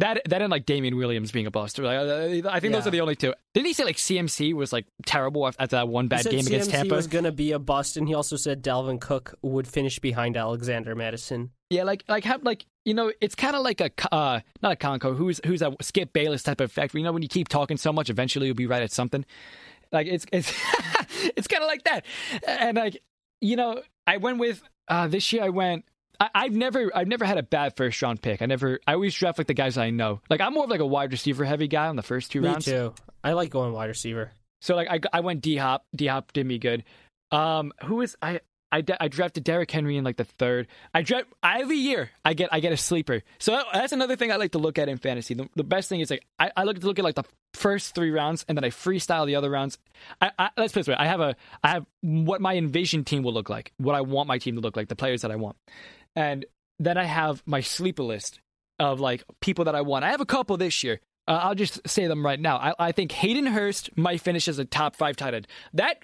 That 0.00 0.22
that 0.30 0.40
and 0.40 0.50
like 0.50 0.64
Damien 0.64 0.96
Williams 0.96 1.30
being 1.30 1.46
a 1.46 1.50
bust. 1.50 1.78
Like, 1.78 1.94
uh, 1.94 2.48
I 2.48 2.58
think 2.58 2.72
those 2.72 2.86
are 2.86 2.90
the 2.90 3.02
only 3.02 3.16
two. 3.16 3.34
Didn't 3.52 3.66
he 3.66 3.74
say 3.74 3.84
like 3.84 3.96
CMC 3.96 4.54
was 4.54 4.72
like 4.72 4.86
terrible 5.04 5.46
after 5.46 5.66
that 5.66 5.88
one 5.88 6.08
bad 6.08 6.24
game 6.24 6.46
against 6.46 6.70
Tampa? 6.70 6.94
was 6.94 7.06
going 7.06 7.24
to 7.24 7.32
be 7.32 7.52
a 7.52 7.58
bust, 7.58 7.98
and 7.98 8.08
he 8.08 8.14
also 8.14 8.36
said 8.36 8.64
Dalvin 8.64 8.98
Cook 8.98 9.34
would 9.42 9.68
finish 9.68 9.98
behind 9.98 10.38
Alexander 10.38 10.94
Mattison. 10.94 11.50
Yeah, 11.68 11.82
like 11.82 12.04
like 12.08 12.24
have 12.24 12.42
like 12.44 12.64
you 12.86 12.94
know, 12.94 13.12
it's 13.20 13.34
kind 13.34 13.54
of 13.54 13.62
like 13.62 13.82
a 13.82 13.90
uh, 14.10 14.40
not 14.62 14.72
a 14.72 14.76
Conco 14.76 15.14
who's 15.14 15.38
who's 15.44 15.60
a 15.60 15.76
Skip 15.82 16.14
Bayless 16.14 16.42
type 16.42 16.62
of 16.62 16.70
effect. 16.70 16.94
You 16.94 17.02
know, 17.02 17.12
when 17.12 17.22
you 17.22 17.28
keep 17.28 17.48
talking 17.48 17.76
so 17.76 17.92
much, 17.92 18.08
eventually 18.08 18.46
you'll 18.46 18.56
be 18.56 18.66
right 18.66 18.82
at 18.82 18.92
something. 18.92 19.26
Like 19.92 20.06
it's 20.06 20.24
it's 20.32 20.50
it's 21.36 21.46
kind 21.46 21.62
of 21.62 21.68
like 21.68 21.84
that. 21.84 22.06
And 22.46 22.78
like 22.78 23.02
you 23.42 23.56
know, 23.56 23.82
I 24.06 24.16
went 24.16 24.38
with 24.38 24.62
uh, 24.88 25.08
this 25.08 25.30
year. 25.30 25.44
I 25.44 25.50
went. 25.50 25.84
I, 26.20 26.28
I've 26.35 26.52
never 26.52 26.90
I've 26.94 27.09
never 27.09 27.24
had 27.24 27.38
a 27.38 27.42
bad 27.42 27.76
first 27.76 28.00
round 28.02 28.20
pick. 28.22 28.42
I 28.42 28.46
never 28.46 28.78
I 28.87 28.92
always 28.94 29.14
draft 29.14 29.38
like 29.38 29.46
the 29.46 29.54
guys 29.54 29.78
I 29.78 29.90
know. 29.90 30.20
Like 30.28 30.40
I'm 30.40 30.52
more 30.54 30.64
of 30.64 30.70
like 30.70 30.80
a 30.80 30.87
wide 30.87 31.11
receiver 31.12 31.44
heavy 31.44 31.66
guy 31.66 31.87
on 31.88 31.96
the 31.96 32.02
first 32.02 32.30
two 32.30 32.40
Me 32.42 32.48
rounds. 32.48 32.66
Me 32.66 32.72
too. 32.74 32.94
I 33.24 33.33
like 33.33 33.50
going 33.50 33.72
wide 33.72 33.87
receiver. 33.88 34.30
So 34.61 34.76
like 34.76 34.88
I, 34.90 35.00
I 35.12 35.20
went 35.20 35.40
D 35.40 35.56
Hop. 35.56 35.85
D 35.96 36.06
Hop 36.06 36.33
did 36.33 36.44
me 36.46 36.59
good. 36.59 36.85
Um, 37.33 37.72
who 37.85 38.00
is 38.02 38.16
I? 38.20 38.40
I, 38.72 38.85
I 39.00 39.09
drafted 39.09 39.42
Derrick 39.42 39.68
Henry 39.68 39.96
in 39.96 40.04
like 40.04 40.16
the 40.16 40.22
third. 40.24 40.68
I 40.94 41.02
draft 41.02 41.26
every 41.42 41.76
year. 41.78 42.11
I 42.24 42.35
get 42.35 42.50
I 42.52 42.61
get 42.61 42.72
a 42.72 42.76
sleeper. 42.76 43.22
So 43.40 43.50
that- 43.52 43.66
that's 43.72 43.92
another 43.92 44.14
thing 44.14 44.30
I 44.30 44.37
like 44.37 44.52
to 44.52 44.59
look 44.59 44.78
at 44.78 44.88
in 44.88 44.96
fantasy. 44.98 45.35
The, 45.35 45.48
the 45.56 45.64
best 45.64 45.88
thing 45.88 45.98
is 46.00 46.09
like 46.11 46.24
I, 46.38 46.52
I 46.56 46.62
look 46.62 46.78
to 46.78 46.87
look 46.87 46.98
at 47.00 47.04
like 47.04 47.16
the 47.16 47.24
first 47.54 47.96
three 47.96 48.12
rounds 48.12 48.44
and 48.48 48.56
then 48.56 48.62
I 48.62 48.68
freestyle 48.68 49.26
the 49.26 49.35
other 49.35 49.50
rounds. 49.50 49.76
I, 50.20 50.30
I 50.38 50.50
let's 50.56 50.72
put 50.72 50.80
it 50.80 50.87
this 50.87 50.88
way. 50.88 50.94
I 50.96 51.06
have 51.06 51.18
a 51.20 51.35
I 51.64 51.68
have 51.70 51.87
what 52.02 52.40
my 52.40 52.56
envision 52.56 53.02
team 53.04 53.24
will 53.24 53.33
look 53.33 53.48
like. 53.48 53.72
What 53.78 53.96
I 53.96 54.02
want 54.02 54.28
my 54.28 54.38
team 54.38 54.54
to 54.54 54.61
look 54.61 54.76
like. 54.76 54.87
The 54.87 54.94
players 54.96 55.22
that 55.22 55.33
I 55.33 55.37
want, 55.37 55.56
and 56.20 56.44
then 56.78 56.96
I 56.98 57.04
have 57.04 57.42
my 57.46 57.61
sleeper 57.61 58.02
list 58.02 58.40
of 58.78 59.00
like 59.00 59.22
people 59.40 59.64
that 59.66 59.74
I 59.74 59.80
want. 59.83 60.04
I 60.04 60.11
have 60.11 60.20
a 60.20 60.26
couple 60.26 60.56
this 60.56 60.83
year. 60.85 61.00
Uh, 61.28 61.40
I'll 61.44 61.54
just 61.54 61.80
say 61.87 62.06
them 62.06 62.24
right 62.24 62.40
now. 62.40 62.56
I, 62.56 62.72
I 62.88 62.92
think 62.92 63.12
Hayden 63.12 63.46
Hurst 63.46 63.90
might 63.96 64.20
finish 64.20 64.48
as 64.48 64.59
a 64.59 64.64
top 64.64 64.96
five 64.96 65.16
tight 65.16 65.35
end. 65.35 65.46
That 65.74 65.96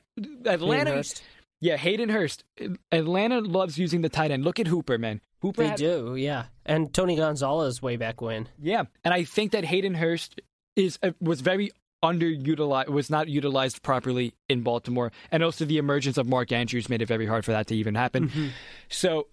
Atlanta, 0.44 0.90
Hurst? 0.92 1.22
yeah, 1.60 1.76
Hayden 1.76 2.08
Hurst. 2.10 2.44
Atlanta 2.92 3.40
loves 3.40 3.78
using 3.78 4.02
the 4.02 4.08
tight 4.08 4.30
end. 4.30 4.44
Look 4.44 4.60
at 4.60 4.66
Hooper, 4.68 4.98
man. 4.98 5.20
Hooper, 5.42 5.62
They 5.62 5.68
had- 5.68 5.78
do, 5.78 6.16
yeah. 6.16 6.44
And 6.64 6.92
Tony 6.92 7.16
Gonzalez 7.16 7.80
way 7.82 7.96
back 7.96 8.20
when. 8.20 8.48
yeah, 8.60 8.84
and 9.04 9.12
I 9.14 9.24
think 9.24 9.52
that 9.52 9.64
Hayden 9.64 9.94
Hurst 9.94 10.40
is 10.76 10.98
uh, 11.02 11.12
was 11.20 11.40
very 11.40 11.70
underutilized, 12.04 12.88
was 12.88 13.08
not 13.10 13.28
utilized 13.28 13.82
properly 13.82 14.34
in 14.48 14.62
Baltimore, 14.62 15.10
and 15.32 15.42
also 15.42 15.64
the 15.64 15.78
emergence 15.78 16.18
of 16.18 16.26
Mark 16.28 16.52
Andrews 16.52 16.88
made 16.88 17.02
it 17.02 17.06
very 17.06 17.26
hard 17.26 17.44
for 17.44 17.52
that 17.52 17.66
to 17.68 17.76
even 17.76 17.94
happen. 17.94 18.52
So. 18.88 19.28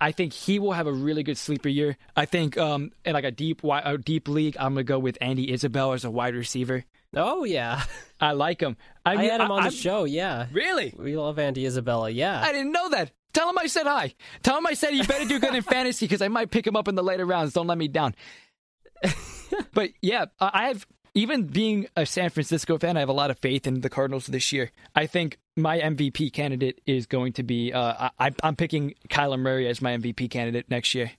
I 0.00 0.12
think 0.12 0.32
he 0.32 0.58
will 0.58 0.72
have 0.72 0.86
a 0.86 0.92
really 0.92 1.22
good 1.22 1.36
sleeper 1.38 1.68
year. 1.68 1.96
I 2.16 2.24
think, 2.24 2.56
um, 2.56 2.92
in 3.04 3.12
like 3.12 3.24
a 3.24 3.30
deep, 3.30 3.62
a 3.64 3.98
deep 3.98 4.28
league, 4.28 4.56
I'm 4.58 4.72
gonna 4.74 4.84
go 4.84 4.98
with 4.98 5.18
Andy 5.20 5.52
Isabella 5.52 5.94
as 5.94 6.04
a 6.04 6.10
wide 6.10 6.34
receiver. 6.34 6.84
Oh 7.14 7.44
yeah, 7.44 7.82
I 8.20 8.32
like 8.32 8.60
him. 8.60 8.76
I, 9.04 9.16
mean, 9.16 9.30
had 9.30 9.40
him 9.40 9.50
on 9.50 9.58
the 9.62 9.68
I'm- 9.68 9.72
show. 9.72 10.04
Yeah, 10.04 10.46
Really? 10.52 10.94
we 10.98 11.16
love 11.16 11.38
Andy 11.38 11.64
Isabella. 11.66 12.10
Yeah, 12.10 12.40
I 12.42 12.52
didn't 12.52 12.72
know 12.72 12.88
that. 12.90 13.12
Tell 13.32 13.48
him 13.50 13.58
I 13.58 13.66
said 13.66 13.86
hi. 13.86 14.14
Tell 14.42 14.56
him 14.56 14.66
I 14.66 14.72
said 14.74 14.92
he 14.94 15.02
better 15.02 15.26
do 15.26 15.38
good 15.38 15.54
in 15.54 15.62
fantasy 15.74 16.06
because 16.06 16.22
I 16.22 16.28
might 16.28 16.50
pick 16.50 16.66
him 16.66 16.74
up 16.76 16.88
in 16.88 16.94
the 16.94 17.02
later 17.04 17.26
rounds. 17.26 17.52
Don't 17.52 17.66
let 17.66 17.76
me 17.78 17.86
down. 17.88 18.14
but 19.74 19.90
yeah, 20.00 20.26
I 20.40 20.50
I 20.54 20.68
have 20.68 20.86
even 21.16 21.46
being 21.46 21.88
a 21.96 22.04
San 22.04 22.28
Francisco 22.28 22.78
fan, 22.78 22.96
I 22.96 23.00
have 23.00 23.08
a 23.08 23.14
lot 23.14 23.30
of 23.30 23.38
faith 23.38 23.66
in 23.66 23.80
the 23.80 23.88
Cardinals 23.88 24.26
this 24.26 24.52
year. 24.52 24.70
I 24.94 25.06
think 25.06 25.38
my 25.56 25.78
MVP 25.78 26.30
candidate 26.32 26.82
is 26.86 27.06
going 27.06 27.32
to 27.34 27.42
be. 27.42 27.72
Uh, 27.72 28.10
I, 28.18 28.32
I'm 28.42 28.54
picking 28.54 28.94
Kyler 29.08 29.38
Murray 29.38 29.66
as 29.66 29.80
my 29.80 29.96
MVP 29.96 30.30
candidate 30.30 30.66
next 30.70 30.94
year. 30.94 31.10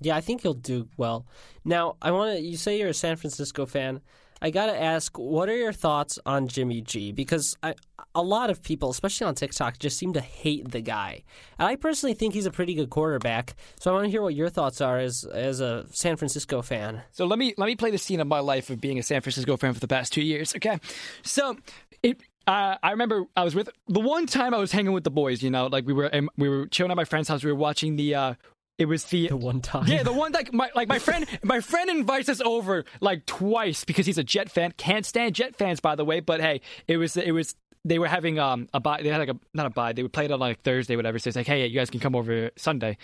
yeah. 0.00 0.16
I 0.16 0.20
think 0.20 0.42
he'll 0.42 0.52
do 0.52 0.88
well. 0.96 1.26
Now, 1.64 1.96
I 2.02 2.10
want 2.10 2.36
to. 2.36 2.42
You 2.42 2.56
say 2.56 2.78
you're 2.78 2.88
a 2.88 2.94
San 2.94 3.16
Francisco 3.16 3.66
fan. 3.66 4.00
I 4.40 4.50
gotta 4.50 4.80
ask, 4.80 5.18
what 5.18 5.48
are 5.48 5.56
your 5.56 5.72
thoughts 5.72 6.18
on 6.26 6.48
Jimmy 6.48 6.80
G? 6.80 7.12
Because 7.12 7.56
I, 7.62 7.74
a 8.14 8.22
lot 8.22 8.50
of 8.50 8.62
people, 8.62 8.90
especially 8.90 9.26
on 9.26 9.34
TikTok, 9.34 9.78
just 9.78 9.98
seem 9.98 10.12
to 10.12 10.20
hate 10.20 10.70
the 10.70 10.80
guy. 10.80 11.22
And 11.58 11.68
I 11.68 11.76
personally 11.76 12.14
think 12.14 12.34
he's 12.34 12.46
a 12.46 12.50
pretty 12.50 12.74
good 12.74 12.90
quarterback. 12.90 13.54
So 13.78 13.90
I 13.90 13.94
want 13.94 14.04
to 14.04 14.10
hear 14.10 14.22
what 14.22 14.34
your 14.34 14.48
thoughts 14.48 14.80
are 14.80 14.98
as 14.98 15.24
as 15.24 15.60
a 15.60 15.86
San 15.90 16.16
Francisco 16.16 16.62
fan. 16.62 17.02
So 17.12 17.26
let 17.26 17.38
me 17.38 17.54
let 17.56 17.66
me 17.66 17.76
play 17.76 17.90
the 17.90 17.98
scene 17.98 18.20
of 18.20 18.26
my 18.26 18.40
life 18.40 18.70
of 18.70 18.80
being 18.80 18.98
a 18.98 19.02
San 19.02 19.20
Francisco 19.20 19.56
fan 19.56 19.72
for 19.74 19.80
the 19.80 19.88
past 19.88 20.12
two 20.12 20.22
years. 20.22 20.54
Okay, 20.54 20.78
so 21.22 21.56
it. 22.02 22.20
Uh, 22.46 22.76
I 22.80 22.92
remember 22.92 23.24
I 23.36 23.42
was 23.42 23.56
with 23.56 23.68
the 23.88 23.98
one 23.98 24.26
time 24.26 24.54
I 24.54 24.58
was 24.58 24.70
hanging 24.70 24.92
with 24.92 25.02
the 25.02 25.10
boys. 25.10 25.42
You 25.42 25.50
know, 25.50 25.66
like 25.66 25.84
we 25.84 25.92
were 25.92 26.10
we 26.36 26.48
were 26.48 26.66
chilling 26.66 26.92
at 26.92 26.96
my 26.96 27.04
friend's 27.04 27.28
house. 27.28 27.42
We 27.42 27.50
were 27.50 27.58
watching 27.58 27.96
the. 27.96 28.14
Uh, 28.14 28.34
it 28.78 28.86
was 28.86 29.04
the 29.04 29.28
The 29.28 29.36
one 29.36 29.60
time, 29.60 29.86
yeah, 29.86 30.02
the 30.02 30.12
one 30.12 30.32
like 30.32 30.52
my 30.52 30.70
like 30.74 30.88
my 30.88 30.98
friend 30.98 31.26
my 31.42 31.60
friend 31.60 31.88
invites 31.88 32.28
us 32.28 32.40
over 32.40 32.84
like 33.00 33.24
twice 33.26 33.84
because 33.84 34.06
he's 34.06 34.18
a 34.18 34.24
Jet 34.24 34.50
fan. 34.50 34.72
Can't 34.76 35.06
stand 35.06 35.34
Jet 35.34 35.56
fans, 35.56 35.80
by 35.80 35.94
the 35.94 36.04
way. 36.04 36.20
But 36.20 36.40
hey, 36.40 36.60
it 36.86 36.98
was 36.98 37.16
it 37.16 37.32
was 37.32 37.54
they 37.84 37.98
were 37.98 38.08
having 38.08 38.38
um 38.38 38.68
a 38.74 38.80
buy. 38.80 39.02
They 39.02 39.08
had 39.08 39.18
like 39.18 39.30
a 39.30 39.38
not 39.54 39.66
a 39.66 39.70
buy. 39.70 39.92
They 39.92 40.02
would 40.02 40.12
play 40.12 40.26
it 40.26 40.30
on 40.30 40.40
like 40.40 40.62
Thursday, 40.62 40.96
whatever. 40.96 41.18
So 41.18 41.28
it's 41.28 41.36
like, 41.36 41.46
hey, 41.46 41.66
you 41.66 41.78
guys 41.78 41.88
can 41.90 42.00
come 42.00 42.14
over 42.14 42.50
Sunday. 42.56 42.98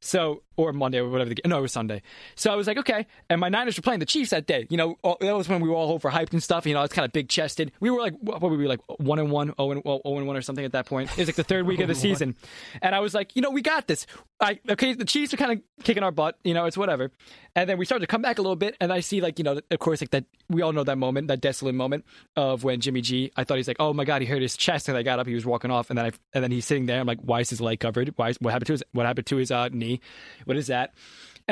So 0.00 0.42
or 0.56 0.72
Monday 0.72 0.98
or 0.98 1.08
whatever. 1.08 1.30
The, 1.30 1.40
no, 1.46 1.58
it 1.58 1.62
was 1.62 1.72
Sunday. 1.72 2.02
So 2.34 2.52
I 2.52 2.56
was 2.56 2.66
like, 2.66 2.78
okay. 2.78 3.06
And 3.30 3.40
my 3.40 3.48
Niners 3.48 3.76
were 3.76 3.82
playing 3.82 4.00
the 4.00 4.06
Chiefs 4.06 4.30
that 4.30 4.46
day. 4.46 4.66
You 4.70 4.76
know, 4.76 4.96
all- 5.02 5.18
that 5.20 5.36
was 5.36 5.48
when 5.48 5.60
we 5.60 5.68
were 5.68 5.74
all 5.74 5.98
overhyped 5.98 6.32
and 6.32 6.42
stuff. 6.42 6.66
You 6.66 6.74
know, 6.74 6.80
I 6.80 6.82
was 6.82 6.92
kind 6.92 7.04
of 7.04 7.12
big 7.12 7.28
chested. 7.28 7.72
We 7.80 7.90
were 7.90 8.00
like, 8.00 8.14
what 8.20 8.40
were 8.40 8.56
we 8.56 8.66
like, 8.66 8.80
one 8.98 9.18
and 9.18 9.30
one, 9.30 9.54
oh 9.58 9.70
and, 9.70 9.82
oh 9.84 10.00
and 10.04 10.26
one 10.26 10.36
or 10.36 10.42
something 10.42 10.64
at 10.64 10.72
that 10.72 10.86
point. 10.86 11.10
It 11.12 11.18
was 11.18 11.28
like 11.28 11.36
the 11.36 11.44
third 11.44 11.66
week 11.66 11.80
of 11.80 11.88
the 11.88 11.94
season. 12.06 12.36
And 12.80 12.94
I 12.94 13.00
was 13.00 13.14
like, 13.14 13.34
you 13.36 13.42
know, 13.42 13.50
we 13.50 13.62
got 13.62 13.86
this. 13.86 14.06
I, 14.40 14.58
okay, 14.68 14.94
the 14.94 15.04
Chiefs 15.04 15.32
are 15.34 15.36
kind 15.36 15.52
of 15.52 15.84
kicking 15.84 16.02
our 16.02 16.10
butt. 16.10 16.38
You 16.44 16.54
know, 16.54 16.64
it's 16.66 16.76
whatever. 16.76 17.10
And 17.54 17.68
then 17.68 17.78
we 17.78 17.84
started 17.84 18.00
to 18.00 18.06
come 18.10 18.22
back 18.22 18.38
a 18.38 18.42
little 18.42 18.56
bit. 18.56 18.76
And 18.80 18.92
I 18.92 19.00
see, 19.00 19.20
like, 19.20 19.38
you 19.38 19.44
know, 19.44 19.60
of 19.70 19.78
course, 19.78 20.00
like 20.00 20.10
that, 20.10 20.24
we 20.48 20.62
all 20.62 20.72
know 20.72 20.84
that 20.84 20.98
moment, 20.98 21.28
that 21.28 21.40
desolate 21.40 21.74
moment 21.74 22.04
of 22.36 22.64
when 22.64 22.80
Jimmy 22.80 23.02
G, 23.02 23.30
I 23.36 23.44
thought 23.44 23.58
he's 23.58 23.68
like, 23.68 23.76
oh 23.78 23.92
my 23.92 24.04
God, 24.04 24.22
he 24.22 24.26
hurt 24.26 24.42
his 24.42 24.56
chest. 24.56 24.88
And 24.88 24.96
I 24.96 25.02
got 25.02 25.18
up, 25.18 25.26
he 25.26 25.34
was 25.34 25.44
walking 25.46 25.70
off. 25.70 25.90
And 25.90 25.98
then 25.98 26.06
I, 26.06 26.12
and 26.32 26.42
then 26.42 26.50
he's 26.50 26.64
sitting 26.66 26.86
there. 26.86 26.98
I'm 27.00 27.06
like, 27.06 27.20
why 27.20 27.40
is 27.40 27.50
his 27.50 27.60
leg 27.60 27.80
covered? 27.80 28.12
Why 28.16 28.30
is, 28.30 28.38
what 28.40 28.52
happened 28.52 28.66
to 28.68 28.72
his, 28.72 28.82
what 28.92 29.06
happened 29.06 29.26
to 29.26 29.36
his 29.36 29.50
uh, 29.50 29.68
knee? 29.70 30.00
What 30.44 30.56
is 30.56 30.66
that? 30.68 30.92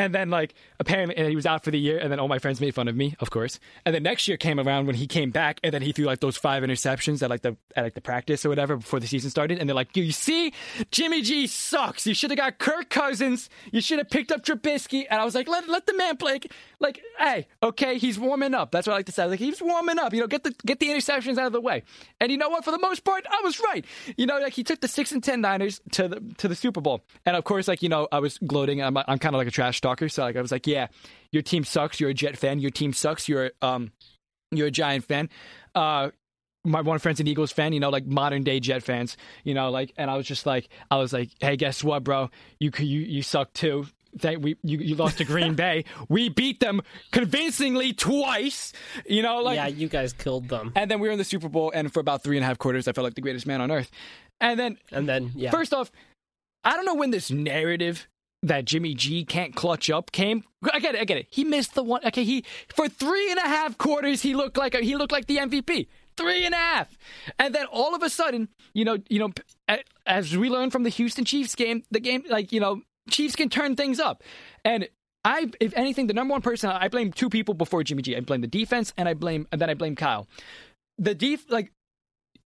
And 0.00 0.14
then 0.14 0.30
like 0.30 0.54
apparently, 0.78 1.14
and 1.16 1.28
he 1.28 1.36
was 1.36 1.44
out 1.44 1.62
for 1.62 1.70
the 1.70 1.78
year. 1.78 1.98
And 1.98 2.10
then 2.10 2.18
all 2.18 2.28
my 2.28 2.38
friends 2.38 2.58
made 2.60 2.74
fun 2.74 2.88
of 2.88 2.96
me, 2.96 3.14
of 3.20 3.30
course. 3.30 3.60
And 3.84 3.94
then 3.94 4.02
next 4.02 4.26
year 4.28 4.38
came 4.38 4.58
around 4.58 4.86
when 4.86 4.96
he 4.96 5.06
came 5.06 5.30
back, 5.30 5.60
and 5.62 5.74
then 5.74 5.82
he 5.82 5.92
threw 5.92 6.06
like 6.06 6.20
those 6.20 6.38
five 6.38 6.62
interceptions 6.62 7.22
at 7.22 7.28
like 7.28 7.42
the 7.42 7.56
at 7.76 7.84
like 7.84 7.94
the 7.94 8.00
practice 8.00 8.46
or 8.46 8.48
whatever 8.48 8.76
before 8.76 8.98
the 8.98 9.06
season 9.06 9.30
started. 9.30 9.58
And 9.58 9.68
they're 9.68 9.74
like, 9.74 9.94
"You 9.94 10.10
see, 10.12 10.54
Jimmy 10.90 11.20
G 11.20 11.46
sucks. 11.46 12.06
You 12.06 12.14
should 12.14 12.30
have 12.30 12.38
got 12.38 12.58
Kirk 12.58 12.88
Cousins. 12.88 13.50
You 13.72 13.82
should 13.82 13.98
have 13.98 14.08
picked 14.08 14.32
up 14.32 14.42
Trubisky." 14.42 15.04
And 15.10 15.20
I 15.20 15.24
was 15.24 15.34
like, 15.34 15.48
"Let 15.48 15.68
let 15.68 15.86
the 15.86 15.94
man 15.94 16.16
play. 16.16 16.40
Like, 16.78 17.02
hey, 17.18 17.46
okay, 17.62 17.98
he's 17.98 18.18
warming 18.18 18.54
up. 18.54 18.70
That's 18.70 18.86
what 18.86 18.94
I 18.94 18.96
like 18.96 19.06
to 19.06 19.12
say. 19.12 19.26
Like, 19.26 19.38
he's 19.38 19.60
warming 19.60 19.98
up. 19.98 20.14
You 20.14 20.20
know, 20.20 20.26
get 20.26 20.44
the 20.44 20.54
get 20.64 20.80
the 20.80 20.88
interceptions 20.88 21.36
out 21.36 21.46
of 21.46 21.52
the 21.52 21.60
way." 21.60 21.82
And 22.20 22.32
you 22.32 22.38
know 22.38 22.48
what? 22.48 22.64
For 22.64 22.70
the 22.70 22.78
most 22.78 23.04
part, 23.04 23.26
I 23.30 23.42
was 23.44 23.60
right. 23.60 23.84
You 24.16 24.26
know, 24.26 24.38
like 24.38 24.54
he 24.54 24.64
took 24.64 24.80
the 24.80 24.88
six 24.88 25.12
and 25.12 25.22
ten 25.22 25.40
Niners 25.42 25.80
to 25.92 26.08
the 26.08 26.20
to 26.38 26.48
the 26.48 26.54
Super 26.56 26.80
Bowl. 26.80 27.02
And 27.26 27.36
of 27.36 27.44
course, 27.44 27.68
like 27.68 27.82
you 27.82 27.88
know, 27.88 28.08
I 28.10 28.20
was 28.20 28.38
gloating. 28.38 28.82
I'm 28.82 28.96
I'm 28.96 29.18
kind 29.18 29.34
of 29.34 29.38
like 29.38 29.48
a 29.48 29.50
trash 29.50 29.80
talker, 29.80 29.89
so 29.98 30.22
like 30.22 30.36
I 30.36 30.40
was 30.40 30.52
like, 30.52 30.66
"Yeah, 30.66 30.88
your 31.32 31.42
team 31.42 31.64
sucks. 31.64 32.00
You're 32.00 32.10
a 32.10 32.14
Jet 32.14 32.36
fan. 32.36 32.58
Your 32.60 32.70
team 32.70 32.92
sucks. 32.92 33.28
You're 33.28 33.50
um, 33.62 33.92
you're 34.50 34.68
a 34.68 34.70
Giant 34.70 35.04
fan." 35.04 35.28
Uh, 35.74 36.10
my 36.64 36.82
one 36.82 36.98
friend's 36.98 37.20
an 37.20 37.26
Eagles 37.26 37.52
fan, 37.52 37.72
you 37.72 37.80
know, 37.80 37.88
like 37.88 38.04
modern 38.06 38.42
day 38.42 38.60
Jet 38.60 38.82
fans, 38.82 39.16
you 39.44 39.54
know, 39.54 39.70
like, 39.70 39.94
and 39.96 40.10
I 40.10 40.16
was 40.18 40.26
just 40.26 40.44
like, 40.44 40.68
I 40.90 40.98
was 40.98 41.10
like, 41.10 41.30
hey, 41.40 41.56
guess 41.56 41.82
what, 41.82 42.04
bro? 42.04 42.28
You 42.58 42.70
you 42.78 43.00
you 43.00 43.22
suck 43.22 43.52
too. 43.54 43.86
That 44.14 44.42
we 44.42 44.56
you, 44.62 44.78
you 44.78 44.96
lost 44.96 45.18
to 45.18 45.24
Green 45.24 45.54
Bay. 45.64 45.84
We 46.08 46.28
beat 46.28 46.58
them 46.60 46.82
convincingly 47.12 47.92
twice, 47.92 48.72
you 49.06 49.22
know, 49.22 49.38
like 49.38 49.54
yeah, 49.56 49.68
you 49.68 49.88
guys 49.88 50.12
killed 50.12 50.48
them. 50.48 50.72
and 50.74 50.90
then 50.90 51.00
we 51.00 51.08
were 51.08 51.12
in 51.12 51.18
the 51.18 51.24
Super 51.24 51.48
Bowl, 51.48 51.70
and 51.74 51.92
for 51.92 52.00
about 52.00 52.22
three 52.22 52.36
and 52.36 52.44
a 52.44 52.46
half 52.46 52.58
quarters, 52.58 52.88
I 52.88 52.92
felt 52.92 53.04
like 53.04 53.14
the 53.14 53.20
greatest 53.20 53.46
man 53.46 53.60
on 53.60 53.70
earth. 53.70 53.90
And 54.40 54.58
then, 54.58 54.78
And 54.90 55.08
then 55.08 55.30
yeah, 55.34 55.50
first 55.50 55.72
off, 55.72 55.92
I 56.64 56.74
don't 56.74 56.84
know 56.86 56.94
when 56.94 57.10
this 57.10 57.30
narrative 57.30 58.08
that 58.42 58.64
Jimmy 58.64 58.94
G 58.94 59.24
can't 59.24 59.54
clutch 59.54 59.90
up 59.90 60.12
came. 60.12 60.44
I 60.72 60.80
get 60.80 60.94
it. 60.94 61.00
I 61.00 61.04
get 61.04 61.18
it. 61.18 61.26
He 61.30 61.44
missed 61.44 61.74
the 61.74 61.82
one. 61.82 62.04
Okay, 62.06 62.24
he 62.24 62.44
for 62.68 62.88
three 62.88 63.30
and 63.30 63.38
a 63.38 63.48
half 63.48 63.78
quarters, 63.78 64.22
he 64.22 64.34
looked 64.34 64.56
like 64.56 64.74
a, 64.74 64.78
he 64.78 64.96
looked 64.96 65.12
like 65.12 65.26
the 65.26 65.38
MVP. 65.38 65.88
Three 66.16 66.44
and 66.44 66.54
a 66.54 66.58
half, 66.58 66.98
and 67.38 67.54
then 67.54 67.66
all 67.66 67.94
of 67.94 68.02
a 68.02 68.10
sudden, 68.10 68.48
you 68.74 68.84
know, 68.84 68.98
you 69.08 69.18
know, 69.18 69.30
as 70.04 70.36
we 70.36 70.50
learned 70.50 70.70
from 70.70 70.82
the 70.82 70.90
Houston 70.90 71.24
Chiefs 71.24 71.54
game, 71.54 71.82
the 71.90 72.00
game, 72.00 72.24
like 72.28 72.52
you 72.52 72.60
know, 72.60 72.82
Chiefs 73.08 73.36
can 73.36 73.48
turn 73.48 73.76
things 73.76 74.00
up, 74.00 74.22
and. 74.64 74.88
I, 75.22 75.50
if 75.60 75.76
anything, 75.76 76.06
the 76.06 76.14
number 76.14 76.32
one 76.32 76.40
person 76.40 76.70
I 76.70 76.88
blame 76.88 77.12
two 77.12 77.28
people 77.28 77.52
before 77.52 77.84
Jimmy 77.84 78.00
G. 78.00 78.16
I 78.16 78.20
blame 78.20 78.40
the 78.40 78.46
defense, 78.46 78.94
and 78.96 79.06
I 79.06 79.12
blame, 79.12 79.46
and 79.52 79.60
then 79.60 79.68
I 79.68 79.74
blame 79.74 79.94
Kyle. 79.94 80.26
The 80.96 81.14
def, 81.14 81.44
like 81.50 81.72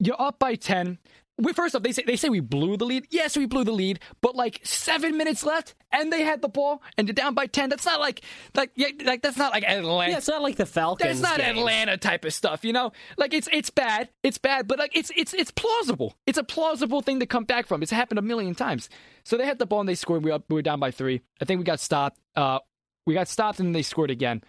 you're 0.00 0.20
up 0.20 0.38
by 0.38 0.54
10. 0.54 0.98
We, 1.36 1.52
first 1.52 1.74
off, 1.74 1.82
they 1.82 1.90
say 1.90 2.04
they 2.06 2.14
say 2.14 2.28
we 2.28 2.38
blew 2.38 2.76
the 2.76 2.84
lead. 2.84 3.08
Yes, 3.10 3.36
we 3.36 3.46
blew 3.46 3.64
the 3.64 3.72
lead, 3.72 3.98
but 4.20 4.36
like 4.36 4.60
seven 4.62 5.16
minutes 5.16 5.44
left, 5.44 5.74
and 5.90 6.12
they 6.12 6.22
had 6.22 6.42
the 6.42 6.48
ball, 6.48 6.80
and 6.96 7.08
they're 7.08 7.14
down 7.14 7.34
by 7.34 7.46
ten. 7.46 7.70
That's 7.70 7.84
not 7.84 7.98
like 7.98 8.22
like 8.54 8.70
yeah, 8.76 8.88
like 9.04 9.22
that's 9.22 9.36
not 9.36 9.52
like 9.52 9.64
Atlanta. 9.64 10.12
yeah, 10.12 10.18
it's 10.18 10.28
not 10.28 10.42
like 10.42 10.56
the 10.56 10.66
Falcons. 10.66 11.20
that's 11.20 11.20
not 11.20 11.44
game. 11.44 11.58
Atlanta 11.58 11.96
type 11.96 12.24
of 12.24 12.32
stuff, 12.32 12.64
you 12.64 12.72
know. 12.72 12.92
Like 13.18 13.34
it's 13.34 13.48
it's 13.52 13.70
bad, 13.70 14.10
it's 14.22 14.38
bad, 14.38 14.68
but 14.68 14.78
like 14.78 14.96
it's 14.96 15.10
it's 15.16 15.34
it's 15.34 15.50
plausible. 15.50 16.14
It's 16.26 16.38
a 16.38 16.44
plausible 16.44 17.00
thing 17.00 17.18
to 17.18 17.26
come 17.26 17.44
back 17.44 17.66
from. 17.66 17.82
It's 17.82 17.90
happened 17.90 18.20
a 18.20 18.22
million 18.22 18.54
times. 18.54 18.88
So 19.24 19.36
they 19.36 19.46
had 19.46 19.58
the 19.58 19.66
ball 19.66 19.80
and 19.80 19.88
they 19.88 19.96
scored. 19.96 20.24
We, 20.24 20.30
up, 20.30 20.44
we 20.48 20.54
were 20.54 20.62
down 20.62 20.78
by 20.78 20.92
three. 20.92 21.20
I 21.42 21.46
think 21.46 21.58
we 21.58 21.64
got 21.64 21.80
stopped. 21.80 22.20
Uh, 22.36 22.60
we 23.06 23.14
got 23.14 23.26
stopped 23.26 23.58
and 23.58 23.74
they 23.74 23.82
scored 23.82 24.10
again. 24.10 24.44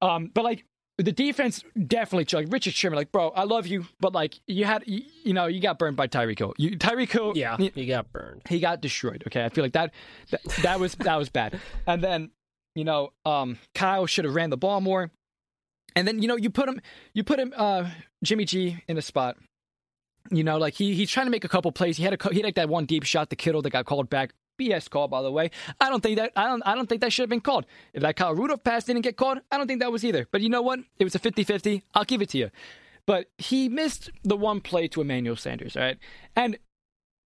Um, 0.00 0.30
but 0.32 0.44
like 0.44 0.64
the 0.98 1.12
defense 1.12 1.64
definitely 1.86 2.26
like 2.38 2.52
Richard 2.52 2.74
Sherman, 2.74 2.96
like 2.96 3.10
bro, 3.10 3.30
I 3.30 3.44
love 3.44 3.66
you, 3.66 3.86
but 4.00 4.12
like 4.12 4.38
you 4.46 4.64
had 4.64 4.84
you, 4.86 5.02
you 5.24 5.32
know 5.34 5.46
you 5.46 5.60
got 5.60 5.78
burned 5.78 5.96
by 5.96 6.06
Tyreek 6.06 6.38
Hill. 6.38 6.54
You 6.56 6.78
Tyreek 6.78 7.10
Hill, 7.10 7.32
Yeah, 7.34 7.56
he, 7.56 7.72
you 7.74 7.86
got 7.86 8.12
burned. 8.12 8.42
he 8.48 8.60
got 8.60 8.80
destroyed. 8.80 9.24
Okay, 9.26 9.44
I 9.44 9.48
feel 9.48 9.64
like 9.64 9.72
that 9.72 9.92
that, 10.30 10.42
that 10.62 10.80
was 10.80 10.94
that 10.96 11.16
was 11.16 11.28
bad. 11.28 11.58
And 11.86 12.02
then 12.02 12.30
you 12.74 12.84
know 12.84 13.12
um, 13.24 13.58
Kyle 13.74 14.06
should 14.06 14.24
have 14.24 14.34
ran 14.34 14.50
the 14.50 14.56
ball 14.56 14.80
more. 14.80 15.10
And 15.96 16.06
then 16.06 16.22
you 16.22 16.28
know 16.28 16.36
you 16.36 16.50
put 16.50 16.68
him 16.68 16.80
you 17.12 17.24
put 17.24 17.38
him 17.40 17.52
uh, 17.56 17.90
Jimmy 18.22 18.44
G 18.44 18.82
in 18.86 18.96
a 18.96 19.02
spot. 19.02 19.36
You 20.30 20.42
know, 20.42 20.56
like 20.58 20.74
he 20.74 20.94
he's 20.94 21.10
trying 21.10 21.26
to 21.26 21.30
make 21.30 21.44
a 21.44 21.48
couple 21.48 21.70
plays. 21.72 21.96
He 21.96 22.04
had 22.04 22.14
a 22.14 22.28
he 22.30 22.36
had 22.36 22.44
like 22.44 22.54
that 22.54 22.68
one 22.68 22.86
deep 22.86 23.04
shot 23.04 23.30
the 23.30 23.36
Kittle 23.36 23.62
that 23.62 23.70
got 23.70 23.84
called 23.84 24.08
back. 24.08 24.32
BS 24.58 24.88
call, 24.88 25.08
by 25.08 25.22
the 25.22 25.30
way. 25.30 25.50
I 25.80 25.88
don't 25.88 26.02
think 26.02 26.16
that 26.18 26.32
I 26.36 26.46
don't 26.46 26.62
I 26.64 26.74
don't 26.74 26.88
think 26.88 27.00
that 27.00 27.12
should 27.12 27.22
have 27.22 27.30
been 27.30 27.40
called. 27.40 27.66
If 27.92 28.02
that 28.02 28.16
Kyle 28.16 28.34
Rudolph 28.34 28.64
pass 28.64 28.84
didn't 28.84 29.02
get 29.02 29.16
called, 29.16 29.38
I 29.50 29.58
don't 29.58 29.66
think 29.66 29.80
that 29.80 29.92
was 29.92 30.04
either. 30.04 30.26
But 30.30 30.40
you 30.40 30.48
know 30.48 30.62
what? 30.62 30.80
It 30.98 31.04
was 31.04 31.14
a 31.14 31.18
50-50. 31.18 31.82
I'll 31.94 32.04
give 32.04 32.22
it 32.22 32.30
to 32.30 32.38
you. 32.38 32.50
But 33.06 33.26
he 33.38 33.68
missed 33.68 34.10
the 34.22 34.36
one 34.36 34.60
play 34.60 34.88
to 34.88 35.00
Emmanuel 35.00 35.36
Sanders, 35.36 35.76
right? 35.76 35.98
And 36.36 36.58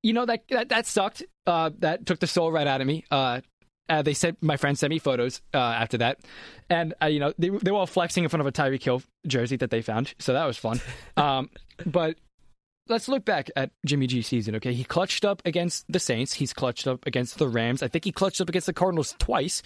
you 0.04 0.14
know 0.14 0.26
that 0.26 0.44
that, 0.50 0.70
that 0.70 0.86
sucked. 0.86 1.24
Uh, 1.48 1.70
that 1.80 2.06
took 2.06 2.20
the 2.20 2.28
soul 2.28 2.52
right 2.52 2.68
out 2.68 2.82
of 2.82 2.88
me. 2.88 3.04
Uh, 3.12 3.42
uh, 3.90 4.02
they 4.02 4.14
said 4.14 4.36
my 4.42 4.58
friend 4.58 4.78
sent 4.78 4.90
me 4.90 5.00
photos 5.00 5.42
uh, 5.54 5.58
after 5.58 5.98
that, 5.98 6.20
and 6.70 6.94
uh, 7.02 7.08
you 7.08 7.20
know 7.20 7.34
they 7.38 7.50
they 7.50 7.72
were 7.72 7.78
all 7.78 7.88
flexing 7.88 8.24
in 8.24 8.30
front 8.30 8.42
of 8.42 8.48
a 8.48 8.52
Tyreek 8.52 8.84
Hill 8.84 9.02
jersey 9.28 9.58
that 9.58 9.70
they 9.70 9.82
found, 9.82 10.14
so 10.20 10.34
that 10.34 10.46
was 10.46 10.58
fun. 10.58 10.80
Um, 11.18 11.50
but 11.86 12.18
let's 12.88 13.08
look 13.08 13.26
back 13.26 13.50
at 13.56 13.72
Jimmy 13.86 14.08
G's 14.08 14.28
season. 14.28 14.56
Okay, 14.56 14.74
he 14.74 14.84
clutched 14.84 15.26
up 15.26 15.42
against 15.46 15.86
the 15.92 16.00
Saints. 16.00 16.34
He's 16.34 16.54
clutched 16.54 16.88
up 16.88 17.06
against 17.06 17.38
the 17.38 17.48
Rams. 17.48 17.84
I 17.84 17.88
think 17.88 18.06
he 18.06 18.12
clutched 18.12 18.42
up 18.42 18.50
against 18.50 18.68
the 18.68 18.74
Cardinals 18.74 19.16
twice. 19.20 19.62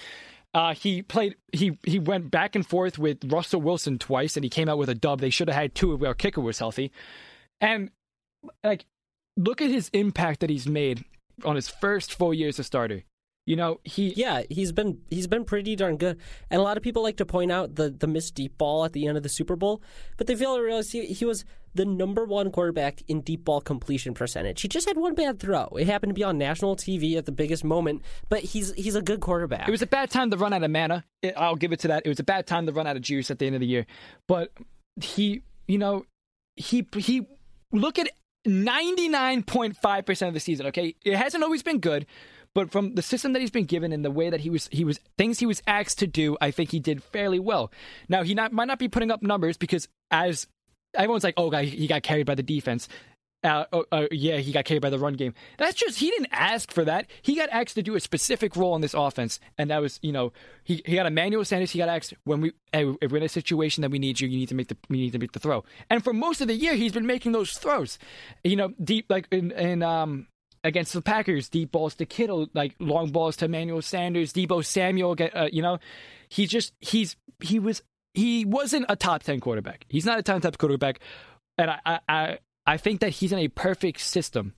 Uh, 0.54 0.74
he 0.74 1.02
played. 1.02 1.36
He 1.52 1.78
he 1.84 2.00
went 2.00 2.32
back 2.32 2.56
and 2.56 2.66
forth 2.66 2.98
with 2.98 3.32
Russell 3.32 3.62
Wilson 3.62 4.00
twice, 4.00 4.36
and 4.36 4.44
he 4.44 4.50
came 4.50 4.68
out 4.68 4.78
with 4.78 4.90
a 4.90 4.96
dub. 4.96 5.20
They 5.20 5.30
should 5.30 5.48
have 5.48 5.58
had 5.58 5.76
two 5.76 5.94
if 5.94 6.02
our 6.02 6.16
kicker 6.16 6.42
was 6.42 6.58
healthy. 6.58 6.92
And 7.62 7.92
like, 8.64 8.86
look 9.38 9.62
at 9.62 9.70
his 9.70 9.90
impact 9.94 10.40
that 10.40 10.50
he's 10.50 10.68
made 10.68 11.06
on 11.46 11.56
his 11.56 11.68
first 11.68 12.14
four 12.14 12.34
years 12.34 12.60
as 12.60 12.66
starter. 12.66 13.04
You 13.50 13.56
know, 13.56 13.80
he 13.84 14.14
Yeah, 14.14 14.44
he's 14.48 14.72
been 14.72 15.00
he's 15.10 15.26
been 15.26 15.44
pretty 15.44 15.76
darn 15.76 15.98
good, 15.98 16.20
and 16.52 16.62
a 16.62 16.64
lot 16.64 16.78
of 16.78 16.84
people 16.84 17.02
like 17.02 17.18
to 17.18 17.26
point 17.26 17.52
out 17.52 17.78
the 17.78 17.90
the 17.90 18.06
missed 18.06 18.36
deep 18.36 18.60
ball 18.60 18.86
at 18.86 18.94
the 18.94 19.08
end 19.08 19.18
of 19.18 19.24
the 19.24 19.30
Super 19.30 19.56
Bowl, 19.56 19.82
but 20.18 20.28
they 20.28 20.36
fail 20.36 20.56
to 20.56 20.62
realize 20.62 20.92
he, 20.92 21.08
he 21.08 21.26
was 21.26 21.46
the 21.74 21.84
number 21.84 22.26
one 22.26 22.52
quarterback 22.52 23.02
in 23.08 23.22
deep 23.22 23.46
ball 23.46 23.60
completion 23.60 24.14
percentage. 24.14 24.62
He 24.62 24.68
just 24.68 24.88
had 24.88 24.98
one 24.98 25.16
bad 25.16 25.40
throw. 25.40 25.66
It 25.80 25.88
happened 25.88 26.12
to 26.12 26.14
be 26.14 26.24
on 26.24 26.38
national 26.38 26.76
TV 26.76 27.18
at 27.18 27.26
the 27.26 27.32
biggest 27.32 27.64
moment, 27.64 28.04
but 28.30 28.42
he's 28.42 28.72
he's 28.76 28.94
a 28.94 29.02
good 29.02 29.20
quarterback. 29.20 29.68
It 29.68 29.72
was 29.72 29.82
a 29.82 29.88
bad 29.88 30.12
time 30.12 30.30
to 30.30 30.38
run 30.38 30.54
out 30.54 30.62
of 30.62 30.70
mana. 30.70 31.04
It, 31.24 31.34
I'll 31.36 31.56
give 31.56 31.72
it 31.72 31.80
to 31.80 31.88
that. 31.88 32.04
It 32.06 32.10
was 32.10 32.20
a 32.20 32.24
bad 32.24 32.46
time 32.46 32.68
to 32.68 32.72
run 32.72 32.86
out 32.86 32.98
of 32.98 33.02
juice 33.02 33.32
at 33.32 33.40
the 33.40 33.48
end 33.48 33.56
of 33.56 33.62
the 33.62 33.68
year. 33.68 33.88
But 34.28 34.52
he, 35.02 35.42
you 35.68 35.80
know, 35.80 36.06
he 36.56 36.88
he 36.98 37.26
look 37.72 37.98
at 37.98 38.10
99.5% 38.48 40.28
of 40.28 40.34
the 40.34 40.40
season, 40.40 40.68
okay? 40.68 40.96
It 41.04 41.16
hasn't 41.16 41.44
always 41.44 41.64
been 41.64 41.80
good, 41.80 42.06
but 42.60 42.72
from 42.72 42.96
the 42.96 43.02
system 43.02 43.32
that 43.32 43.40
he's 43.40 43.52
been 43.52 43.64
given 43.64 43.94
and 43.94 44.04
the 44.04 44.12
way 44.12 44.30
that 44.30 44.42
he 44.42 44.50
was 44.50 44.68
he 44.70 44.84
was 44.84 45.00
things 45.18 45.40
he 45.40 45.46
was 45.46 45.64
asked 45.66 45.98
to 46.00 46.08
do, 46.08 46.36
I 46.42 46.52
think 46.52 46.72
he 46.72 46.82
did 46.82 47.02
fairly 47.02 47.40
well. 47.40 47.72
Now, 48.10 48.22
he 48.22 48.34
not, 48.34 48.52
might 48.52 48.68
not 48.68 48.80
be 48.80 48.90
putting 48.90 49.12
up 49.12 49.24
numbers 49.24 49.56
because 49.56 49.88
as 50.12 50.46
everyone's 50.94 51.24
like, 51.24 51.36
"Oh, 51.38 51.50
he 51.52 51.88
got 51.88 52.04
carried 52.04 52.26
by 52.26 52.36
the 52.36 52.44
defense." 52.44 52.90
Uh, 53.42 53.64
uh, 53.94 54.08
yeah, 54.12 54.40
he 54.40 54.52
got 54.52 54.66
carried 54.66 54.82
by 54.82 54.90
the 54.90 55.00
run 55.00 55.14
game. 55.14 55.34
That's 55.58 55.76
just 55.76 56.00
he 56.00 56.10
didn't 56.10 56.28
ask 56.34 56.74
for 56.74 56.84
that. 56.84 57.06
He 57.22 57.38
got 57.38 57.48
asked 57.50 57.76
to 57.76 57.82
do 57.82 57.96
a 57.96 58.02
specific 58.02 58.58
role 58.58 58.76
in 58.76 58.82
this 58.82 58.94
offense, 58.94 59.40
and 59.58 59.70
that 59.70 59.82
was 59.82 59.98
you 60.02 60.12
know 60.12 60.34
he 60.66 60.82
he 60.86 60.96
got 60.96 61.06
Emmanuel 61.06 61.46
Sanders. 61.46 61.72
He 61.72 61.80
got 61.80 61.88
asked 61.88 62.14
when 62.26 62.42
we 62.42 62.52
hey, 62.74 62.94
if 63.02 63.10
we're 63.10 63.20
in 63.20 63.24
a 63.24 63.30
situation 63.30 63.84
that 63.84 63.92
we 63.92 64.00
need 64.00 64.20
you, 64.20 64.28
you 64.28 64.38
need 64.38 64.50
to 64.50 64.56
make 64.56 64.68
the 64.68 64.76
we 64.90 64.98
need 64.98 65.14
to 65.14 65.20
make 65.20 65.32
the 65.32 65.40
throw. 65.40 65.64
And 65.90 66.04
for 66.04 66.12
most 66.12 66.42
of 66.42 66.50
the 66.50 66.56
year, 66.56 66.76
he's 66.76 66.92
been 66.92 67.06
making 67.06 67.32
those 67.32 67.54
throws. 67.54 67.98
You 68.44 68.58
know, 68.58 68.74
deep 68.84 69.06
like 69.08 69.30
in 69.32 69.52
in 69.52 69.82
um 69.82 70.28
against 70.70 70.94
the 70.94 71.02
Packers, 71.02 71.50
deep 71.50 71.72
balls 71.74 71.96
to 71.96 72.06
Kittle, 72.06 72.48
like 72.54 72.76
long 72.80 73.12
balls 73.12 73.36
to 73.38 73.46
Emmanuel 73.46 73.82
Sanders, 73.82 74.32
Deebo 74.32 74.64
Samuel. 74.64 75.16
Get 75.16 75.36
uh, 75.36 75.50
you 75.52 75.62
know, 75.62 75.80
he 76.30 76.48
just 76.48 76.74
he's 76.80 77.18
he 77.42 77.60
was 77.60 77.82
he 78.14 78.46
wasn't 78.46 78.86
a 78.88 78.96
top 78.96 79.24
ten 79.24 79.42
quarterback. 79.42 79.86
He's 79.90 80.06
not 80.06 80.18
a 80.20 80.24
top 80.24 80.42
ten 80.42 80.52
quarterback, 80.54 81.02
and 81.58 81.70
I 81.70 81.80
I. 81.86 82.00
I 82.08 82.38
I 82.68 82.78
think 82.78 83.00
that 83.00 83.10
he's 83.10 83.32
in 83.32 83.40
a 83.40 83.48
perfect 83.48 84.00
system 84.00 84.54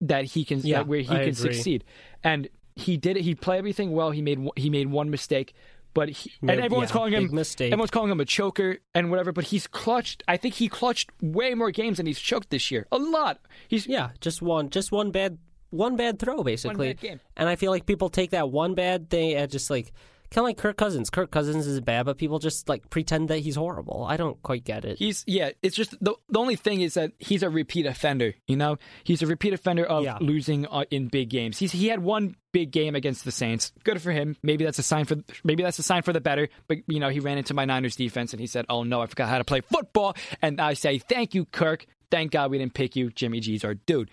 that 0.00 0.24
he 0.24 0.46
can 0.46 0.60
Yeah, 0.60 0.78
that 0.78 0.86
where 0.86 1.00
he 1.00 1.10
I 1.10 1.18
can 1.24 1.28
agree. 1.28 1.34
succeed, 1.34 1.84
and 2.22 2.48
he 2.74 2.96
did 2.96 3.18
it. 3.18 3.22
He 3.22 3.34
played 3.34 3.58
everything 3.58 3.92
well. 3.92 4.12
He 4.12 4.22
made 4.22 4.48
he 4.56 4.70
made 4.70 4.86
one 4.86 5.10
mistake, 5.10 5.52
but 5.94 6.08
he, 6.10 6.32
and 6.42 6.60
everyone's 6.60 6.90
yeah, 6.90 6.92
calling 6.92 7.12
him 7.12 7.34
mistake. 7.34 7.72
everyone's 7.72 7.90
calling 7.90 8.10
him 8.10 8.20
a 8.20 8.24
choker 8.24 8.78
and 8.94 9.10
whatever. 9.10 9.32
But 9.32 9.44
he's 9.44 9.66
clutched. 9.66 10.22
I 10.28 10.36
think 10.36 10.54
he 10.54 10.68
clutched 10.68 11.10
way 11.22 11.54
more 11.54 11.70
games 11.70 11.96
than 11.96 12.06
he's 12.06 12.18
choked 12.18 12.50
this 12.50 12.70
year. 12.70 12.86
A 12.92 12.98
lot. 12.98 13.40
He's 13.68 13.86
yeah, 13.86 14.10
just 14.20 14.42
one 14.42 14.70
just 14.70 14.92
one 14.92 15.10
bad 15.10 15.38
one 15.70 15.96
bad 15.96 16.18
throw 16.18 16.42
basically. 16.42 16.88
bad 16.88 17.00
game. 17.00 17.20
And 17.36 17.48
I 17.48 17.56
feel 17.56 17.70
like 17.70 17.86
people 17.86 18.10
take 18.10 18.30
that 18.30 18.50
one 18.50 18.74
bad 18.74 19.08
thing 19.08 19.34
and 19.34 19.50
just 19.50 19.70
like 19.70 19.92
kind 20.34 20.42
of 20.42 20.48
like 20.48 20.58
Kirk 20.58 20.76
Cousins. 20.76 21.08
Kirk 21.10 21.30
Cousins 21.30 21.66
is 21.66 21.80
bad, 21.80 22.04
but 22.06 22.18
people 22.18 22.38
just 22.38 22.68
like 22.68 22.90
pretend 22.90 23.28
that 23.28 23.38
he's 23.38 23.54
horrible. 23.56 24.04
I 24.08 24.16
don't 24.16 24.42
quite 24.42 24.64
get 24.64 24.84
it. 24.84 24.98
He's 24.98 25.24
yeah. 25.26 25.50
It's 25.62 25.76
just 25.76 25.92
the 26.04 26.14
the 26.28 26.38
only 26.38 26.56
thing 26.56 26.80
is 26.80 26.94
that 26.94 27.12
he's 27.18 27.42
a 27.42 27.48
repeat 27.48 27.86
offender. 27.86 28.34
You 28.46 28.56
know, 28.56 28.76
he's 29.04 29.22
a 29.22 29.26
repeat 29.26 29.52
offender 29.54 29.84
of 29.84 30.04
Yeah. 30.04 30.18
losing 30.20 30.66
uh, 30.66 30.84
in 30.90 31.08
big 31.08 31.30
games. 31.30 31.58
He's 31.58 31.72
he 31.72 31.86
had 31.86 32.00
one 32.00 32.34
big 32.52 32.70
game 32.72 32.94
against 32.94 33.24
the 33.24 33.32
Saints. 33.32 33.72
Good 33.84 34.02
for 34.02 34.10
him. 34.12 34.36
Maybe 34.42 34.64
that's 34.64 34.78
a 34.78 34.82
sign 34.82 35.04
for 35.04 35.16
maybe 35.44 35.62
that's 35.62 35.78
a 35.78 35.82
sign 35.84 36.02
for 36.02 36.12
the 36.12 36.20
better. 36.20 36.48
But 36.68 36.78
you 36.88 36.98
know, 37.00 37.08
he 37.08 37.20
ran 37.20 37.38
into 37.38 37.54
my 37.54 37.64
Niners 37.64 37.96
defense 37.96 38.32
and 38.32 38.40
he 38.40 38.46
said, 38.48 38.66
"Oh 38.68 38.82
no, 38.82 39.00
I 39.00 39.06
forgot 39.06 39.28
how 39.28 39.38
to 39.38 39.44
play 39.44 39.60
football." 39.60 40.16
And 40.42 40.60
I 40.60 40.74
say, 40.74 40.98
"Thank 40.98 41.34
you, 41.34 41.44
Kirk. 41.46 41.86
Thank 42.10 42.32
God 42.32 42.50
we 42.50 42.58
didn't 42.58 42.74
pick 42.74 42.96
you. 42.96 43.10
Jimmy 43.10 43.40
G's 43.40 43.64
our 43.64 43.74
dude." 43.74 44.10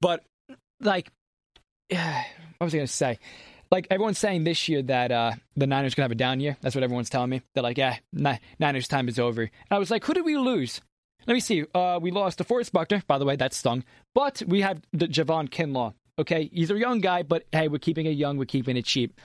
But 0.00 0.24
like, 0.80 1.10
what 1.88 2.00
was 2.60 2.74
I 2.74 2.78
going 2.78 2.86
to 2.86 2.92
say? 2.92 3.18
Like 3.70 3.86
everyone's 3.90 4.18
saying 4.18 4.44
this 4.44 4.68
year 4.68 4.82
that 4.82 5.12
uh, 5.12 5.32
the 5.56 5.66
Niners 5.66 5.94
gonna 5.94 6.04
have 6.04 6.10
a 6.12 6.16
down 6.16 6.40
year. 6.40 6.56
That's 6.60 6.74
what 6.74 6.82
everyone's 6.82 7.08
telling 7.10 7.30
me. 7.30 7.42
They're 7.54 7.62
like, 7.62 7.78
yeah, 7.78 7.98
Ni- 8.12 8.40
Niners 8.58 8.88
time 8.88 9.08
is 9.08 9.18
over. 9.18 9.42
And 9.42 9.50
I 9.70 9.78
was 9.78 9.90
like, 9.90 10.04
who 10.04 10.14
did 10.14 10.24
we 10.24 10.36
lose? 10.36 10.80
Let 11.26 11.34
me 11.34 11.40
see. 11.40 11.64
Uh, 11.74 11.98
we 12.02 12.10
lost 12.10 12.38
DeForest 12.38 12.72
Buckner. 12.72 13.02
By 13.06 13.18
the 13.18 13.24
way, 13.24 13.36
that 13.36 13.52
stung. 13.54 13.84
But 14.14 14.42
we 14.46 14.62
have 14.62 14.80
the 14.92 15.06
Javon 15.06 15.48
Kinlaw. 15.50 15.94
Okay, 16.18 16.50
he's 16.52 16.70
a 16.70 16.78
young 16.78 17.00
guy, 17.00 17.22
but 17.22 17.44
hey, 17.52 17.68
we're 17.68 17.78
keeping 17.78 18.06
it 18.06 18.10
young. 18.10 18.36
We're 18.38 18.44
keeping 18.46 18.76
it 18.76 18.84
cheap. 18.84 19.18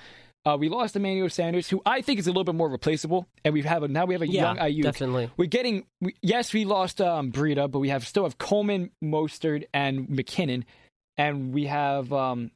Uh, 0.46 0.56
we 0.60 0.70
lost 0.70 0.96
Emmanuel 0.96 1.28
Sanders, 1.28 1.68
who 1.70 1.82
I 1.88 2.02
think 2.02 2.20
is 2.20 2.28
a 2.28 2.30
little 2.30 2.44
bit 2.44 2.54
more 2.54 2.70
replaceable, 2.70 3.28
and 3.44 3.52
we 3.54 3.64
have 3.64 3.82
a, 3.82 3.88
now 3.88 4.06
we 4.06 4.14
have 4.14 4.22
a 4.22 4.28
Yeah, 4.28 4.54
young 4.54 4.58
Aiyuk. 4.58 4.84
definitely. 4.84 5.32
We're 5.38 5.48
getting 5.48 5.88
we, 6.02 6.16
yes, 6.22 6.54
we 6.54 6.66
lost 6.66 7.02
um, 7.02 7.32
Breida, 7.32 7.70
but 7.72 7.80
we 7.80 7.90
have 7.90 8.06
still 8.06 8.24
have 8.24 8.38
Coleman, 8.38 8.92
Mostert, 9.04 9.64
and 9.74 10.08
McKinnon, 10.08 10.64
and 11.18 11.52
we 11.52 11.66
have 11.66 12.14
um, 12.14 12.52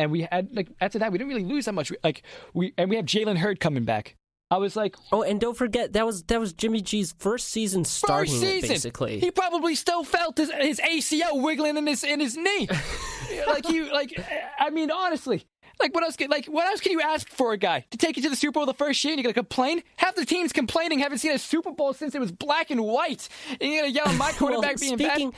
and 0.00 0.10
we 0.10 0.26
had 0.30 0.48
like 0.56 0.68
after 0.80 0.98
that 0.98 1.12
we 1.12 1.18
didn't 1.18 1.32
really 1.32 1.44
lose 1.44 1.66
that 1.66 1.72
much. 1.74 1.92
Like 2.02 2.22
we 2.54 2.72
and 2.78 2.88
we 2.88 2.96
have 2.96 3.04
Jalen 3.04 3.36
Hurd 3.36 3.60
coming 3.60 3.84
back. 3.84 4.16
I 4.52 4.56
was 4.56 4.74
like, 4.74 4.96
Oh, 5.12 5.22
and 5.22 5.40
don't 5.40 5.56
forget 5.56 5.92
that 5.92 6.04
was 6.04 6.24
that 6.24 6.40
was 6.40 6.52
Jimmy 6.52 6.80
G's 6.80 7.14
first 7.18 7.48
season 7.48 7.84
starting 7.84 8.32
first 8.32 8.44
it, 8.44 8.60
season, 8.62 8.68
basically. 8.70 9.20
he 9.20 9.30
probably 9.30 9.74
still 9.76 10.02
felt 10.02 10.38
his, 10.38 10.50
his 10.50 10.80
ACL 10.80 11.42
wiggling 11.42 11.76
in 11.76 11.86
his 11.86 12.02
in 12.02 12.18
his 12.18 12.36
knee. 12.36 12.68
like 13.46 13.68
you, 13.68 13.92
like 13.92 14.18
I 14.58 14.70
mean, 14.70 14.90
honestly. 14.90 15.46
Like 15.78 15.94
what 15.94 16.04
else? 16.04 16.16
Can, 16.16 16.28
like 16.30 16.46
what 16.46 16.66
else 16.66 16.80
can 16.80 16.92
you 16.92 17.00
ask 17.00 17.28
for 17.28 17.52
a 17.52 17.56
guy 17.56 17.86
to 17.90 17.96
take 17.96 18.16
you 18.16 18.22
to 18.24 18.28
the 18.28 18.36
Super 18.36 18.52
Bowl 18.52 18.66
the 18.66 18.74
first 18.74 19.02
year? 19.02 19.12
and 19.14 19.18
You're 19.18 19.32
gonna 19.32 19.46
complain? 19.46 19.82
Half 19.96 20.14
the 20.14 20.26
teams 20.26 20.52
complaining 20.52 20.98
haven't 20.98 21.18
seen 21.18 21.32
a 21.32 21.38
Super 21.38 21.72
Bowl 21.72 21.94
since 21.94 22.14
it 22.14 22.20
was 22.20 22.32
black 22.32 22.70
and 22.70 22.82
white, 22.82 23.28
and 23.60 23.70
you're 23.70 23.82
gonna 23.82 23.92
yell 23.92 24.08
at 24.08 24.16
my 24.18 24.32
quarterback 24.38 24.76
well, 24.78 24.96
being 24.96 24.98
speaking, 24.98 25.32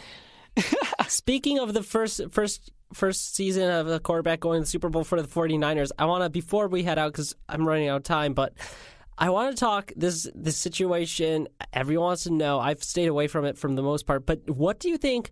bad. 0.57 1.09
speaking 1.09 1.59
of 1.61 1.75
the 1.75 1.83
first 1.83 2.21
first 2.31 2.73
first 2.93 3.35
season 3.35 3.71
of 3.71 3.87
the 3.87 4.01
quarterback 4.01 4.41
going 4.41 4.61
to 4.61 4.65
the 4.65 4.67
Super 4.71 4.89
Bowl 4.89 5.05
for 5.05 5.21
the 5.21 5.29
49ers, 5.29 5.91
I 5.99 6.05
want 6.05 6.25
to 6.25 6.31
before 6.31 6.69
we 6.69 6.83
head 6.83 6.99
out 6.99 7.13
cuz 7.13 7.35
I'm 7.49 7.67
running 7.67 7.89
out 7.89 7.99
of 7.99 8.03
time, 8.05 8.35
but 8.35 8.55
I 9.19 9.31
want 9.31 9.55
to 9.55 9.61
talk 9.61 9.93
this 9.97 10.29
this 10.35 10.57
situation 10.57 11.49
everyone 11.73 12.07
wants 12.07 12.25
to 12.25 12.33
know. 12.33 12.59
I've 12.59 12.83
stayed 12.83 13.09
away 13.09 13.29
from 13.29 13.45
it 13.45 13.59
from 13.59 13.77
the 13.77 13.83
most 13.83 14.07
part, 14.07 14.27
but 14.27 14.49
what 14.51 14.81
do 14.81 14.89
you 14.89 14.97
think 14.97 15.31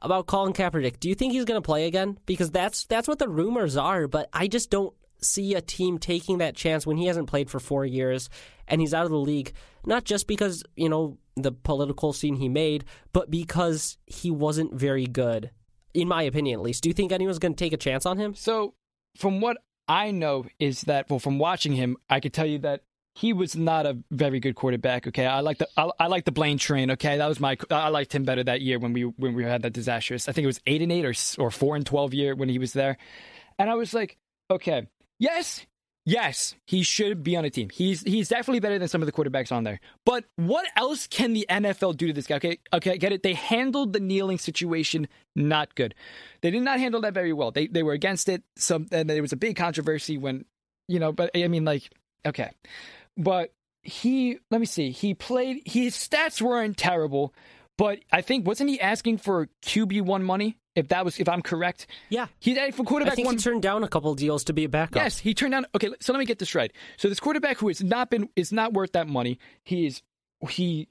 about 0.00 0.26
Colin 0.26 0.52
Kaepernick? 0.52 1.00
Do 1.00 1.08
you 1.08 1.14
think 1.14 1.32
he's 1.32 1.44
going 1.44 1.60
to 1.60 1.64
play 1.64 1.86
again? 1.86 2.18
Because 2.26 2.50
that's 2.50 2.86
that's 2.86 3.08
what 3.08 3.18
the 3.18 3.28
rumors 3.28 3.76
are, 3.76 4.08
but 4.08 4.28
I 4.32 4.48
just 4.48 4.70
don't 4.70 4.94
see 5.20 5.54
a 5.54 5.60
team 5.60 5.98
taking 5.98 6.38
that 6.38 6.54
chance 6.54 6.86
when 6.86 6.96
he 6.96 7.06
hasn't 7.06 7.28
played 7.28 7.50
for 7.50 7.58
4 7.58 7.84
years 7.84 8.28
and 8.68 8.80
he's 8.80 8.94
out 8.94 9.04
of 9.04 9.10
the 9.10 9.18
league, 9.18 9.52
not 9.84 10.04
just 10.04 10.26
because, 10.26 10.62
you 10.76 10.88
know, 10.88 11.18
the 11.36 11.52
political 11.52 12.12
scene 12.12 12.36
he 12.36 12.48
made, 12.48 12.84
but 13.12 13.30
because 13.30 13.98
he 14.06 14.30
wasn't 14.30 14.72
very 14.74 15.06
good. 15.06 15.50
In 15.94 16.08
my 16.08 16.22
opinion, 16.22 16.60
at 16.60 16.64
least. 16.64 16.82
Do 16.82 16.88
you 16.88 16.94
think 16.94 17.12
anyone's 17.12 17.38
going 17.38 17.54
to 17.54 17.64
take 17.64 17.72
a 17.72 17.78
chance 17.78 18.06
on 18.06 18.18
him? 18.18 18.34
So, 18.34 18.74
from 19.16 19.40
what 19.40 19.56
I 19.88 20.10
know, 20.10 20.46
is 20.58 20.82
that 20.82 21.08
well, 21.08 21.18
from 21.18 21.38
watching 21.38 21.72
him, 21.72 21.96
I 22.08 22.20
could 22.20 22.32
tell 22.32 22.46
you 22.46 22.58
that 22.60 22.82
he 23.14 23.32
was 23.32 23.56
not 23.56 23.84
a 23.84 23.98
very 24.12 24.38
good 24.38 24.54
quarterback. 24.54 25.08
Okay, 25.08 25.26
I 25.26 25.40
like 25.40 25.58
the 25.58 25.68
I, 25.76 25.90
I 25.98 26.06
like 26.06 26.24
the 26.24 26.32
Blaine 26.32 26.58
train. 26.58 26.92
Okay, 26.92 27.16
that 27.16 27.26
was 27.26 27.40
my 27.40 27.56
I 27.70 27.88
liked 27.88 28.14
him 28.14 28.24
better 28.24 28.44
that 28.44 28.60
year 28.60 28.78
when 28.78 28.92
we 28.92 29.02
when 29.02 29.34
we 29.34 29.42
had 29.42 29.62
that 29.62 29.72
disastrous. 29.72 30.28
I 30.28 30.32
think 30.32 30.44
it 30.44 30.48
was 30.48 30.60
eight 30.66 30.82
and 30.82 30.92
eight 30.92 31.04
or 31.04 31.14
or 31.42 31.50
four 31.50 31.74
and 31.74 31.84
twelve 31.84 32.14
year 32.14 32.36
when 32.36 32.48
he 32.48 32.58
was 32.58 32.72
there, 32.74 32.96
and 33.58 33.68
I 33.68 33.74
was 33.74 33.92
like, 33.92 34.18
okay, 34.50 34.86
yes. 35.18 35.66
Yes, 36.08 36.54
he 36.64 36.82
should 36.84 37.22
be 37.22 37.36
on 37.36 37.44
a 37.44 37.50
team. 37.50 37.68
He's 37.68 38.00
he's 38.00 38.28
definitely 38.28 38.60
better 38.60 38.78
than 38.78 38.88
some 38.88 39.02
of 39.02 39.06
the 39.06 39.12
quarterbacks 39.12 39.52
on 39.52 39.64
there. 39.64 39.78
But 40.06 40.24
what 40.36 40.66
else 40.74 41.06
can 41.06 41.34
the 41.34 41.44
NFL 41.50 41.98
do 41.98 42.06
to 42.06 42.12
this 42.14 42.26
guy? 42.26 42.36
Okay, 42.36 42.58
okay, 42.72 42.96
get 42.96 43.12
it. 43.12 43.22
They 43.22 43.34
handled 43.34 43.92
the 43.92 44.00
kneeling 44.00 44.38
situation 44.38 45.06
not 45.36 45.74
good. 45.74 45.94
They 46.40 46.50
did 46.50 46.62
not 46.62 46.78
handle 46.78 47.02
that 47.02 47.12
very 47.12 47.34
well. 47.34 47.50
They 47.50 47.66
they 47.66 47.82
were 47.82 47.92
against 47.92 48.30
it. 48.30 48.42
Some 48.56 48.86
and 48.90 49.10
there 49.10 49.20
was 49.20 49.34
a 49.34 49.36
big 49.36 49.56
controversy 49.56 50.16
when 50.16 50.46
you 50.86 50.98
know. 50.98 51.12
But 51.12 51.30
I 51.34 51.46
mean, 51.46 51.66
like, 51.66 51.90
okay, 52.24 52.52
but 53.18 53.52
he 53.82 54.38
let 54.50 54.60
me 54.60 54.66
see. 54.66 54.92
He 54.92 55.12
played. 55.12 55.60
His 55.66 55.94
stats 55.94 56.40
weren't 56.40 56.78
terrible, 56.78 57.34
but 57.78 58.00
I 58.12 58.20
think 58.20 58.46
wasn't 58.46 58.68
he 58.68 58.78
asking 58.78 59.18
for 59.18 59.48
QB 59.62 60.02
one 60.02 60.22
money? 60.22 60.58
If 60.74 60.88
that 60.88 61.04
was 61.04 61.18
if 61.18 61.28
I'm 61.28 61.42
correct, 61.42 61.86
Yeah. 62.10 62.26
he 62.38 62.54
for 62.70 62.82
I 62.82 62.84
quarterback 62.84 63.14
think 63.16 63.26
one. 63.26 63.36
he 63.36 63.42
turned 63.42 63.62
down 63.62 63.82
a 63.82 63.88
couple 63.88 64.14
deals 64.14 64.44
to 64.44 64.52
be 64.52 64.64
a 64.64 64.68
backup. 64.68 65.02
Yes, 65.02 65.18
he 65.18 65.32
turned 65.34 65.52
down. 65.52 65.66
Okay, 65.74 65.88
so 66.00 66.12
let 66.12 66.18
me 66.20 66.24
get 66.26 66.38
this 66.38 66.54
right. 66.54 66.70
So 66.98 67.08
this 67.08 67.18
quarterback 67.18 67.56
who 67.58 67.68
has 67.68 67.82
not 67.82 68.10
been 68.10 68.28
is 68.36 68.52
not 68.52 68.74
worth 68.74 68.92
that 68.92 69.08
money. 69.08 69.38
He 69.64 69.86
is 69.86 70.02
he 70.50 70.88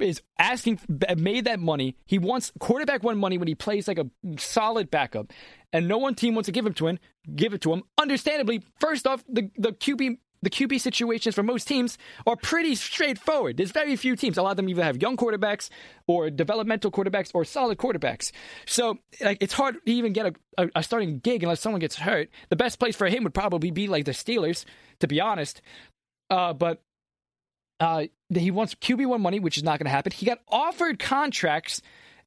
is 0.00 0.20
asking 0.38 0.80
made 1.16 1.44
that 1.44 1.60
money. 1.60 1.96
He 2.04 2.18
wants 2.18 2.52
quarterback 2.58 3.02
one 3.04 3.16
money 3.16 3.38
when 3.38 3.46
he 3.48 3.54
plays 3.54 3.86
like 3.86 3.98
a 3.98 4.06
solid 4.38 4.90
backup, 4.90 5.32
and 5.72 5.86
no 5.86 5.98
one 5.98 6.14
team 6.16 6.34
wants 6.34 6.46
to 6.46 6.52
give 6.52 6.66
him 6.66 6.74
to 6.74 6.88
him. 6.88 6.98
Give 7.34 7.54
it 7.54 7.60
to 7.62 7.72
him. 7.72 7.84
Understandably, 7.96 8.62
first 8.80 9.06
off, 9.06 9.22
the 9.28 9.50
the 9.56 9.72
QB. 9.72 10.18
The 10.42 10.50
QB 10.50 10.80
situations 10.80 11.34
for 11.34 11.42
most 11.42 11.66
teams 11.66 11.98
are 12.26 12.36
pretty 12.36 12.74
straightforward. 12.74 13.56
There's 13.56 13.72
very 13.72 13.96
few 13.96 14.16
teams. 14.16 14.38
A 14.38 14.42
lot 14.42 14.52
of 14.52 14.56
them 14.56 14.68
either 14.68 14.84
have 14.84 15.02
young 15.02 15.16
quarterbacks 15.16 15.68
or 16.06 16.30
developmental 16.30 16.90
quarterbacks 16.90 17.30
or 17.34 17.44
solid 17.44 17.78
quarterbacks. 17.78 18.32
So 18.66 18.98
like 19.20 19.38
it's 19.40 19.52
hard 19.52 19.76
to 19.84 19.90
even 19.90 20.12
get 20.12 20.26
a, 20.26 20.34
a, 20.62 20.70
a 20.76 20.82
starting 20.82 21.18
gig 21.18 21.42
unless 21.42 21.60
someone 21.60 21.80
gets 21.80 21.96
hurt. 21.96 22.28
The 22.50 22.56
best 22.56 22.78
place 22.78 22.96
for 22.96 23.08
him 23.08 23.24
would 23.24 23.34
probably 23.34 23.70
be 23.70 23.88
like 23.88 24.04
the 24.04 24.12
Steelers, 24.12 24.64
to 25.00 25.08
be 25.08 25.20
honest. 25.20 25.60
Uh, 26.30 26.52
but 26.52 26.82
uh, 27.80 28.04
he 28.34 28.50
wants 28.50 28.74
QB1 28.74 29.20
money, 29.20 29.40
which 29.40 29.56
is 29.56 29.62
not 29.62 29.78
going 29.78 29.86
to 29.86 29.90
happen. 29.90 30.12
He 30.12 30.26
got 30.26 30.40
offered 30.48 30.98
contracts 30.98 31.80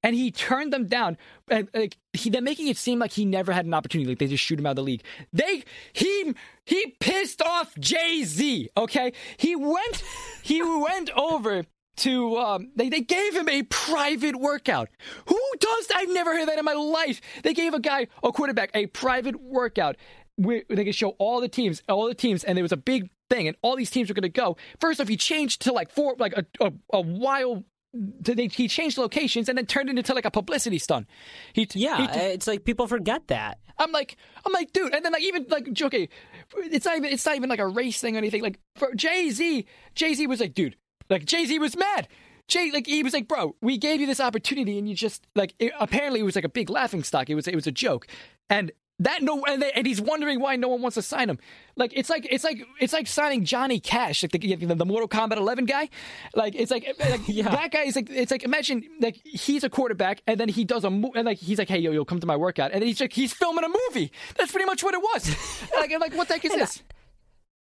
and 0.03 0.15
he 0.15 0.31
turned 0.31 0.73
them 0.73 0.87
down. 0.87 1.17
Like 1.49 1.97
he, 2.13 2.29
they're 2.29 2.41
making 2.41 2.67
it 2.67 2.77
seem 2.77 2.99
like 2.99 3.11
he 3.11 3.25
never 3.25 3.51
had 3.51 3.65
an 3.65 3.73
opportunity. 3.73 4.09
Like 4.09 4.19
they 4.19 4.27
just 4.27 4.43
shoot 4.43 4.59
him 4.59 4.65
out 4.65 4.71
of 4.71 4.75
the 4.77 4.83
league. 4.83 5.03
They 5.33 5.63
he 5.93 6.33
he 6.65 6.95
pissed 6.99 7.41
off 7.41 7.75
Jay 7.79 8.23
Z. 8.23 8.69
Okay, 8.77 9.13
he 9.37 9.55
went 9.55 10.03
he 10.41 10.61
went 10.61 11.09
over 11.11 11.65
to 11.97 12.37
um 12.37 12.71
they, 12.75 12.89
they 12.89 13.01
gave 13.01 13.35
him 13.35 13.49
a 13.49 13.63
private 13.63 14.35
workout. 14.35 14.89
Who 15.27 15.39
does 15.59 15.87
I've 15.93 16.09
never 16.09 16.31
heard 16.33 16.47
that 16.47 16.59
in 16.59 16.65
my 16.65 16.73
life. 16.73 17.21
They 17.43 17.53
gave 17.53 17.73
a 17.73 17.79
guy 17.79 18.07
a 18.23 18.31
quarterback 18.31 18.71
a 18.73 18.87
private 18.87 19.41
workout 19.41 19.97
where 20.37 20.63
they 20.69 20.85
could 20.85 20.95
show 20.95 21.09
all 21.19 21.41
the 21.41 21.49
teams, 21.49 21.83
all 21.87 22.07
the 22.07 22.15
teams, 22.15 22.43
and 22.43 22.57
there 22.57 22.63
was 22.63 22.71
a 22.71 22.77
big 22.77 23.09
thing, 23.29 23.47
and 23.47 23.57
all 23.61 23.75
these 23.75 23.91
teams 23.91 24.09
were 24.09 24.15
going 24.15 24.23
to 24.23 24.29
go. 24.29 24.57
First 24.79 24.99
off, 24.99 25.07
he 25.07 25.17
changed 25.17 25.61
to 25.63 25.73
like 25.73 25.91
four, 25.91 26.15
like 26.17 26.33
a 26.33 26.45
a, 26.59 26.71
a 26.93 27.01
wild. 27.01 27.63
They, 27.93 28.47
he 28.47 28.67
changed 28.69 28.97
locations 28.97 29.49
and 29.49 29.57
then 29.57 29.65
turned 29.65 29.89
it 29.89 29.97
into 29.97 30.13
like 30.13 30.23
a 30.25 30.31
publicity 30.31 30.79
stunt. 30.79 31.07
He, 31.53 31.67
Yeah, 31.73 32.11
he- 32.13 32.19
it's 32.19 32.47
like 32.47 32.63
people 32.63 32.87
forget 32.87 33.27
that. 33.27 33.59
I'm 33.77 33.91
like, 33.91 34.15
I'm 34.45 34.53
like, 34.53 34.71
dude, 34.71 34.93
and 34.93 35.03
then 35.03 35.11
like 35.11 35.23
even 35.23 35.45
like 35.49 35.67
okay, 35.81 36.07
it's 36.55 36.85
not 36.85 36.97
even 36.97 37.11
it's 37.11 37.25
not 37.25 37.35
even 37.35 37.49
like 37.49 37.59
a 37.59 37.67
race 37.67 37.99
thing 37.99 38.15
or 38.15 38.19
anything. 38.19 38.41
Like 38.43 38.59
for 38.75 38.93
Jay 38.95 39.29
Z, 39.31 39.65
Jay 39.95 40.13
Z 40.13 40.25
was 40.27 40.39
like, 40.39 40.53
dude, 40.53 40.77
like 41.09 41.25
Jay 41.25 41.45
Z 41.45 41.57
was 41.59 41.75
mad. 41.75 42.07
Jay, 42.47 42.69
like 42.71 42.85
he 42.85 43.01
was 43.03 43.13
like, 43.13 43.27
bro, 43.27 43.55
we 43.61 43.77
gave 43.77 43.99
you 44.01 44.07
this 44.07 44.19
opportunity, 44.19 44.77
and 44.77 44.87
you 44.87 44.95
just 44.95 45.25
like 45.35 45.53
it, 45.59 45.71
apparently 45.79 46.19
it 46.19 46.23
was 46.23 46.35
like 46.35 46.43
a 46.45 46.49
big 46.49 46.69
laughing 46.69 47.03
stock. 47.03 47.29
It 47.29 47.35
was 47.35 47.47
it 47.47 47.55
was 47.55 47.67
a 47.67 47.71
joke, 47.71 48.07
and 48.49 48.71
that 49.01 49.23
no, 49.23 49.43
and, 49.45 49.61
they, 49.61 49.71
and 49.71 49.87
he's 49.87 49.99
wondering 49.99 50.39
why 50.39 50.55
no 50.55 50.67
one 50.67 50.81
wants 50.81 50.95
to 50.95 51.01
sign 51.01 51.27
him. 51.29 51.39
Like 51.75 51.91
it's 51.95 52.09
like 52.09 52.27
it's 52.29 52.43
like 52.43 52.63
it's 52.79 52.93
like 52.93 53.07
signing 53.07 53.45
Johnny 53.45 53.79
Cage, 53.79 54.21
like 54.21 54.31
the 54.31 54.55
the, 54.55 54.75
the 54.75 54.85
Mortal 54.85 55.07
Kombat 55.07 55.37
11 55.37 55.65
guy. 55.65 55.89
Like 56.35 56.53
it's 56.55 56.69
like 56.69 56.85
like 56.99 57.25
that 57.43 57.71
guy 57.71 57.83
is 57.83 57.95
like 57.95 58.09
it's 58.11 58.31
like 58.31 58.43
imagine 58.43 58.83
like 58.99 59.19
he's 59.23 59.63
a 59.63 59.69
quarterback, 59.69 60.21
and 60.27 60.39
then 60.39 60.49
he 60.49 60.63
does 60.65 60.83
a 60.83 60.91
mo- 60.91 61.11
and 61.15 61.25
like 61.25 61.39
he's 61.39 61.57
like, 61.57 61.67
hey 61.67 61.79
yo 61.79 61.91
yo, 61.91 62.05
come 62.05 62.19
to 62.19 62.27
my 62.27 62.35
workout, 62.35 62.71
and 62.71 62.81
then 62.81 62.87
he's 62.87 63.01
like 63.01 63.13
he's 63.13 63.33
filming 63.33 63.63
a 63.63 63.69
movie. 63.69 64.11
That's 64.37 64.51
pretty 64.51 64.65
much 64.65 64.83
what 64.83 64.93
it 64.93 65.01
was. 65.01 65.35
like 65.75 65.91
I'm 65.91 65.99
like 65.99 66.13
what 66.13 66.27
the 66.27 66.35
heck 66.35 66.45
is 66.45 66.53
this? 66.53 66.83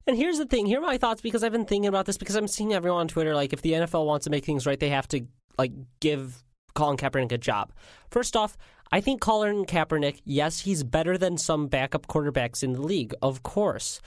And 0.07 0.17
here's 0.17 0.39
the 0.39 0.45
thing. 0.45 0.65
Here 0.65 0.79
are 0.79 0.81
my 0.81 0.97
thoughts 0.97 1.21
because 1.21 1.43
I've 1.43 1.51
been 1.51 1.65
thinking 1.65 1.88
about 1.88 2.05
this 2.05 2.17
because 2.17 2.35
I'm 2.35 2.47
seeing 2.47 2.73
everyone 2.73 3.01
on 3.01 3.07
Twitter 3.09 3.35
like 3.35 3.53
if 3.53 3.61
the 3.61 3.73
NFL 3.73 4.05
wants 4.05 4.23
to 4.23 4.31
make 4.31 4.43
things 4.43 4.65
right, 4.65 4.79
they 4.79 4.89
have 4.89 5.07
to 5.09 5.21
like 5.59 5.73
give 5.99 6.43
Colin 6.73 6.97
Kaepernick 6.97 7.31
a 7.31 7.38
job. 7.38 7.73
First 8.09 8.35
off, 8.35 8.57
I 8.91 9.01
think 9.01 9.21
Colin 9.21 9.65
Kaepernick, 9.65 10.21
yes, 10.23 10.61
he's 10.61 10.83
better 10.83 11.17
than 11.17 11.38
some 11.38 11.67
backup 11.67 12.07
quarterbacks 12.07 12.63
in 12.63 12.73
the 12.73 12.81
league, 12.81 13.13
of 13.21 13.43
course. 13.43 14.01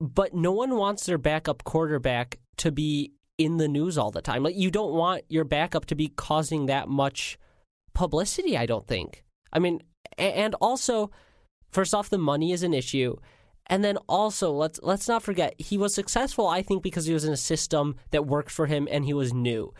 But 0.00 0.34
no 0.34 0.52
one 0.52 0.76
wants 0.76 1.06
their 1.06 1.18
backup 1.18 1.64
quarterback 1.64 2.38
to 2.58 2.70
be 2.70 3.12
in 3.38 3.56
the 3.56 3.68
news 3.68 3.98
all 3.98 4.10
the 4.10 4.22
time. 4.22 4.42
Like 4.42 4.56
you 4.56 4.70
don't 4.70 4.92
want 4.92 5.22
your 5.28 5.44
backup 5.44 5.86
to 5.86 5.94
be 5.94 6.08
causing 6.08 6.66
that 6.66 6.88
much 6.88 7.38
publicity, 7.94 8.56
I 8.56 8.66
don't 8.66 8.86
think. 8.86 9.24
I 9.52 9.58
mean, 9.58 9.82
and 10.18 10.54
also 10.60 11.10
first 11.70 11.94
off, 11.94 12.10
the 12.10 12.18
money 12.18 12.52
is 12.52 12.62
an 12.62 12.74
issue. 12.74 13.16
And 13.68 13.82
then 13.82 13.96
also, 14.08 14.52
let's 14.52 14.78
let's 14.82 15.08
not 15.08 15.22
forget 15.22 15.60
he 15.60 15.76
was 15.76 15.92
successful. 15.92 16.46
I 16.46 16.62
think 16.62 16.82
because 16.82 17.06
he 17.06 17.14
was 17.14 17.24
in 17.24 17.32
a 17.32 17.38
system 17.38 17.96
that 18.12 18.26
worked 18.26 18.50
for 18.50 18.66
him 18.66 18.86
and 18.90 19.04
he 19.04 19.12
was 19.12 19.34
new. 19.34 19.74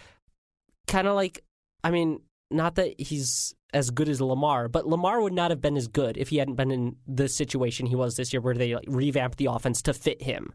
Kind 0.88 1.06
of 1.06 1.14
like, 1.14 1.44
I 1.84 1.90
mean, 1.90 2.20
not 2.50 2.74
that 2.76 3.00
he's 3.00 3.54
as 3.72 3.90
good 3.90 4.08
as 4.08 4.20
Lamar, 4.20 4.68
but 4.68 4.86
Lamar 4.86 5.20
would 5.20 5.32
not 5.32 5.50
have 5.50 5.60
been 5.60 5.76
as 5.76 5.88
good 5.88 6.16
if 6.16 6.28
he 6.28 6.38
hadn't 6.38 6.54
been 6.54 6.70
in 6.70 6.96
the 7.06 7.28
situation 7.28 7.86
he 7.86 7.96
was 7.96 8.16
this 8.16 8.32
year, 8.32 8.40
where 8.40 8.54
they 8.54 8.74
like, 8.74 8.84
revamped 8.86 9.38
the 9.38 9.46
offense 9.46 9.82
to 9.82 9.92
fit 9.92 10.22
him. 10.22 10.52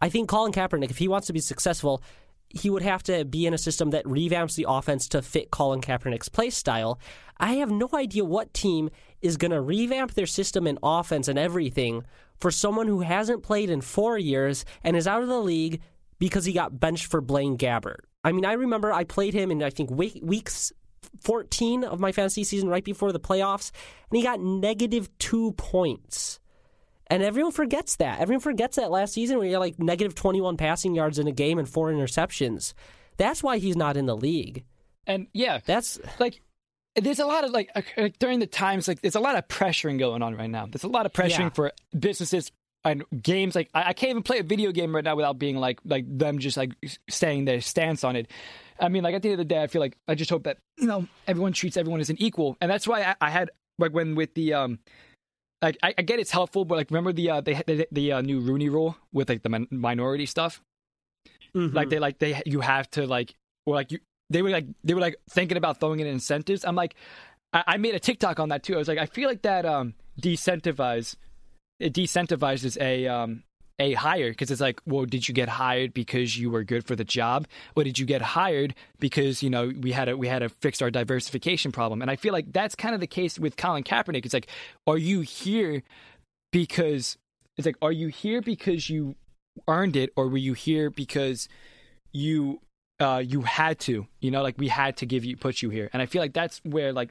I 0.00 0.08
think 0.08 0.28
Colin 0.28 0.52
Kaepernick, 0.52 0.90
if 0.90 0.98
he 0.98 1.08
wants 1.08 1.28
to 1.28 1.32
be 1.32 1.40
successful, 1.40 2.02
he 2.48 2.68
would 2.70 2.82
have 2.82 3.02
to 3.04 3.24
be 3.24 3.46
in 3.46 3.54
a 3.54 3.58
system 3.58 3.90
that 3.90 4.04
revamps 4.04 4.56
the 4.56 4.66
offense 4.68 5.08
to 5.08 5.22
fit 5.22 5.50
Colin 5.50 5.80
Kaepernick's 5.80 6.28
play 6.28 6.50
style. 6.50 6.98
I 7.38 7.54
have 7.54 7.70
no 7.70 7.88
idea 7.94 8.24
what 8.24 8.52
team 8.52 8.90
is 9.20 9.36
going 9.36 9.52
to 9.52 9.60
revamp 9.60 10.14
their 10.14 10.26
system 10.26 10.66
and 10.66 10.78
offense 10.82 11.28
and 11.28 11.38
everything 11.38 12.04
for 12.40 12.50
someone 12.50 12.88
who 12.88 13.00
hasn't 13.00 13.42
played 13.42 13.70
in 13.70 13.80
four 13.80 14.18
years 14.18 14.64
and 14.82 14.96
is 14.96 15.06
out 15.06 15.22
of 15.22 15.28
the 15.28 15.40
league 15.40 15.80
because 16.18 16.44
he 16.44 16.52
got 16.52 16.78
benched 16.78 17.06
for 17.06 17.20
Blaine 17.20 17.56
Gabbert. 17.56 18.00
I 18.24 18.32
mean, 18.32 18.44
I 18.44 18.52
remember 18.52 18.92
I 18.92 19.04
played 19.04 19.34
him 19.34 19.50
in 19.50 19.62
I 19.62 19.70
think 19.70 19.90
weeks 19.90 20.72
14 21.22 21.84
of 21.84 22.00
my 22.00 22.12
fantasy 22.12 22.44
season 22.44 22.68
right 22.68 22.84
before 22.84 23.12
the 23.12 23.20
playoffs, 23.20 23.70
and 24.10 24.16
he 24.16 24.22
got 24.22 24.40
negative 24.40 25.08
two 25.18 25.52
points. 25.52 26.38
And 27.08 27.22
everyone 27.22 27.52
forgets 27.52 27.96
that. 27.96 28.20
Everyone 28.20 28.40
forgets 28.40 28.76
that 28.76 28.90
last 28.90 29.12
season 29.12 29.36
where 29.36 29.46
he 29.46 29.52
had 29.52 29.58
like 29.58 29.78
negative 29.78 30.14
21 30.14 30.56
passing 30.56 30.94
yards 30.94 31.18
in 31.18 31.26
a 31.26 31.32
game 31.32 31.58
and 31.58 31.68
four 31.68 31.92
interceptions. 31.92 32.72
That's 33.18 33.42
why 33.42 33.58
he's 33.58 33.76
not 33.76 33.96
in 33.96 34.06
the 34.06 34.16
league. 34.16 34.64
And 35.06 35.26
yeah, 35.34 35.60
that's 35.64 35.98
like 36.18 36.40
there's 36.96 37.18
a 37.18 37.26
lot 37.26 37.44
of 37.44 37.50
like, 37.50 37.70
like 37.96 38.18
during 38.18 38.38
the 38.38 38.46
times 38.46 38.88
like 38.88 39.00
there's 39.00 39.14
a 39.14 39.20
lot 39.20 39.36
of 39.36 39.46
pressuring 39.48 39.98
going 39.98 40.22
on 40.22 40.34
right 40.34 40.50
now. 40.50 40.66
There's 40.66 40.84
a 40.84 40.88
lot 40.88 41.06
of 41.06 41.12
pressuring 41.12 41.40
yeah. 41.40 41.48
for 41.50 41.72
businesses 41.98 42.50
and 42.84 43.04
games. 43.22 43.54
Like 43.54 43.70
I, 43.74 43.90
I, 43.90 43.92
can't 43.92 44.10
even 44.10 44.22
play 44.22 44.38
a 44.38 44.42
video 44.42 44.72
game 44.72 44.94
right 44.94 45.04
now 45.04 45.16
without 45.16 45.38
being 45.38 45.56
like 45.56 45.80
like 45.84 46.04
them 46.06 46.38
just 46.38 46.56
like 46.56 46.72
saying 47.08 47.44
their 47.44 47.60
stance 47.60 48.04
on 48.04 48.16
it. 48.16 48.30
I 48.80 48.88
mean, 48.88 49.02
like 49.02 49.14
at 49.14 49.22
the 49.22 49.28
end 49.28 49.34
of 49.40 49.48
the 49.48 49.54
day, 49.54 49.62
I 49.62 49.66
feel 49.66 49.80
like 49.80 49.96
I 50.08 50.14
just 50.14 50.30
hope 50.30 50.44
that 50.44 50.58
you 50.78 50.86
know 50.86 51.06
everyone 51.26 51.52
treats 51.52 51.76
everyone 51.76 52.00
as 52.00 52.10
an 52.10 52.20
equal, 52.20 52.56
and 52.60 52.70
that's 52.70 52.86
why 52.86 53.02
I, 53.02 53.14
I 53.20 53.30
had 53.30 53.50
like 53.78 53.92
when 53.92 54.14
with 54.14 54.34
the 54.34 54.54
um 54.54 54.78
like 55.60 55.78
I, 55.82 55.94
I, 55.96 56.02
get 56.02 56.18
it's 56.18 56.32
helpful, 56.32 56.64
but 56.64 56.76
like 56.76 56.90
remember 56.90 57.12
the 57.12 57.30
uh, 57.30 57.40
the 57.40 57.62
the, 57.66 57.88
the 57.92 58.12
uh, 58.12 58.20
new 58.20 58.40
Rooney 58.40 58.68
Rule 58.68 58.96
with 59.12 59.28
like 59.28 59.42
the 59.42 59.48
min- 59.48 59.68
minority 59.70 60.26
stuff. 60.26 60.60
Mm-hmm. 61.54 61.74
Like 61.74 61.88
they 61.88 61.98
like 61.98 62.18
they 62.18 62.42
you 62.46 62.60
have 62.60 62.90
to 62.92 63.06
like 63.06 63.34
or 63.64 63.74
like 63.74 63.92
you 63.92 64.00
they 64.30 64.42
were 64.42 64.50
like 64.50 64.66
they 64.82 64.94
were 64.94 65.00
like 65.00 65.16
thinking 65.30 65.56
about 65.56 65.78
throwing 65.78 66.00
in 66.00 66.06
incentives. 66.06 66.64
I'm 66.64 66.74
like 66.74 66.96
I, 67.52 67.62
I 67.68 67.76
made 67.76 67.94
a 67.94 68.00
TikTok 68.00 68.40
on 68.40 68.48
that 68.48 68.64
too. 68.64 68.74
I 68.74 68.78
was 68.78 68.88
like 68.88 68.98
I 68.98 69.06
feel 69.06 69.28
like 69.28 69.42
that 69.42 69.64
um 69.64 69.94
decentivize 70.20 71.14
it 71.82 71.92
decentivizes 71.92 72.80
a 72.80 73.06
um 73.08 73.42
a 73.78 73.94
hire 73.94 74.30
because 74.30 74.50
it's 74.50 74.60
like, 74.60 74.80
well, 74.86 75.04
did 75.04 75.28
you 75.28 75.34
get 75.34 75.48
hired 75.48 75.92
because 75.92 76.38
you 76.38 76.50
were 76.50 76.62
good 76.62 76.84
for 76.84 76.94
the 76.94 77.04
job, 77.04 77.46
or 77.74 77.84
did 77.84 77.98
you 77.98 78.06
get 78.06 78.22
hired 78.22 78.74
because 79.00 79.42
you 79.42 79.50
know 79.50 79.72
we 79.80 79.92
had 79.92 80.06
to 80.06 80.16
we 80.16 80.28
had 80.28 80.40
to 80.40 80.48
fix 80.48 80.80
our 80.80 80.90
diversification 80.90 81.72
problem? 81.72 82.02
And 82.02 82.10
I 82.10 82.16
feel 82.16 82.32
like 82.32 82.52
that's 82.52 82.74
kind 82.74 82.94
of 82.94 83.00
the 83.00 83.06
case 83.06 83.38
with 83.38 83.56
Colin 83.56 83.82
Kaepernick. 83.82 84.24
It's 84.24 84.34
like, 84.34 84.48
are 84.86 84.98
you 84.98 85.20
here 85.20 85.82
because 86.52 87.18
it's 87.56 87.66
like, 87.66 87.76
are 87.82 87.92
you 87.92 88.08
here 88.08 88.40
because 88.40 88.88
you 88.88 89.16
earned 89.68 89.96
it, 89.96 90.10
or 90.16 90.28
were 90.28 90.38
you 90.38 90.54
here 90.54 90.90
because 90.90 91.48
you 92.12 92.60
uh, 93.00 93.22
you 93.24 93.42
had 93.42 93.80
to? 93.80 94.06
You 94.20 94.30
know, 94.30 94.42
like 94.42 94.58
we 94.58 94.68
had 94.68 94.98
to 94.98 95.06
give 95.06 95.24
you 95.24 95.36
put 95.36 95.62
you 95.62 95.70
here. 95.70 95.90
And 95.92 96.00
I 96.00 96.06
feel 96.06 96.22
like 96.22 96.34
that's 96.34 96.60
where 96.64 96.92
like 96.92 97.10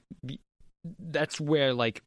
that's 0.99 1.39
where 1.39 1.73
like 1.73 2.01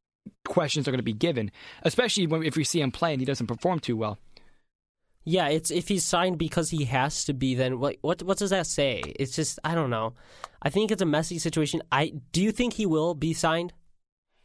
questions 0.46 0.86
are 0.86 0.90
going 0.90 0.98
to 0.98 1.02
be 1.02 1.12
given, 1.12 1.50
especially 1.82 2.26
when 2.26 2.42
if 2.42 2.56
we 2.56 2.64
see 2.64 2.80
him 2.80 2.90
play 2.90 3.12
and 3.12 3.20
he 3.20 3.26
doesn't 3.26 3.46
perform 3.46 3.80
too 3.80 3.96
well. 3.96 4.18
Yeah, 5.24 5.48
it's 5.48 5.70
if 5.70 5.88
he's 5.88 6.04
signed 6.04 6.38
because 6.38 6.70
he 6.70 6.84
has 6.84 7.24
to 7.24 7.32
be. 7.32 7.54
Then 7.54 7.80
what? 7.80 7.96
What? 8.02 8.22
What 8.22 8.38
does 8.38 8.50
that 8.50 8.66
say? 8.66 9.02
It's 9.18 9.34
just 9.34 9.58
I 9.64 9.74
don't 9.74 9.90
know. 9.90 10.12
I 10.62 10.68
think 10.68 10.90
it's 10.90 11.02
a 11.02 11.06
messy 11.06 11.38
situation. 11.38 11.82
I 11.90 12.12
do 12.32 12.42
you 12.42 12.52
think 12.52 12.74
he 12.74 12.84
will 12.84 13.14
be 13.14 13.32
signed? 13.32 13.72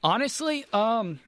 Honestly, 0.01 0.63
um, 0.71 1.19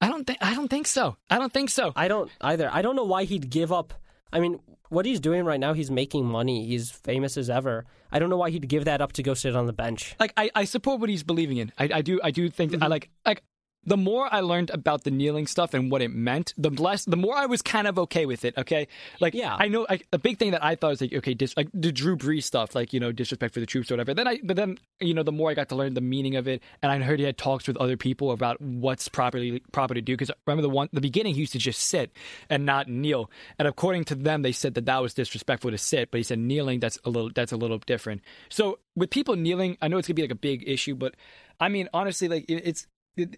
I 0.00 0.08
don't 0.08 0.26
think 0.26 0.38
I 0.42 0.54
don't 0.54 0.68
think 0.68 0.86
so. 0.86 1.16
I 1.30 1.38
don't 1.38 1.52
think 1.52 1.70
so. 1.70 1.92
I 1.96 2.08
don't 2.08 2.30
either. 2.42 2.68
I 2.70 2.82
don't 2.82 2.96
know 2.96 3.04
why 3.04 3.24
he'd 3.24 3.48
give 3.48 3.72
up. 3.72 3.94
I 4.32 4.40
mean, 4.40 4.60
what 4.88 5.06
he's 5.06 5.20
doing 5.20 5.44
right 5.44 5.60
now, 5.60 5.72
he's 5.72 5.90
making 5.90 6.26
money. 6.26 6.66
He's 6.66 6.90
famous 6.90 7.36
as 7.36 7.48
ever. 7.48 7.86
I 8.10 8.18
don't 8.18 8.28
know 8.28 8.36
why 8.36 8.50
he'd 8.50 8.68
give 8.68 8.84
that 8.84 9.00
up 9.00 9.12
to 9.12 9.22
go 9.22 9.34
sit 9.34 9.56
on 9.56 9.66
the 9.66 9.72
bench. 9.72 10.14
Like 10.20 10.32
I, 10.36 10.50
I 10.54 10.64
support 10.64 11.00
what 11.00 11.08
he's 11.08 11.22
believing 11.22 11.56
in. 11.56 11.72
I, 11.78 11.88
I 11.94 12.02
do 12.02 12.20
I 12.22 12.30
do 12.30 12.48
think 12.50 12.72
mm-hmm. 12.72 12.82
I 12.82 12.86
like 12.88 13.10
like 13.24 13.42
the 13.84 13.96
more 13.96 14.32
I 14.32 14.40
learned 14.40 14.70
about 14.70 15.02
the 15.02 15.10
kneeling 15.10 15.46
stuff 15.46 15.74
and 15.74 15.90
what 15.90 16.02
it 16.02 16.12
meant, 16.12 16.54
the 16.56 16.70
less, 16.70 17.04
the 17.04 17.16
more 17.16 17.36
I 17.36 17.46
was 17.46 17.62
kind 17.62 17.86
of 17.88 17.98
okay 17.98 18.26
with 18.26 18.44
it. 18.44 18.56
Okay, 18.56 18.86
like 19.20 19.34
yeah, 19.34 19.56
I 19.58 19.68
know 19.68 19.86
like, 19.88 20.06
a 20.12 20.18
big 20.18 20.38
thing 20.38 20.52
that 20.52 20.64
I 20.64 20.76
thought 20.76 20.90
was 20.90 21.00
like 21.00 21.12
okay, 21.12 21.34
dis, 21.34 21.56
like 21.56 21.68
the 21.74 21.90
Drew 21.90 22.16
Brees 22.16 22.44
stuff, 22.44 22.74
like 22.74 22.92
you 22.92 23.00
know 23.00 23.10
disrespect 23.10 23.54
for 23.54 23.60
the 23.60 23.66
troops 23.66 23.90
or 23.90 23.94
whatever. 23.94 24.14
Then 24.14 24.28
I, 24.28 24.40
but 24.44 24.56
then 24.56 24.78
you 25.00 25.14
know 25.14 25.22
the 25.22 25.32
more 25.32 25.50
I 25.50 25.54
got 25.54 25.68
to 25.70 25.76
learn 25.76 25.94
the 25.94 26.00
meaning 26.00 26.36
of 26.36 26.46
it, 26.46 26.62
and 26.80 26.92
I 26.92 26.98
heard 27.00 27.18
he 27.18 27.24
had 27.24 27.36
talks 27.36 27.66
with 27.66 27.76
other 27.78 27.96
people 27.96 28.30
about 28.30 28.60
what's 28.60 29.08
properly 29.08 29.60
proper 29.72 29.94
to 29.94 30.00
do. 30.00 30.14
Because 30.14 30.30
remember 30.46 30.62
the 30.62 30.70
one 30.70 30.88
the 30.92 31.00
beginning 31.00 31.34
he 31.34 31.40
used 31.40 31.52
to 31.52 31.58
just 31.58 31.80
sit 31.80 32.12
and 32.48 32.64
not 32.64 32.88
kneel, 32.88 33.30
and 33.58 33.66
according 33.66 34.04
to 34.04 34.14
them 34.14 34.42
they 34.42 34.52
said 34.52 34.74
that 34.74 34.86
that 34.86 35.02
was 35.02 35.12
disrespectful 35.14 35.72
to 35.72 35.78
sit, 35.78 36.10
but 36.12 36.18
he 36.18 36.24
said 36.24 36.38
kneeling 36.38 36.78
that's 36.78 36.98
a 37.04 37.10
little 37.10 37.30
that's 37.34 37.52
a 37.52 37.56
little 37.56 37.78
different. 37.78 38.22
So 38.48 38.78
with 38.94 39.10
people 39.10 39.34
kneeling, 39.34 39.76
I 39.82 39.88
know 39.88 39.98
it's 39.98 40.06
gonna 40.06 40.14
be 40.14 40.22
like 40.22 40.30
a 40.30 40.36
big 40.36 40.62
issue, 40.68 40.94
but 40.94 41.14
I 41.58 41.68
mean 41.68 41.88
honestly, 41.92 42.28
like 42.28 42.44
it, 42.48 42.62
it's. 42.64 42.86
It, 43.14 43.36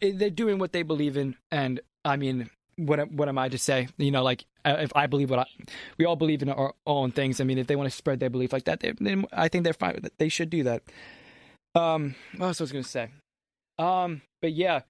they're 0.00 0.30
doing 0.30 0.58
what 0.58 0.72
they 0.72 0.82
believe 0.82 1.16
in, 1.16 1.36
and 1.50 1.80
I 2.04 2.16
mean, 2.16 2.50
what 2.76 3.10
what 3.12 3.28
am 3.28 3.38
I 3.38 3.48
to 3.48 3.58
say? 3.58 3.88
You 3.98 4.10
know, 4.10 4.22
like 4.22 4.44
uh, 4.64 4.76
if 4.80 4.92
I 4.94 5.06
believe 5.06 5.30
what 5.30 5.40
I, 5.40 5.46
we 5.98 6.04
all 6.04 6.16
believe 6.16 6.42
in 6.42 6.48
our 6.48 6.74
own 6.86 7.12
things. 7.12 7.40
I 7.40 7.44
mean, 7.44 7.58
if 7.58 7.66
they 7.66 7.76
want 7.76 7.90
to 7.90 7.96
spread 7.96 8.20
their 8.20 8.30
belief 8.30 8.52
like 8.52 8.64
that, 8.64 8.80
they, 8.80 8.92
they, 9.00 9.22
I 9.32 9.48
think 9.48 9.64
they're 9.64 9.72
fine. 9.72 10.00
They 10.18 10.28
should 10.28 10.50
do 10.50 10.64
that. 10.64 10.82
Um, 11.74 12.14
what 12.36 12.48
else 12.48 12.60
was 12.60 12.70
I 12.70 12.72
going 12.72 12.84
to 12.84 12.90
say? 12.90 13.08
Um, 13.78 14.22
but 14.42 14.52
yeah, 14.52 14.80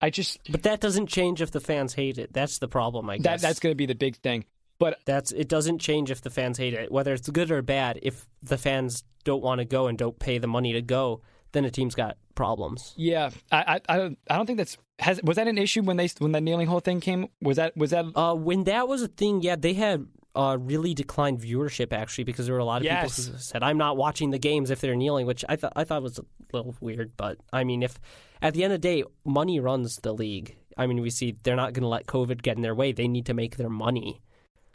I 0.00 0.10
just. 0.10 0.40
But 0.50 0.62
that 0.64 0.80
doesn't 0.80 1.08
change 1.08 1.42
if 1.42 1.50
the 1.50 1.60
fans 1.60 1.94
hate 1.94 2.18
it. 2.18 2.32
That's 2.32 2.58
the 2.58 2.68
problem, 2.68 3.08
I 3.10 3.18
guess. 3.18 3.24
That 3.24 3.40
that's 3.40 3.60
going 3.60 3.72
to 3.72 3.76
be 3.76 3.86
the 3.86 3.94
big 3.94 4.16
thing. 4.16 4.44
But 4.78 4.98
that's 5.04 5.32
it 5.32 5.48
doesn't 5.48 5.78
change 5.78 6.10
if 6.10 6.20
the 6.22 6.30
fans 6.30 6.58
hate 6.58 6.74
it, 6.74 6.90
whether 6.90 7.12
it's 7.12 7.28
good 7.28 7.50
or 7.50 7.62
bad. 7.62 8.00
If 8.02 8.26
the 8.42 8.58
fans 8.58 9.04
don't 9.22 9.42
want 9.42 9.60
to 9.60 9.64
go 9.64 9.86
and 9.86 9.96
don't 9.96 10.18
pay 10.18 10.38
the 10.38 10.46
money 10.46 10.72
to 10.72 10.82
go, 10.82 11.22
then 11.54 11.64
a 11.64 11.70
team's 11.70 11.94
got 11.94 12.18
problems. 12.34 12.92
Yeah, 12.96 13.30
I, 13.50 13.58
I, 13.88 13.94
I 13.94 13.96
don't, 13.96 14.18
I 14.28 14.36
don't 14.36 14.46
think 14.46 14.58
that's 14.58 14.76
has 14.98 15.20
was 15.22 15.36
that 15.36 15.48
an 15.48 15.58
issue 15.58 15.82
when 15.82 15.96
they 15.96 16.08
when 16.18 16.32
that 16.32 16.42
kneeling 16.42 16.66
hole 16.66 16.80
thing 16.80 17.00
came? 17.00 17.28
Was 17.40 17.56
that 17.56 17.76
was 17.76 17.90
that 17.90 18.04
uh, 18.14 18.34
when 18.34 18.64
that 18.64 18.86
was 18.86 19.02
a 19.02 19.08
thing? 19.08 19.40
Yeah, 19.40 19.56
they 19.56 19.72
had 19.72 20.06
uh, 20.36 20.58
really 20.60 20.94
declined 20.94 21.40
viewership 21.40 21.92
actually 21.92 22.24
because 22.24 22.46
there 22.46 22.54
were 22.54 22.60
a 22.60 22.64
lot 22.64 22.78
of 22.78 22.84
yes. 22.84 23.16
people 23.16 23.32
who 23.32 23.38
said 23.38 23.62
I'm 23.62 23.78
not 23.78 23.96
watching 23.96 24.30
the 24.30 24.38
games 24.38 24.70
if 24.70 24.80
they're 24.80 24.94
kneeling, 24.94 25.26
which 25.26 25.44
I 25.48 25.56
thought 25.56 25.72
I 25.76 25.84
thought 25.84 26.02
was 26.02 26.18
a 26.18 26.24
little 26.52 26.74
weird. 26.80 27.12
But 27.16 27.38
I 27.52 27.64
mean, 27.64 27.82
if 27.82 27.98
at 28.42 28.54
the 28.54 28.64
end 28.64 28.72
of 28.72 28.80
the 28.80 28.88
day, 28.88 29.04
money 29.24 29.58
runs 29.60 29.96
the 29.96 30.12
league. 30.12 30.56
I 30.76 30.86
mean, 30.86 31.00
we 31.00 31.10
see 31.10 31.36
they're 31.42 31.56
not 31.56 31.72
going 31.72 31.82
to 31.82 31.88
let 31.88 32.06
COVID 32.06 32.42
get 32.42 32.56
in 32.56 32.62
their 32.62 32.74
way. 32.74 32.92
They 32.92 33.08
need 33.08 33.26
to 33.26 33.34
make 33.34 33.56
their 33.56 33.70
money. 33.70 34.20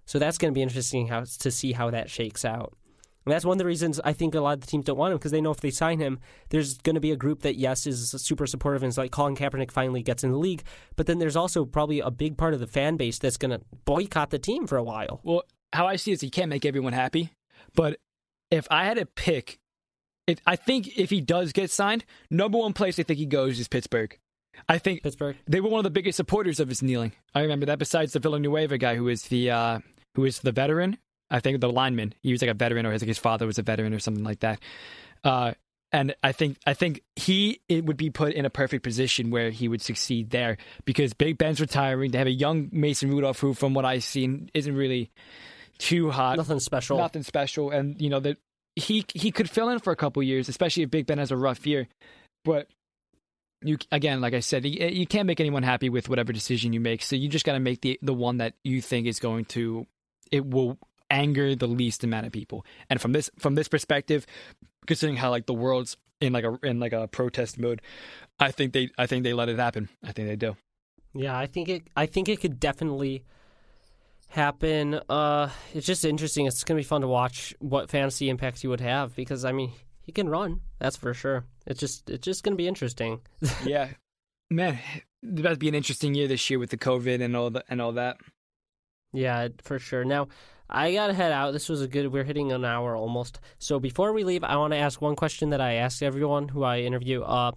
So 0.05 0.17
that's 0.17 0.37
going 0.37 0.51
to 0.51 0.55
be 0.55 0.61
interesting 0.61 1.07
how 1.07 1.23
to 1.23 1.51
see 1.51 1.73
how 1.73 1.91
that 1.91 2.09
shakes 2.09 2.43
out. 2.43 2.73
And 3.25 3.33
that's 3.33 3.45
one 3.45 3.55
of 3.55 3.59
the 3.59 3.65
reasons 3.65 3.99
I 4.03 4.13
think 4.13 4.33
a 4.33 4.39
lot 4.39 4.53
of 4.53 4.61
the 4.61 4.67
teams 4.67 4.85
don't 4.85 4.97
want 4.97 5.11
him 5.11 5.17
because 5.17 5.31
they 5.31 5.41
know 5.41 5.51
if 5.51 5.59
they 5.59 5.71
sign 5.71 5.99
him, 5.99 6.19
there's 6.49 6.77
going 6.77 6.95
to 6.95 7.01
be 7.01 7.11
a 7.11 7.17
group 7.17 7.41
that, 7.41 7.57
yes, 7.57 7.85
is 7.85 8.11
super 8.11 8.47
supportive 8.47 8.81
and 8.81 8.89
is 8.89 8.97
like 8.97 9.11
Colin 9.11 9.35
Kaepernick 9.35 9.71
finally 9.71 10.01
gets 10.01 10.23
in 10.23 10.31
the 10.31 10.37
league. 10.37 10.63
But 10.95 11.05
then 11.05 11.19
there's 11.19 11.35
also 11.35 11.65
probably 11.65 11.99
a 11.99 12.11
big 12.11 12.37
part 12.37 12.53
of 12.53 12.59
the 12.59 12.67
fan 12.67 12.97
base 12.97 13.19
that's 13.19 13.37
going 13.37 13.51
to 13.51 13.61
boycott 13.85 14.29
the 14.29 14.39
team 14.39 14.67
for 14.67 14.77
a 14.77 14.83
while. 14.83 15.19
Well, 15.23 15.43
how 15.73 15.85
I 15.85 15.97
see 15.97 16.11
it 16.11 16.15
is 16.15 16.21
he 16.21 16.29
can't 16.29 16.49
make 16.49 16.65
everyone 16.65 16.93
happy. 16.93 17.31
But 17.75 17.99
if 18.49 18.67
I 18.71 18.85
had 18.85 18.97
to 18.97 19.05
pick, 19.05 19.59
if, 20.25 20.39
I 20.47 20.55
think 20.55 20.97
if 20.97 21.09
he 21.09 21.21
does 21.21 21.51
get 21.51 21.69
signed, 21.69 22.05
number 22.31 22.57
one 22.57 22.73
place 22.73 22.99
I 22.99 23.03
think 23.03 23.19
he 23.19 23.25
goes 23.25 23.59
is 23.59 23.67
Pittsburgh. 23.67 24.17
I 24.67 24.77
think 24.77 25.03
Pittsburgh. 25.03 25.37
They 25.47 25.61
were 25.61 25.69
one 25.69 25.79
of 25.79 25.83
the 25.83 25.89
biggest 25.89 26.17
supporters 26.17 26.59
of 26.59 26.69
his 26.69 26.81
kneeling. 26.81 27.13
I 27.33 27.41
remember 27.41 27.65
that. 27.67 27.79
Besides 27.79 28.13
the 28.13 28.19
Villanueva 28.19 28.77
guy, 28.77 28.95
who 28.95 29.07
is 29.07 29.23
the 29.23 29.51
uh, 29.51 29.79
who 30.15 30.25
is 30.25 30.39
the 30.39 30.51
veteran, 30.51 30.97
I 31.31 31.39
think 31.39 31.61
the 31.61 31.71
lineman. 31.71 32.13
He 32.21 32.31
was 32.31 32.41
like 32.41 32.51
a 32.51 32.53
veteran, 32.53 32.85
or 32.85 32.91
his, 32.91 33.01
like 33.01 33.07
his 33.07 33.17
father 33.17 33.45
was 33.45 33.57
a 33.57 33.63
veteran, 33.63 33.93
or 33.93 33.99
something 33.99 34.23
like 34.23 34.39
that. 34.39 34.59
Uh, 35.23 35.53
and 35.91 36.13
I 36.23 36.31
think 36.31 36.57
I 36.67 36.73
think 36.73 37.01
he 37.15 37.61
it 37.67 37.85
would 37.85 37.97
be 37.97 38.09
put 38.09 38.33
in 38.33 38.45
a 38.45 38.49
perfect 38.49 38.83
position 38.83 39.31
where 39.31 39.49
he 39.49 39.67
would 39.67 39.81
succeed 39.81 40.29
there 40.29 40.57
because 40.85 41.13
Big 41.13 41.37
Ben's 41.37 41.59
retiring. 41.59 42.11
They 42.11 42.19
have 42.19 42.27
a 42.27 42.31
young 42.31 42.69
Mason 42.71 43.09
Rudolph 43.09 43.39
who, 43.39 43.53
from 43.53 43.73
what 43.73 43.85
I've 43.85 44.03
seen, 44.03 44.49
isn't 44.53 44.75
really 44.75 45.09
too 45.79 46.11
hot. 46.11 46.37
Nothing 46.37 46.59
special. 46.59 46.97
Nothing 46.97 47.23
special. 47.23 47.71
And 47.71 47.99
you 47.99 48.09
know 48.09 48.19
that 48.19 48.37
he 48.75 49.05
he 49.13 49.31
could 49.31 49.49
fill 49.49 49.69
in 49.69 49.79
for 49.79 49.91
a 49.91 49.95
couple 49.95 50.21
years, 50.21 50.47
especially 50.47 50.83
if 50.83 50.91
Big 50.91 51.07
Ben 51.07 51.17
has 51.17 51.31
a 51.31 51.37
rough 51.37 51.65
year. 51.65 51.87
But 52.45 52.67
you 53.63 53.77
again, 53.91 54.21
like 54.21 54.35
I 54.35 54.41
said, 54.41 54.65
you, 54.65 54.87
you 54.87 55.07
can't 55.07 55.25
make 55.25 55.39
anyone 55.39 55.63
happy 55.63 55.89
with 55.89 56.07
whatever 56.07 56.31
decision 56.31 56.71
you 56.71 56.79
make. 56.79 57.01
So 57.01 57.15
you 57.15 57.29
just 57.29 57.45
got 57.45 57.53
to 57.53 57.59
make 57.59 57.81
the 57.81 57.97
the 58.01 58.13
one 58.13 58.37
that 58.37 58.53
you 58.63 58.81
think 58.81 59.07
is 59.07 59.19
going 59.19 59.45
to 59.45 59.87
it 60.31 60.45
will 60.45 60.77
anger 61.09 61.55
the 61.55 61.67
least 61.67 62.03
amount 62.03 62.25
of 62.25 62.31
people. 62.31 62.65
And 62.89 63.01
from 63.01 63.11
this 63.11 63.29
from 63.37 63.55
this 63.55 63.67
perspective, 63.67 64.25
considering 64.85 65.17
how 65.17 65.29
like 65.29 65.45
the 65.45 65.53
world's 65.53 65.97
in 66.21 66.33
like 66.33 66.43
a 66.43 66.57
in 66.63 66.79
like 66.79 66.93
a 66.93 67.07
protest 67.07 67.59
mode. 67.59 67.81
I 68.39 68.51
think 68.51 68.73
they 68.73 68.89
I 68.97 69.07
think 69.07 69.23
they 69.23 69.33
let 69.33 69.49
it 69.49 69.59
happen. 69.59 69.89
I 70.03 70.11
think 70.11 70.27
they 70.27 70.35
do. 70.35 70.55
Yeah, 71.13 71.37
I 71.37 71.47
think 71.47 71.69
it. 71.69 71.83
I 71.95 72.05
think 72.05 72.29
it 72.29 72.39
could 72.39 72.59
definitely 72.59 73.23
happen. 74.29 74.99
Uh, 75.09 75.49
it's 75.73 75.85
just 75.85 76.05
interesting. 76.05 76.45
It's 76.45 76.63
going 76.63 76.77
to 76.77 76.83
be 76.83 76.87
fun 76.87 77.01
to 77.01 77.07
watch 77.07 77.55
what 77.59 77.89
fantasy 77.89 78.29
impacts 78.29 78.61
he 78.61 78.67
would 78.67 78.81
have 78.81 79.15
because 79.15 79.45
I 79.45 79.51
mean 79.51 79.71
he 80.01 80.11
can 80.11 80.29
run. 80.29 80.61
That's 80.79 80.97
for 80.97 81.13
sure. 81.13 81.45
It's 81.65 81.79
just 81.79 82.09
it's 82.09 82.25
just 82.25 82.43
going 82.43 82.53
to 82.53 82.61
be 82.61 82.67
interesting. 82.67 83.21
yeah, 83.65 83.89
man, 84.49 84.79
it's 85.23 85.39
about 85.39 85.53
to 85.53 85.57
be 85.57 85.69
an 85.69 85.75
interesting 85.75 86.13
year 86.13 86.27
this 86.27 86.49
year 86.49 86.59
with 86.59 86.69
the 86.69 86.77
COVID 86.77 87.21
and 87.21 87.35
all 87.35 87.49
the 87.49 87.63
and 87.69 87.81
all 87.81 87.93
that. 87.93 88.17
Yeah, 89.11 89.47
for 89.63 89.79
sure. 89.79 90.05
Now, 90.05 90.27
I 90.69 90.93
gotta 90.93 91.13
head 91.13 91.31
out. 91.31 91.51
This 91.51 91.67
was 91.69 91.81
a 91.81 91.87
good. 91.87 92.11
We're 92.11 92.23
hitting 92.23 92.51
an 92.51 92.63
hour 92.63 92.95
almost. 92.95 93.39
So 93.57 93.79
before 93.79 94.13
we 94.13 94.23
leave, 94.23 94.43
I 94.43 94.55
want 94.57 94.73
to 94.73 94.77
ask 94.77 95.01
one 95.01 95.15
question 95.15 95.49
that 95.49 95.61
I 95.61 95.75
ask 95.75 96.01
everyone 96.03 96.47
who 96.47 96.63
I 96.63 96.79
interview. 96.79 97.21
Uh, 97.23 97.51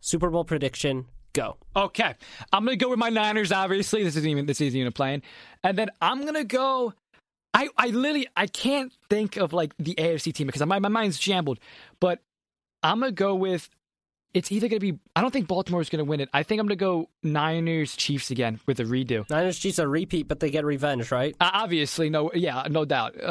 Super 0.00 0.30
Bowl 0.30 0.44
prediction. 0.44 1.06
Go. 1.34 1.56
Okay, 1.74 2.14
I'm 2.52 2.64
gonna 2.64 2.76
go 2.76 2.90
with 2.90 2.98
my 2.98 3.08
Niners. 3.08 3.52
Obviously, 3.52 4.02
this 4.04 4.16
isn't 4.16 4.28
even 4.28 4.46
this 4.46 4.60
isn't 4.60 4.76
even 4.76 4.88
a 4.88 4.92
plan. 4.92 5.22
And 5.64 5.78
then 5.78 5.90
I'm 6.00 6.24
gonna 6.24 6.44
go. 6.44 6.92
I 7.54 7.68
I 7.76 7.88
literally 7.88 8.28
I 8.36 8.46
can't 8.46 8.92
think 9.08 9.36
of 9.36 9.52
like 9.52 9.74
the 9.78 9.94
AFC 9.94 10.32
team 10.34 10.46
because 10.46 10.64
my 10.66 10.78
my 10.78 10.88
mind's 10.88 11.18
jambled. 11.18 11.58
But 12.00 12.20
I'm 12.82 13.00
gonna 13.00 13.12
go 13.12 13.34
with. 13.34 13.68
It's 14.34 14.50
either 14.50 14.68
gonna 14.68 14.80
be. 14.80 14.98
I 15.14 15.20
don't 15.20 15.30
think 15.30 15.46
Baltimore 15.46 15.80
is 15.80 15.90
gonna 15.90 16.04
win 16.04 16.20
it. 16.20 16.28
I 16.32 16.42
think 16.42 16.60
I'm 16.60 16.66
gonna 16.66 16.76
go 16.76 17.10
Niners 17.22 17.94
Chiefs 17.96 18.30
again 18.30 18.60
with 18.66 18.80
a 18.80 18.84
redo. 18.84 19.28
Niners 19.28 19.58
Chiefs 19.58 19.78
a 19.78 19.86
repeat, 19.86 20.26
but 20.28 20.40
they 20.40 20.50
get 20.50 20.64
revenge, 20.64 21.10
right? 21.10 21.36
Uh, 21.40 21.50
obviously, 21.52 22.08
no. 22.08 22.30
Yeah, 22.34 22.66
no 22.70 22.84
doubt. 22.84 23.16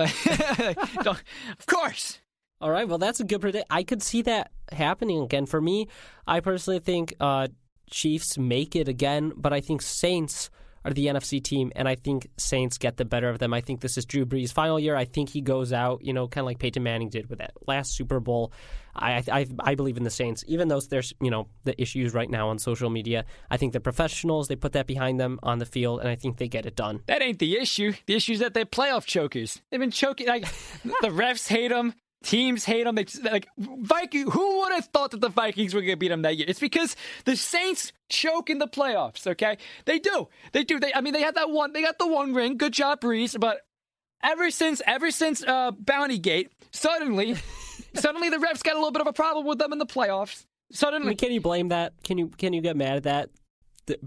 no, 1.06 1.12
of 1.12 1.66
course. 1.66 2.20
All 2.62 2.70
right, 2.70 2.88
well, 2.88 3.00
that's 3.00 3.20
a 3.20 3.24
good 3.24 3.42
predict. 3.42 3.66
I 3.72 3.82
could 3.82 4.04
see 4.04 4.22
that 4.22 4.52
happening 4.72 5.24
again. 5.24 5.48
For 5.48 5.60
me, 5.60 5.88
I 6.28 6.42
personally 6.42 6.80
think 6.80 7.16
uh, 7.20 7.48
Chiefs 7.90 8.38
make 8.38 8.76
it 8.76 8.88
again, 8.88 9.34
but 9.36 9.52
I 9.52 9.62
think 9.62 9.82
Saints 9.82 10.52
are 10.84 10.94
the 10.94 11.08
NFC 11.08 11.44
team, 11.44 11.72
and 11.76 11.88
I 11.88 11.96
think 11.96 12.28
Saints 12.38 12.78
get 12.78 12.98
the 12.98 13.06
better 13.06 13.30
of 13.30 13.40
them. 13.40 13.54
I 13.54 13.62
think 13.62 13.82
this 13.82 13.98
is 13.98 14.06
Drew 14.06 14.26
Brees' 14.26 14.52
final 14.52 14.80
year. 14.80 14.96
I 14.96 15.06
think 15.06 15.30
he 15.30 15.42
goes 15.42 15.72
out, 15.74 16.04
you 16.04 16.14
know, 16.14 16.28
kind 16.28 16.44
of 16.44 16.46
like 16.46 16.60
Peyton 16.60 16.84
Manning 16.84 17.10
did 17.10 17.30
with 17.30 17.40
that 17.40 17.54
last 17.68 17.94
Super 17.94 18.20
Bowl. 18.20 18.52
I, 18.96 19.24
I 19.32 19.48
I 19.60 19.76
believe 19.76 19.98
in 19.98 20.04
the 20.04 20.10
Saints, 20.10 20.44
even 20.48 20.68
though 20.68 20.82
there's 20.82 21.14
you 21.22 21.32
know 21.32 21.48
the 21.64 21.80
issues 21.82 22.14
right 22.14 22.30
now 22.30 22.50
on 22.50 22.60
social 22.60 22.90
media. 22.90 23.26
I 23.50 23.58
think 23.58 23.72
they're 23.72 23.82
professionals. 23.82 24.48
They 24.48 24.56
put 24.56 24.74
that 24.74 24.88
behind 24.88 25.20
them 25.20 25.40
on 25.44 25.60
the 25.60 25.66
field, 25.66 26.02
and 26.02 26.10
I 26.10 26.16
think 26.16 26.38
they 26.38 26.48
get 26.48 26.66
it 26.66 26.76
done. 26.76 27.02
That 27.08 27.22
ain't 27.22 27.40
the 27.40 27.58
issue. 27.58 27.94
The 28.06 28.16
issue 28.16 28.34
is 28.34 28.40
that 28.40 28.54
they're 28.54 28.66
playoff 28.66 29.06
chokers. 29.06 29.62
They've 29.70 29.80
been 29.80 29.92
choking. 29.92 30.28
Like 30.28 30.44
the 30.84 31.10
refs 31.10 31.48
hate 31.48 31.70
them. 31.70 31.94
Teams 32.24 32.66
hate 32.66 32.84
them. 32.84 32.96
They 32.96 33.06
like 33.24 33.48
Viking. 33.58 34.30
Who 34.30 34.60
would 34.60 34.74
have 34.74 34.86
thought 34.86 35.12
that 35.12 35.22
the 35.22 35.30
Vikings 35.30 35.74
were 35.74 35.82
going 35.82 35.94
to 35.94 35.98
beat 35.98 36.10
them 36.10 36.22
that 36.22 36.38
year? 36.38 36.46
It's 36.48 36.60
because 36.60 36.96
the 37.26 37.36
Saints 37.36 37.94
choke 38.10 38.50
in 38.50 38.60
the 38.60 38.68
playoffs. 38.68 39.26
Okay, 39.26 39.58
they 39.86 39.98
do. 39.98 40.28
They 40.52 40.64
do. 40.64 40.80
They. 40.80 40.94
I 40.94 41.02
mean, 41.02 41.14
they 41.14 41.24
had 41.24 41.36
that 41.36 41.50
one. 41.50 41.74
They 41.74 41.82
got 41.82 41.98
the 41.98 42.08
one 42.08 42.34
ring. 42.34 42.58
Good 42.58 42.74
job, 42.74 43.02
Brees. 43.02 43.40
But 43.40 43.62
ever 44.24 44.52
since, 44.52 44.84
ever 44.86 45.10
since 45.10 45.44
uh, 45.44 45.72
Bounty 45.72 46.20
Gate, 46.20 46.52
suddenly, 46.72 47.36
suddenly 47.96 48.30
the 48.30 48.38
refs 48.38 48.62
got 48.62 48.76
a 48.76 48.78
little 48.78 48.92
bit 48.92 49.02
of 49.02 49.08
a 49.08 49.14
problem 49.14 49.48
with 49.48 49.58
them 49.58 49.72
in 49.72 49.80
the 49.80 49.88
playoffs. 49.88 50.46
Suddenly, 50.72 51.08
I 51.08 51.10
mean, 51.10 51.18
can 51.18 51.32
you 51.32 51.42
blame 51.42 51.70
that? 51.70 51.94
Can 52.04 52.20
you 52.20 52.28
can 52.28 52.54
you 52.54 52.62
get 52.62 52.78
mad 52.78 52.98
at 52.98 53.04
that? 53.04 53.30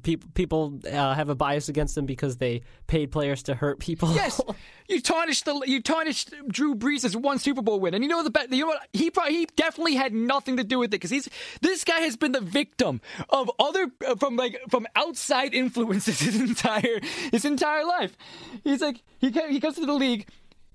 People 0.03 0.30
people 0.35 0.80
uh, 0.87 1.14
have 1.14 1.28
a 1.28 1.35
bias 1.35 1.68
against 1.68 1.95
them 1.95 2.07
because 2.07 2.37
they 2.37 2.62
paid 2.87 3.11
players 3.11 3.43
to 3.45 3.55
hurt 3.55 3.78
people. 3.78 4.12
Yes, 4.14 4.41
you 4.89 5.01
tarnished 5.01 5.45
the 5.45 5.62
you 5.66 5.80
tarnished 5.80 6.35
Drew 6.49 6.74
Brees' 6.74 7.05
as 7.05 7.16
one 7.16 7.39
Super 7.39 7.62
Bowl 7.62 7.80
win, 7.80 7.95
and 7.95 8.03
you 8.03 8.09
know 8.09 8.22
the 8.22 8.30
bet. 8.30 8.53
You 8.53 8.61
know 8.62 8.66
what? 8.68 8.80
He 8.93 9.11
probably 9.11 9.35
he 9.35 9.47
definitely 9.57 9.95
had 9.95 10.12
nothing 10.12 10.57
to 10.57 10.64
do 10.64 10.78
with 10.78 10.89
it 10.89 10.91
because 10.93 11.11
he's 11.11 11.28
this 11.61 11.85
guy 11.85 12.01
has 12.01 12.16
been 12.16 12.32
the 12.32 12.41
victim 12.41 13.01
of 13.30 13.51
other 13.59 13.91
uh, 14.07 14.16
from 14.16 14.37
like 14.37 14.61
from 14.70 14.87
outside 14.97 15.55
influences 15.55 16.20
his 16.20 16.41
entire 16.41 17.01
his 17.32 17.45
entire 17.45 17.85
life. 17.85 18.16
He's 18.62 18.80
like 18.80 19.03
he 19.18 19.30
he 19.30 19.61
comes 19.61 19.76
to 19.76 19.87
the 19.87 19.93
league. 19.93 20.28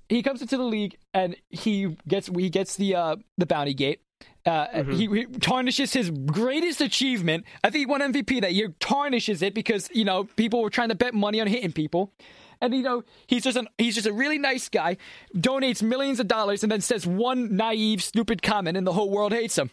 He 0.07 0.23
comes 0.23 0.41
into 0.41 0.57
the 0.57 0.63
league 0.63 0.97
and 1.13 1.35
he 1.49 1.95
gets 2.07 2.27
he 2.27 2.49
gets 2.49 2.75
the 2.77 2.95
uh, 2.95 3.15
the 3.37 3.45
bounty 3.45 3.73
gate 3.73 4.01
uh, 4.45 4.67
mm-hmm. 4.67 4.91
he, 4.91 5.07
he, 5.07 5.25
tarnishes 5.25 5.93
his 5.93 6.09
greatest 6.09 6.81
achievement. 6.81 7.45
I 7.63 7.69
think 7.69 7.81
he 7.81 7.85
won 7.85 8.01
MVP 8.01 8.41
that 8.41 8.53
year. 8.53 8.73
Tarnishes 8.79 9.41
it 9.41 9.53
because 9.53 9.89
you 9.93 10.05
know 10.05 10.23
people 10.23 10.61
were 10.61 10.69
trying 10.69 10.89
to 10.89 10.95
bet 10.95 11.13
money 11.13 11.41
on 11.41 11.47
hitting 11.47 11.71
people, 11.71 12.13
and 12.61 12.73
you 12.73 12.81
know 12.81 13.03
he's 13.27 13.43
just 13.43 13.57
an 13.57 13.67
he's 13.77 13.95
just 13.95 14.07
a 14.07 14.13
really 14.13 14.37
nice 14.37 14.69
guy. 14.69 14.97
Donates 15.35 15.83
millions 15.83 16.19
of 16.19 16.27
dollars 16.27 16.63
and 16.63 16.71
then 16.71 16.81
says 16.81 17.05
one 17.05 17.55
naive, 17.55 18.01
stupid 18.01 18.41
comment, 18.41 18.77
and 18.77 18.87
the 18.87 18.93
whole 18.93 19.09
world 19.09 19.33
hates 19.33 19.57
him. 19.57 19.71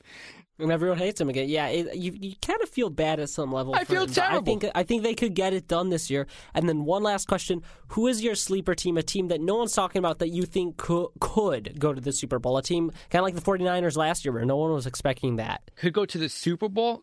And 0.58 0.72
everyone 0.72 0.96
hates 0.96 1.20
him 1.20 1.28
again. 1.28 1.48
Yeah, 1.50 1.66
it, 1.66 1.96
you 1.96 2.12
you 2.18 2.34
kind 2.40 2.62
of 2.62 2.70
feel 2.70 2.88
bad 2.88 3.20
at 3.20 3.28
some 3.28 3.52
level. 3.52 3.74
I 3.74 3.84
feel 3.84 4.04
him, 4.04 4.10
terrible. 4.10 4.38
I 4.38 4.40
think 4.40 4.64
I 4.74 4.82
think 4.84 5.02
they 5.02 5.14
could 5.14 5.34
get 5.34 5.52
it 5.52 5.68
done 5.68 5.90
this 5.90 6.08
year. 6.10 6.26
And 6.54 6.66
then 6.66 6.84
one 6.84 7.02
last 7.02 7.28
question: 7.28 7.62
Who 7.88 8.06
is 8.06 8.22
your 8.22 8.34
sleeper 8.34 8.74
team? 8.74 8.96
A 8.96 9.02
team 9.02 9.28
that 9.28 9.40
no 9.40 9.56
one's 9.56 9.74
talking 9.74 9.98
about 9.98 10.18
that 10.20 10.28
you 10.28 10.44
think 10.44 10.78
could 10.78 11.08
could 11.20 11.78
go 11.78 11.92
to 11.92 12.00
the 12.00 12.12
Super 12.12 12.38
Bowl? 12.38 12.56
A 12.56 12.62
team 12.62 12.90
kind 13.10 13.20
of 13.20 13.24
like 13.24 13.34
the 13.34 13.42
49ers 13.42 13.96
last 13.96 14.24
year, 14.24 14.32
where 14.32 14.46
no 14.46 14.56
one 14.56 14.72
was 14.72 14.86
expecting 14.86 15.36
that 15.36 15.70
could 15.76 15.92
go 15.92 16.06
to 16.06 16.16
the 16.16 16.30
Super 16.30 16.70
Bowl. 16.70 17.02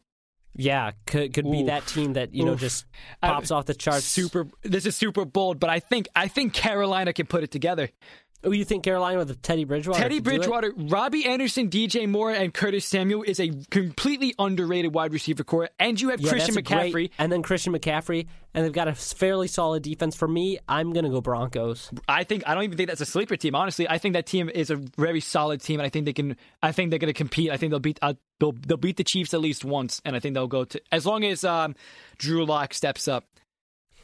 Yeah, 0.56 0.92
could 1.08 1.34
could 1.34 1.46
Oof. 1.46 1.52
be 1.52 1.64
that 1.64 1.88
team 1.88 2.14
that 2.14 2.34
you 2.34 2.46
know 2.46 2.54
Oof. 2.54 2.60
just 2.60 2.86
pops 3.22 3.52
I, 3.52 3.56
off 3.56 3.66
the 3.66 3.74
charts. 3.74 4.06
Super. 4.06 4.48
This 4.62 4.86
is 4.86 4.96
super 4.96 5.26
bold, 5.26 5.60
but 5.60 5.70
I 5.70 5.80
think 5.80 6.08
I 6.16 6.28
think 6.28 6.54
Carolina 6.54 7.12
can 7.14 7.26
put 7.26 7.44
it 7.44 7.52
together. 7.52 7.90
Oh, 8.46 8.52
you 8.52 8.66
think 8.66 8.84
Carolina 8.84 9.20
with 9.20 9.42
Teddy 9.42 9.64
Bridgewater? 9.64 10.02
Teddy 10.02 10.20
Bridgewater, 10.20 10.74
Robbie 10.76 11.26
Anderson, 11.26 11.70
DJ 11.70 12.10
Moore, 12.10 12.32
and 12.32 12.54
Curtis 12.54 12.86
Samuel 12.86 13.24
is 13.24 13.40
a 13.40 13.52
completely 13.72 14.36
underrated 14.38 14.94
wide 14.94 15.14
receiver 15.14 15.44
core. 15.44 15.70
And 15.80 16.00
you 16.00 16.10
have 16.10 16.20
yeah, 16.20 16.30
Christian 16.30 16.56
McCaffrey. 16.56 16.92
Great, 16.92 17.14
and 17.18 17.32
then 17.32 17.42
Christian 17.42 17.74
McCaffrey, 17.74 18.28
and 18.54 18.66
they've 18.66 18.74
got 18.74 18.90
a 18.90 18.96
fairly 18.96 19.48
solid 19.48 19.82
defense. 19.82 20.16
For 20.16 20.28
me, 20.28 20.60
I'm 20.68 20.92
going 20.92 21.06
to 21.06 21.10
go 21.10 21.22
Broncos. 21.22 21.90
I 22.08 22.26
think 22.26 22.44
I 22.46 22.54
don't 22.54 22.64
even 22.64 22.78
think 22.78 22.90
that's 22.90 23.02
a 23.02 23.06
sleeper 23.06 23.38
team. 23.38 23.56
Honestly, 23.56 23.88
I 23.88 23.98
think 23.98 24.14
that 24.14 24.26
team 24.26 24.50
is 24.50 24.70
a 24.70 24.76
very 24.76 25.22
solid 25.22 25.62
team, 25.62 25.80
and 25.80 25.88
I 25.88 25.90
think 25.90 26.06
they 26.06 26.14
can. 26.14 26.36
I 26.62 26.74
think 26.74 26.90
they're 26.90 27.00
going 27.00 27.14
to 27.14 27.18
compete. 27.18 27.50
I 27.50 27.58
think 27.58 27.72
they'll 27.72 27.80
beat. 27.80 28.00
Uh, 28.02 28.16
they'll 28.40 28.52
they'll 28.52 28.78
beat 28.78 28.98
the 28.98 29.06
Chiefs 29.06 29.34
at 29.34 29.40
least 29.40 29.64
once, 29.64 30.02
and 30.04 30.16
I 30.16 30.20
think 30.20 30.34
they'll 30.34 30.48
go 30.48 30.66
to 30.66 30.82
as 30.92 31.06
long 31.06 31.24
as 31.24 31.46
um, 31.46 31.76
Drew 32.18 32.46
Lock 32.46 32.74
steps 32.74 33.08
up. 33.08 33.26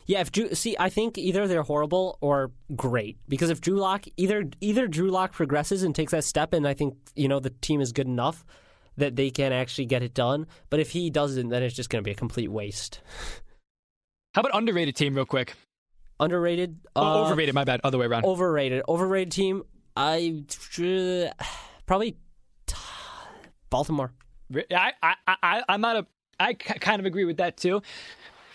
Yeah, 0.09 0.21
if 0.21 0.31
Drew, 0.31 0.55
see, 0.55 0.75
I 0.79 0.89
think 0.89 1.19
either 1.19 1.47
they're 1.47 1.61
horrible 1.61 2.17
or 2.19 2.51
great 2.75 3.19
because 3.27 3.51
if 3.51 3.61
Drew 3.61 3.75
Lock 3.75 4.05
either 4.17 4.43
either 4.59 4.87
Drew 4.87 5.11
Lock 5.11 5.33
progresses 5.33 5.83
and 5.83 5.93
takes 5.93 6.13
that 6.13 6.23
step, 6.23 6.51
and 6.51 6.67
I 6.67 6.73
think 6.73 6.95
you 7.15 7.27
know 7.27 7.39
the 7.39 7.51
team 7.51 7.79
is 7.79 7.91
good 7.91 8.07
enough 8.07 8.43
that 8.97 9.15
they 9.15 9.29
can 9.29 9.53
actually 9.53 9.85
get 9.85 10.01
it 10.01 10.15
done. 10.15 10.47
But 10.71 10.79
if 10.79 10.89
he 10.89 11.11
doesn't, 11.11 11.49
then 11.49 11.61
it's 11.61 11.75
just 11.75 11.91
going 11.91 12.03
to 12.03 12.07
be 12.07 12.09
a 12.09 12.15
complete 12.15 12.47
waste. 12.47 13.01
How 14.33 14.41
about 14.41 14.55
underrated 14.55 14.95
team, 14.95 15.13
real 15.13 15.25
quick? 15.27 15.53
Underrated, 16.19 16.79
oh, 16.95 17.03
uh, 17.03 17.25
overrated. 17.25 17.53
My 17.53 17.63
bad. 17.63 17.79
Other 17.83 17.99
way 17.99 18.07
around. 18.07 18.25
Overrated, 18.25 18.81
overrated 18.89 19.31
team. 19.31 19.61
I 19.95 20.43
probably 21.85 22.17
Baltimore. 23.69 24.11
I 24.71 24.91
I 25.03 25.13
I 25.27 25.63
I'm 25.69 25.81
not 25.81 25.97
a. 25.97 26.07
I 26.39 26.55
kind 26.55 26.99
of 26.99 27.05
agree 27.05 27.25
with 27.25 27.37
that 27.37 27.57
too. 27.57 27.83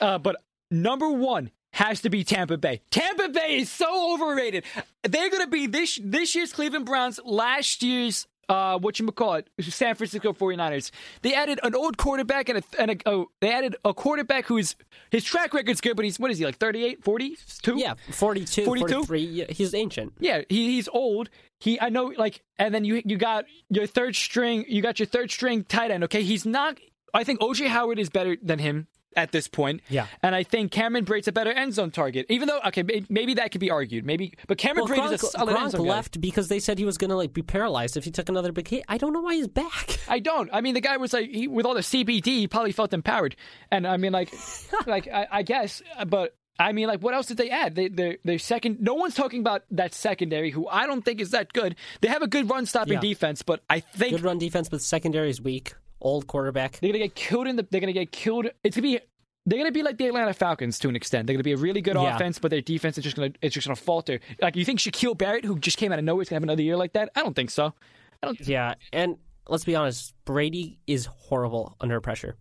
Uh, 0.01 0.19
but 0.19 0.35
number 0.71 1.11
one 1.11 1.51
has 1.73 2.01
to 2.03 2.11
be 2.11 2.23
Tampa 2.23 2.57
Bay. 2.57 2.81
Tampa 2.91 3.29
Bay 3.29 3.59
is 3.59 3.71
so 3.71 4.15
overrated. 4.15 4.65
They're 5.03 5.31
going 5.31 5.45
to 5.45 5.51
be 5.51 5.67
this 5.67 5.99
this 6.03 6.35
year's 6.35 6.53
Cleveland 6.53 6.87
Browns, 6.87 7.21
last 7.25 7.83
year's 7.83 8.27
uh, 8.49 8.79
what 8.79 8.99
you 8.99 9.11
call 9.13 9.35
it, 9.35 9.49
San 9.61 9.95
Francisco 9.95 10.33
49ers. 10.33 10.91
They 11.23 11.35
added 11.35 11.61
an 11.63 11.75
old 11.75 11.97
quarterback 11.97 12.49
and 12.49 12.59
a, 12.59 12.63
and 12.79 12.91
a 12.91 12.97
oh, 13.07 13.27
they 13.41 13.53
added 13.53 13.77
a 13.85 13.95
quarterback 13.95 14.47
who's 14.47 14.77
his 15.11 15.25
track 15.25 15.55
record's 15.55 15.81
good, 15.81 15.97
but 15.97 16.05
he's 16.05 16.19
what 16.19 16.31
is 16.31 16.39
he 16.39 16.45
like 16.45 16.59
38, 16.59 17.03
42? 17.03 17.77
Yeah, 17.77 17.95
42, 18.11 18.65
42? 18.65 18.87
43. 18.89 19.21
Yeah, 19.21 19.45
he's 19.49 19.75
ancient. 19.75 20.15
Yeah, 20.19 20.43
he, 20.49 20.73
he's 20.73 20.89
old. 20.89 21.31
He 21.59 21.81
I 21.81 21.89
know 21.89 22.13
like 22.17 22.43
and 22.59 22.75
then 22.75 22.85
you 22.85 23.03
you 23.05 23.17
got 23.17 23.47
your 23.71 23.87
third 23.87 24.17
string, 24.17 24.65
you 24.69 24.83
got 24.83 24.99
your 24.99 25.07
third 25.07 25.31
string 25.31 25.65
tight 25.65 25.91
end, 25.91 26.05
okay? 26.05 26.23
He's 26.23 26.45
not 26.45 26.79
I 27.13 27.25
think 27.25 27.41
OJ 27.41 27.69
Howard 27.69 27.99
is 27.99 28.11
better 28.11 28.37
than 28.43 28.59
him 28.59 28.89
at 29.17 29.33
this 29.33 29.49
point. 29.49 29.81
Yeah. 29.89 30.07
And 30.23 30.35
I 30.35 30.43
think 30.43 30.73
Cameron 30.73 31.05
Brate's 31.05 31.29
a 31.29 31.33
better 31.33 31.51
end 31.51 31.75
zone 31.75 31.91
target. 31.91 32.27
Even 32.29 32.49
though, 32.49 32.61
okay, 32.67 32.83
maybe 33.09 33.35
that 33.35 33.53
could 33.53 33.61
be 33.61 33.71
argued. 33.71 34.05
Maybe, 34.05 34.35
but 34.47 34.59
Cameron 34.59 34.87
well, 34.89 34.99
Brate 34.99 35.09
Gronk, 35.09 35.13
is 35.15 35.23
a 35.23 35.27
solid 35.27 35.57
Gronk 35.57 35.63
end 35.63 35.71
zone 35.73 35.87
left 35.87 36.15
guy. 36.15 36.21
because 36.21 36.49
they 36.49 36.61
said 36.61 36.79
he 36.79 36.85
was 36.85 36.99
going 36.99 37.11
to 37.11 37.17
like 37.17 37.33
be 37.33 37.43
paralyzed 37.43 37.97
if 37.97 38.05
he 38.05 38.11
took 38.11 38.29
another 38.29 38.53
big 38.53 38.69
hit. 38.69 38.85
I 38.89 38.99
don't 38.99 39.13
know 39.13 39.21
why 39.21 39.35
he's 39.35 39.49
back. 39.49 39.99
I 40.09 40.19
don't. 40.19 40.51
I 40.53 40.61
mean, 40.61 40.75
the 40.75 40.81
guy 40.81 40.97
was 40.97 41.13
like, 41.13 41.31
he, 41.31 41.49
with 41.49 41.67
all 41.67 41.75
the 41.75 41.81
CBD, 41.81 42.27
he 42.27 42.49
probably 42.49 42.73
felt 42.73 42.93
empowered. 42.93 43.37
And 43.71 43.87
I 43.87 43.97
mean, 43.97 44.13
like, 44.13 44.33
like 44.87 45.09
I, 45.09 45.27
I 45.31 45.43
guess, 45.43 45.83
but 46.07 46.37
I 46.59 46.73
mean, 46.73 46.87
like, 46.87 47.01
what 47.01 47.15
else 47.15 47.27
did 47.27 47.37
they 47.37 47.51
add? 47.51 47.75
They, 47.75 47.89
they, 47.89 48.19
they 48.25 48.39
second. 48.39 48.81
No 48.81 48.95
one's 48.95 49.15
talking 49.15 49.41
about 49.41 49.65
that 49.73 49.93
secondary, 49.93 50.51
who 50.51 50.69
I 50.69 50.87
don't 50.87 51.05
think 51.05 51.21
is 51.21 51.31
that 51.31 51.53
good. 51.53 51.75
They 52.01 52.09
have 52.09 52.23
a 52.23 52.29
good 52.29 52.49
run 52.49 52.67
stopping 52.67 52.95
yeah. 52.95 53.01
defense, 53.01 53.43
but 53.43 53.63
I 53.69 53.81
think 53.81 54.17
good 54.17 54.25
run 54.25 54.39
defense, 54.39 54.69
but 54.69 54.81
secondary 54.81 55.31
is 55.31 55.41
weak. 55.41 55.75
Old 56.01 56.27
quarterback. 56.27 56.81
They're 56.81 56.91
gonna 56.91 57.05
get 57.05 57.15
killed 57.15 57.47
in 57.47 57.57
the. 57.57 57.67
They're 57.71 57.81
gonna 57.81 57.93
get 57.93 58.13
killed. 58.13 58.47
It's 58.63 58.77
gonna 58.77 58.83
be 58.83 59.01
they're 59.47 59.59
going 59.59 59.69
to 59.69 59.73
be 59.73 59.83
like 59.83 59.99
the 59.99 60.07
Atlanta 60.07 60.33
Falcons 60.33 60.79
to 60.79 60.89
an 60.89 60.97
extent. 60.97 61.27
They're 61.27 61.35
going 61.35 61.41
to 61.41 61.45
be 61.45 61.53
a 61.53 61.57
really 61.57 61.83
good 61.83 61.97
yeah. 61.97 62.15
offense, 62.15 62.39
but 62.39 62.51
their 62.51 62.63
defense 62.63 62.97
is 62.97 63.05
just 63.05 63.17
going 63.17 63.33
to 63.33 63.39
it's 63.43 63.55
just 63.55 63.67
to 63.67 63.77
falter. 63.77 64.21
Like 64.41 64.57
you 64.57 64.65
think 64.65 64.81
Shaquil 64.81 65.17
Barrett, 65.19 65.45
who 65.45 65.59
just 65.59 65.77
came 65.77 65.93
out 65.93 65.99
of 65.99 66.05
nowhere, 66.05 66.23
is 66.23 66.29
going 66.29 66.37
to 66.37 66.41
have 66.41 66.43
another 66.45 66.63
year 66.63 66.77
like 66.77 66.95
that? 66.95 67.11
I 67.15 67.21
don't 67.21 67.37
think 67.37 67.51
so. 67.51 67.75
I 68.23 68.27
don't. 68.27 68.41
Yeah, 68.41 68.75
and 68.93 69.19
let's 69.49 69.65
be 69.65 69.77
honest, 69.77 70.15
Brady 70.25 70.79
is 70.87 71.07
horrible 71.07 71.77
under 71.81 72.01
pressure. 72.01 72.37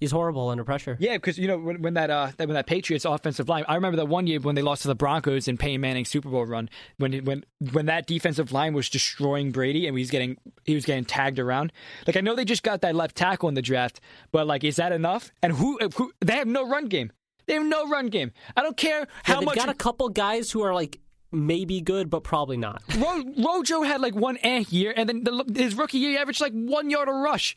He's 0.00 0.10
horrible 0.12 0.48
under 0.48 0.64
pressure. 0.64 0.96
Yeah, 1.00 1.14
because 1.16 1.38
you 1.38 1.48
know 1.48 1.58
when, 1.58 1.82
when 1.82 1.94
that 1.94 2.08
uh 2.10 2.30
when 2.36 2.50
that 2.50 2.66
Patriots 2.66 3.04
offensive 3.04 3.48
line, 3.48 3.64
I 3.68 3.74
remember 3.74 3.96
that 3.96 4.06
one 4.06 4.26
year 4.26 4.38
when 4.40 4.54
they 4.54 4.62
lost 4.62 4.82
to 4.82 4.88
the 4.88 4.94
Broncos 4.94 5.48
in 5.48 5.56
Peyton 5.58 5.80
Manning's 5.80 6.08
Super 6.08 6.28
Bowl 6.28 6.46
run, 6.46 6.70
when 6.98 7.24
when 7.24 7.44
when 7.72 7.86
that 7.86 8.06
defensive 8.06 8.52
line 8.52 8.74
was 8.74 8.88
destroying 8.88 9.50
Brady 9.50 9.86
and 9.86 9.96
he 9.96 10.02
was 10.02 10.10
getting 10.10 10.36
he 10.64 10.74
was 10.74 10.84
getting 10.84 11.04
tagged 11.04 11.38
around. 11.38 11.72
Like 12.06 12.16
I 12.16 12.20
know 12.20 12.34
they 12.36 12.44
just 12.44 12.62
got 12.62 12.80
that 12.82 12.94
left 12.94 13.16
tackle 13.16 13.48
in 13.48 13.54
the 13.54 13.62
draft, 13.62 14.00
but 14.30 14.46
like 14.46 14.62
is 14.64 14.76
that 14.76 14.92
enough? 14.92 15.32
And 15.42 15.52
who 15.54 15.78
who 15.96 16.12
they 16.20 16.34
have 16.34 16.46
no 16.46 16.68
run 16.68 16.86
game. 16.86 17.10
They 17.46 17.54
have 17.54 17.64
no 17.66 17.88
run 17.88 18.08
game. 18.08 18.32
I 18.56 18.62
don't 18.62 18.76
care 18.76 19.00
Yeah, 19.00 19.06
how 19.24 19.36
they've 19.40 19.46
much. 19.46 19.56
got 19.56 19.70
a 19.70 19.74
couple 19.74 20.08
guys 20.10 20.50
who 20.50 20.60
are 20.62 20.74
like 20.74 21.00
maybe 21.32 21.80
good, 21.80 22.08
but 22.10 22.24
probably 22.24 22.56
not. 22.56 22.82
Ro- 22.96 23.24
Rojo 23.36 23.82
had 23.82 24.00
like 24.00 24.14
one 24.14 24.38
eh 24.42 24.64
year, 24.70 24.92
and 24.96 25.08
then 25.08 25.24
the, 25.24 25.44
his 25.54 25.74
rookie 25.74 25.98
year 25.98 26.10
he 26.12 26.16
averaged 26.18 26.40
like 26.40 26.52
one 26.52 26.90
yard 26.90 27.08
a 27.08 27.12
rush. 27.12 27.54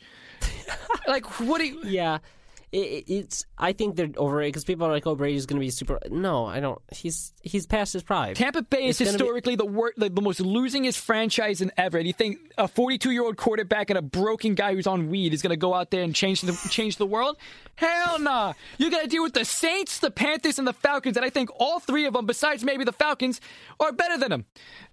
like 1.06 1.24
what? 1.40 1.58
Do 1.58 1.66
you, 1.66 1.80
Yeah, 1.84 2.18
it, 2.72 2.76
it- 2.78 3.04
it's. 3.12 3.46
I 3.58 3.72
think 3.72 3.96
they're 3.96 4.08
overrated 4.16 4.52
because 4.54 4.64
people 4.64 4.86
are 4.86 4.90
like, 4.92 5.06
"Oh, 5.06 5.14
Brady's 5.14 5.46
going 5.46 5.60
to 5.60 5.64
be 5.64 5.70
super." 5.70 5.98
No, 6.10 6.46
I 6.46 6.58
don't. 6.60 6.80
He's 6.90 7.32
he's 7.42 7.66
past 7.66 7.92
his 7.92 8.02
prime. 8.02 8.34
Tampa 8.34 8.62
Bay 8.62 8.86
is 8.86 9.00
It's 9.00 9.10
gonna 9.10 9.18
be- 9.18 9.24
historically 9.24 9.56
the 9.56 9.66
wor- 9.66 9.92
like, 9.96 10.14
the 10.14 10.22
most 10.22 10.40
losingest 10.40 10.98
franchise 10.98 11.60
in 11.60 11.70
ever. 11.76 11.98
And 11.98 12.06
you 12.06 12.12
think 12.12 12.38
a 12.58 12.66
42 12.66 13.10
year 13.12 13.22
old 13.24 13.36
quarterback 13.36 13.90
and 13.90 13.98
a 13.98 14.02
broken 14.02 14.54
guy 14.54 14.74
who's 14.74 14.86
on 14.86 15.08
weed 15.10 15.32
is 15.34 15.42
going 15.42 15.50
to 15.50 15.56
go 15.56 15.74
out 15.74 15.90
there 15.90 16.02
and 16.02 16.14
change 16.14 16.40
the 16.40 16.52
change 16.70 16.96
the 16.96 17.06
world? 17.06 17.36
Hell 17.76 18.18
nah! 18.18 18.52
You 18.78 18.90
got 18.90 19.02
to 19.02 19.08
deal 19.08 19.22
with 19.22 19.34
the 19.34 19.44
Saints, 19.44 19.98
the 19.98 20.10
Panthers, 20.10 20.58
and 20.58 20.66
the 20.66 20.72
Falcons. 20.72 21.16
And 21.16 21.24
I 21.26 21.30
think 21.30 21.50
all 21.58 21.78
three 21.80 22.04
of 22.06 22.14
them, 22.14 22.26
besides 22.26 22.64
maybe 22.64 22.84
the 22.84 22.92
Falcons, 22.92 23.40
are 23.80 23.92
better 23.92 24.18
than 24.18 24.30
them. 24.30 24.44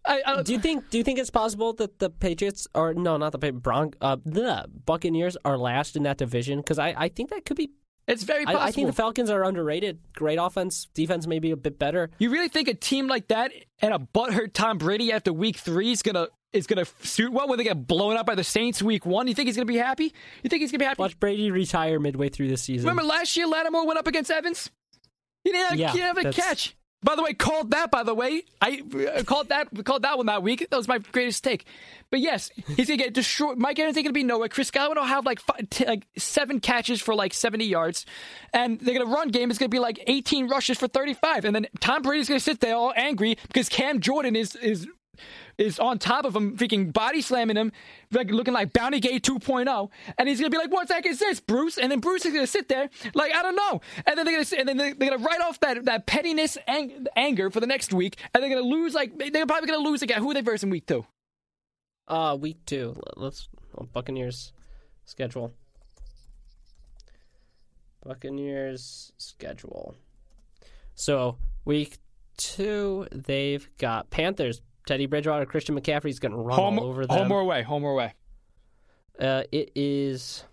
I, 0.09 0.21
I, 0.25 0.41
Do 0.41 0.51
you 0.53 0.59
think? 0.59 0.89
Do 0.89 0.97
you 0.97 1.03
think 1.03 1.19
it's 1.19 1.29
possible 1.29 1.73
that 1.73 1.99
the 1.99 2.09
Patriots 2.09 2.67
or 2.73 2.93
no, 2.93 3.17
not 3.17 3.31
the 3.31 3.51
Bron- 3.51 3.93
uh, 4.01 4.17
the 4.25 4.65
Buccaneers 4.85 5.37
are 5.45 5.57
last 5.57 5.95
in 5.95 6.03
that 6.03 6.17
division? 6.17 6.59
Because 6.59 6.79
I, 6.79 6.95
I 6.97 7.09
think 7.09 7.29
that 7.29 7.45
could 7.45 7.57
be. 7.57 7.69
it's 8.07 8.23
very 8.23 8.43
possible. 8.45 8.61
I, 8.61 8.67
I 8.67 8.71
think 8.71 8.87
the 8.87 8.93
Falcons 8.93 9.29
are 9.29 9.43
underrated. 9.43 9.99
Great 10.15 10.39
offense, 10.41 10.87
defense 10.95 11.27
maybe 11.27 11.51
a 11.51 11.57
bit 11.57 11.77
better. 11.77 12.09
you 12.17 12.31
really 12.31 12.49
think 12.49 12.67
a 12.67 12.73
team 12.73 13.07
like 13.07 13.27
that 13.27 13.51
and 13.81 13.93
a 13.93 13.99
butthurt 13.99 14.53
Tom 14.53 14.79
Brady 14.79 15.11
after 15.11 15.31
Week 15.31 15.57
Three 15.57 15.91
is 15.91 16.01
gonna 16.01 16.27
is 16.53 16.65
gonna 16.65 16.85
suit 17.03 17.31
well 17.31 17.47
when 17.47 17.59
they 17.59 17.63
get 17.63 17.85
blown 17.85 18.17
up 18.17 18.25
by 18.25 18.33
the 18.33 18.43
Saints 18.43 18.81
Week 18.81 19.05
One? 19.05 19.27
You 19.27 19.35
think 19.35 19.45
he's 19.47 19.55
gonna 19.55 19.65
be 19.67 19.77
happy? 19.77 20.11
You 20.41 20.49
think 20.49 20.61
he's 20.61 20.71
gonna 20.71 20.79
be 20.79 20.85
happy? 20.85 21.03
Watch 21.03 21.19
Brady 21.19 21.51
retire 21.51 21.99
midway 21.99 22.29
through 22.29 22.47
the 22.47 22.57
season. 22.57 22.89
Remember 22.89 23.03
last 23.07 23.37
year, 23.37 23.45
Lattimore 23.45 23.85
went 23.85 23.99
up 23.99 24.07
against 24.07 24.31
Evans. 24.31 24.71
He 25.43 25.51
didn't 25.51 25.69
have, 25.69 25.79
Yeah, 25.79 25.91
he 25.91 25.99
didn't 25.99 26.15
have 26.17 26.25
a 26.25 26.33
catch. 26.33 26.75
By 27.01 27.15
the 27.15 27.23
way, 27.23 27.33
called 27.33 27.71
that. 27.71 27.91
By 27.91 28.03
the 28.03 28.13
way, 28.13 28.43
I 28.61 28.81
uh, 29.15 29.23
called 29.23 29.49
that 29.49 29.69
called 29.85 30.01
that 30.01 30.17
one 30.17 30.25
that 30.25 30.43
week. 30.43 30.67
That 30.69 30.75
was 30.75 30.87
my 30.87 30.97
greatest 30.97 31.43
take. 31.45 31.65
But 32.09 32.19
yes, 32.19 32.51
he's 32.75 32.87
gonna 32.87 32.97
get 32.97 33.13
destroyed. 33.13 33.57
Mike 33.57 33.79
Evans 33.79 33.95
ain't 33.95 34.05
gonna 34.05 34.13
be 34.13 34.23
nowhere. 34.23 34.49
Chris 34.49 34.69
Godwin 34.69 34.97
will 34.97 35.05
have 35.05 35.25
like 35.25 35.39
five, 35.39 35.69
t- 35.69 35.85
like 35.85 36.07
seven 36.17 36.59
catches 36.59 37.01
for 37.01 37.15
like 37.15 37.33
seventy 37.33 37.65
yards, 37.65 38.05
and 38.53 38.79
they're 38.81 38.97
gonna 38.97 39.13
run 39.13 39.29
game 39.29 39.49
is 39.49 39.57
gonna 39.57 39.69
be 39.69 39.79
like 39.79 40.03
eighteen 40.07 40.49
rushes 40.49 40.77
for 40.77 40.89
thirty 40.89 41.13
five. 41.13 41.45
And 41.45 41.55
then 41.55 41.67
Tom 41.79 42.01
Brady's 42.01 42.27
gonna 42.27 42.39
sit 42.41 42.59
there 42.59 42.75
all 42.75 42.91
angry 42.95 43.37
because 43.47 43.69
Cam 43.69 44.01
Jordan 44.01 44.35
is 44.35 44.55
is 44.55 44.85
is 45.57 45.79
on 45.79 45.99
top 45.99 46.25
of 46.25 46.35
him, 46.35 46.57
freaking 46.57 46.91
body 46.91 47.21
slamming 47.21 47.57
him, 47.57 47.71
like 48.11 48.31
looking 48.31 48.53
like 48.53 48.73
Bounty 48.73 48.99
Gate 48.99 49.23
2.0, 49.23 49.89
and 50.17 50.29
he's 50.29 50.39
gonna 50.39 50.49
be 50.49 50.57
like, 50.57 50.71
"What 50.71 50.87
the 50.87 50.95
heck 50.95 51.05
is 51.05 51.19
this, 51.19 51.39
Bruce?" 51.39 51.77
And 51.77 51.91
then 51.91 51.99
Bruce 51.99 52.25
is 52.25 52.33
gonna 52.33 52.47
sit 52.47 52.67
there, 52.69 52.89
like, 53.13 53.33
"I 53.33 53.41
don't 53.41 53.55
know," 53.55 53.81
and 54.05 54.17
then 54.17 54.25
they're 54.25 54.35
gonna, 54.35 54.45
sit- 54.45 54.59
and 54.59 54.67
then 54.69 54.77
they're 54.77 54.93
gonna 54.93 55.17
write 55.23 55.41
off 55.41 55.59
that 55.61 55.85
that 55.85 56.05
pettiness, 56.05 56.57
ang- 56.67 57.07
anger 57.15 57.49
for 57.49 57.59
the 57.59 57.67
next 57.67 57.93
week, 57.93 58.17
and 58.33 58.43
they're 58.43 58.49
gonna 58.49 58.61
lose, 58.61 58.93
like, 58.93 59.17
they're 59.17 59.45
probably 59.45 59.67
gonna 59.67 59.87
lose 59.87 60.01
again. 60.01 60.19
Who 60.21 60.31
are 60.31 60.33
they 60.33 60.41
versing 60.41 60.69
week 60.69 60.85
two? 60.85 61.05
Uh, 62.07 62.37
week 62.39 62.57
two. 62.65 62.95
Let's 63.15 63.49
oh, 63.77 63.87
Buccaneers 63.93 64.51
schedule. 65.05 65.53
Buccaneers 68.03 69.11
schedule. 69.17 69.95
So 70.95 71.37
week 71.65 71.97
two, 72.37 73.07
they've 73.11 73.69
got 73.77 74.09
Panthers. 74.09 74.61
Teddy 74.89 75.05
Bridgewater, 75.05 75.45
Christian 75.45 75.79
McCaffrey's 75.79 76.17
going 76.17 76.31
to 76.31 76.37
run 76.39 76.57
Home, 76.57 76.79
all 76.79 76.85
over 76.85 77.05
them. 77.05 77.15
home 77.15 77.31
or 77.31 77.41
away? 77.41 77.61
Home 77.61 77.83
or 77.83 77.91
away? 77.91 78.15
Uh, 79.19 79.43
it 79.51 79.71
is, 79.75 80.43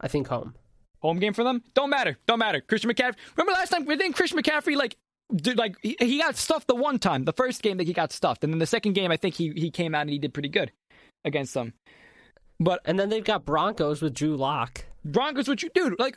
I 0.00 0.08
think, 0.08 0.26
home. 0.26 0.56
Home 0.98 1.20
game 1.20 1.34
for 1.34 1.44
them? 1.44 1.62
Don't 1.74 1.88
matter. 1.88 2.18
Don't 2.26 2.40
matter. 2.40 2.60
Christian 2.60 2.90
McCaffrey. 2.90 3.14
Remember 3.36 3.52
last 3.52 3.68
time? 3.68 3.84
Didn't 3.84 4.14
Christian 4.14 4.40
McCaffrey 4.40 4.74
like? 4.74 4.96
Did, 5.36 5.56
like 5.56 5.76
he, 5.82 5.96
he 6.00 6.18
got 6.18 6.34
stuffed 6.34 6.66
the 6.66 6.74
one 6.74 6.98
time, 6.98 7.24
the 7.26 7.32
first 7.32 7.62
game 7.62 7.76
that 7.76 7.86
he 7.86 7.92
got 7.92 8.10
stuffed, 8.12 8.42
and 8.42 8.52
then 8.52 8.58
the 8.58 8.66
second 8.66 8.94
game 8.94 9.12
I 9.12 9.16
think 9.16 9.36
he 9.36 9.52
he 9.54 9.70
came 9.70 9.94
out 9.94 10.02
and 10.02 10.10
he 10.10 10.18
did 10.18 10.34
pretty 10.34 10.48
good 10.48 10.72
against 11.24 11.54
them. 11.54 11.74
But 12.58 12.80
And 12.86 12.98
then 12.98 13.08
they've 13.08 13.24
got 13.24 13.44
Broncos 13.44 14.02
with 14.02 14.14
Drew 14.14 14.36
Lock. 14.36 14.84
Broncos, 15.04 15.48
what 15.48 15.62
you 15.62 15.70
do? 15.74 15.96
Like, 15.98 16.16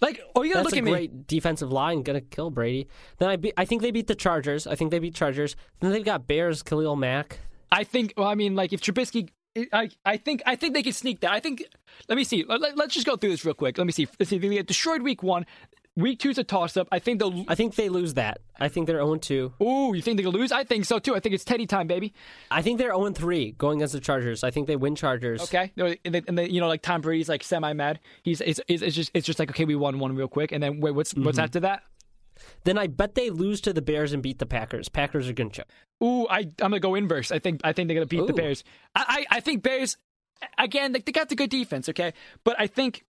like, 0.00 0.20
oh, 0.34 0.42
you 0.42 0.52
gotta 0.52 0.64
That's 0.64 0.74
look 0.74 0.74
a 0.74 0.78
at 0.78 0.84
me. 0.84 0.90
great 0.90 1.26
defensive 1.26 1.72
line, 1.72 2.02
gonna 2.02 2.20
kill 2.20 2.50
Brady. 2.50 2.88
Then 3.18 3.28
I, 3.30 3.36
be, 3.36 3.52
I 3.56 3.64
think 3.64 3.82
they 3.82 3.90
beat 3.90 4.06
the 4.06 4.14
Chargers. 4.14 4.66
I 4.66 4.74
think 4.74 4.90
they 4.90 4.98
beat 4.98 5.14
Chargers. 5.14 5.56
Then 5.80 5.92
they've 5.92 6.04
got 6.04 6.26
Bears, 6.26 6.62
Khalil 6.62 6.96
Mack. 6.96 7.40
I 7.72 7.84
think. 7.84 8.14
Well, 8.16 8.28
I 8.28 8.34
mean, 8.34 8.54
like 8.54 8.72
if 8.72 8.80
Trubisky, 8.80 9.30
I, 9.72 9.88
I 10.04 10.16
think, 10.18 10.42
I 10.44 10.54
think 10.56 10.74
they 10.74 10.82
can 10.82 10.92
sneak 10.92 11.20
that. 11.20 11.32
I 11.32 11.40
think. 11.40 11.64
Let 12.08 12.16
me 12.16 12.24
see. 12.24 12.44
Let, 12.46 12.60
let, 12.60 12.78
us 12.78 12.92
just 12.92 13.06
go 13.06 13.16
through 13.16 13.30
this 13.30 13.44
real 13.44 13.54
quick. 13.54 13.78
Let 13.78 13.86
me 13.86 13.92
see. 13.92 14.06
Let's 14.18 14.30
see. 14.30 14.38
They 14.38 14.48
get 14.50 14.66
destroyed 14.66 15.02
week 15.02 15.22
one. 15.22 15.46
Week 15.96 16.18
two's 16.18 16.36
a 16.36 16.44
toss 16.44 16.76
up. 16.76 16.88
I 16.92 16.98
think 16.98 17.20
they'll. 17.20 17.44
I 17.48 17.54
think 17.54 17.74
they 17.74 17.88
lose 17.88 18.14
that. 18.14 18.40
I 18.60 18.68
think 18.68 18.86
they're 18.86 18.98
0 18.98 19.16
2. 19.16 19.54
Ooh, 19.62 19.94
you 19.94 20.02
think 20.02 20.20
they'll 20.20 20.30
lose? 20.30 20.52
I 20.52 20.62
think 20.62 20.84
so 20.84 20.98
too. 20.98 21.14
I 21.16 21.20
think 21.20 21.34
it's 21.34 21.44
Teddy 21.44 21.66
time, 21.66 21.86
baby. 21.86 22.12
I 22.50 22.60
think 22.60 22.78
they're 22.78 22.94
0 22.94 23.12
3 23.12 23.52
going 23.52 23.78
against 23.78 23.94
the 23.94 24.00
Chargers. 24.00 24.44
I 24.44 24.50
think 24.50 24.66
they 24.66 24.76
win 24.76 24.94
Chargers. 24.94 25.42
Okay. 25.44 25.72
And 25.76 26.14
then, 26.14 26.24
and 26.28 26.36
then 26.36 26.50
you 26.50 26.60
know, 26.60 26.68
like 26.68 26.82
Tom 26.82 27.00
Brady's 27.00 27.30
like 27.30 27.42
semi 27.42 27.72
mad. 27.72 28.00
He's 28.22 28.42
it's, 28.42 28.60
it's, 28.68 28.82
it's 28.82 28.94
just 28.94 29.10
it's 29.14 29.26
just 29.26 29.38
like 29.38 29.48
okay, 29.50 29.64
we 29.64 29.74
won 29.74 29.98
one 29.98 30.14
real 30.14 30.28
quick, 30.28 30.52
and 30.52 30.62
then 30.62 30.80
wait, 30.80 30.90
what's 30.90 31.14
what's 31.14 31.38
after 31.38 31.60
that? 31.60 31.82
Then 32.64 32.76
I 32.76 32.88
bet 32.88 33.14
they 33.14 33.30
lose 33.30 33.62
to 33.62 33.72
the 33.72 33.80
Bears 33.80 34.12
and 34.12 34.22
beat 34.22 34.38
the 34.38 34.44
Packers. 34.44 34.90
Packers 34.90 35.30
are 35.30 35.32
going 35.32 35.48
to 35.48 35.62
choke. 35.62 35.68
Ooh, 36.04 36.26
I 36.28 36.40
I'm 36.40 36.52
gonna 36.58 36.80
go 36.80 36.94
inverse. 36.94 37.32
I 37.32 37.38
think 37.38 37.62
I 37.64 37.72
think 37.72 37.88
they're 37.88 37.94
gonna 37.94 38.04
beat 38.04 38.26
the 38.26 38.34
Bears. 38.34 38.64
I, 38.94 39.24
I 39.30 39.36
I 39.36 39.40
think 39.40 39.62
Bears 39.62 39.96
again. 40.58 40.92
Like, 40.92 41.06
they 41.06 41.12
got 41.12 41.30
the 41.30 41.36
good 41.36 41.48
defense. 41.48 41.88
Okay, 41.88 42.12
but 42.44 42.54
I 42.58 42.66
think. 42.66 43.06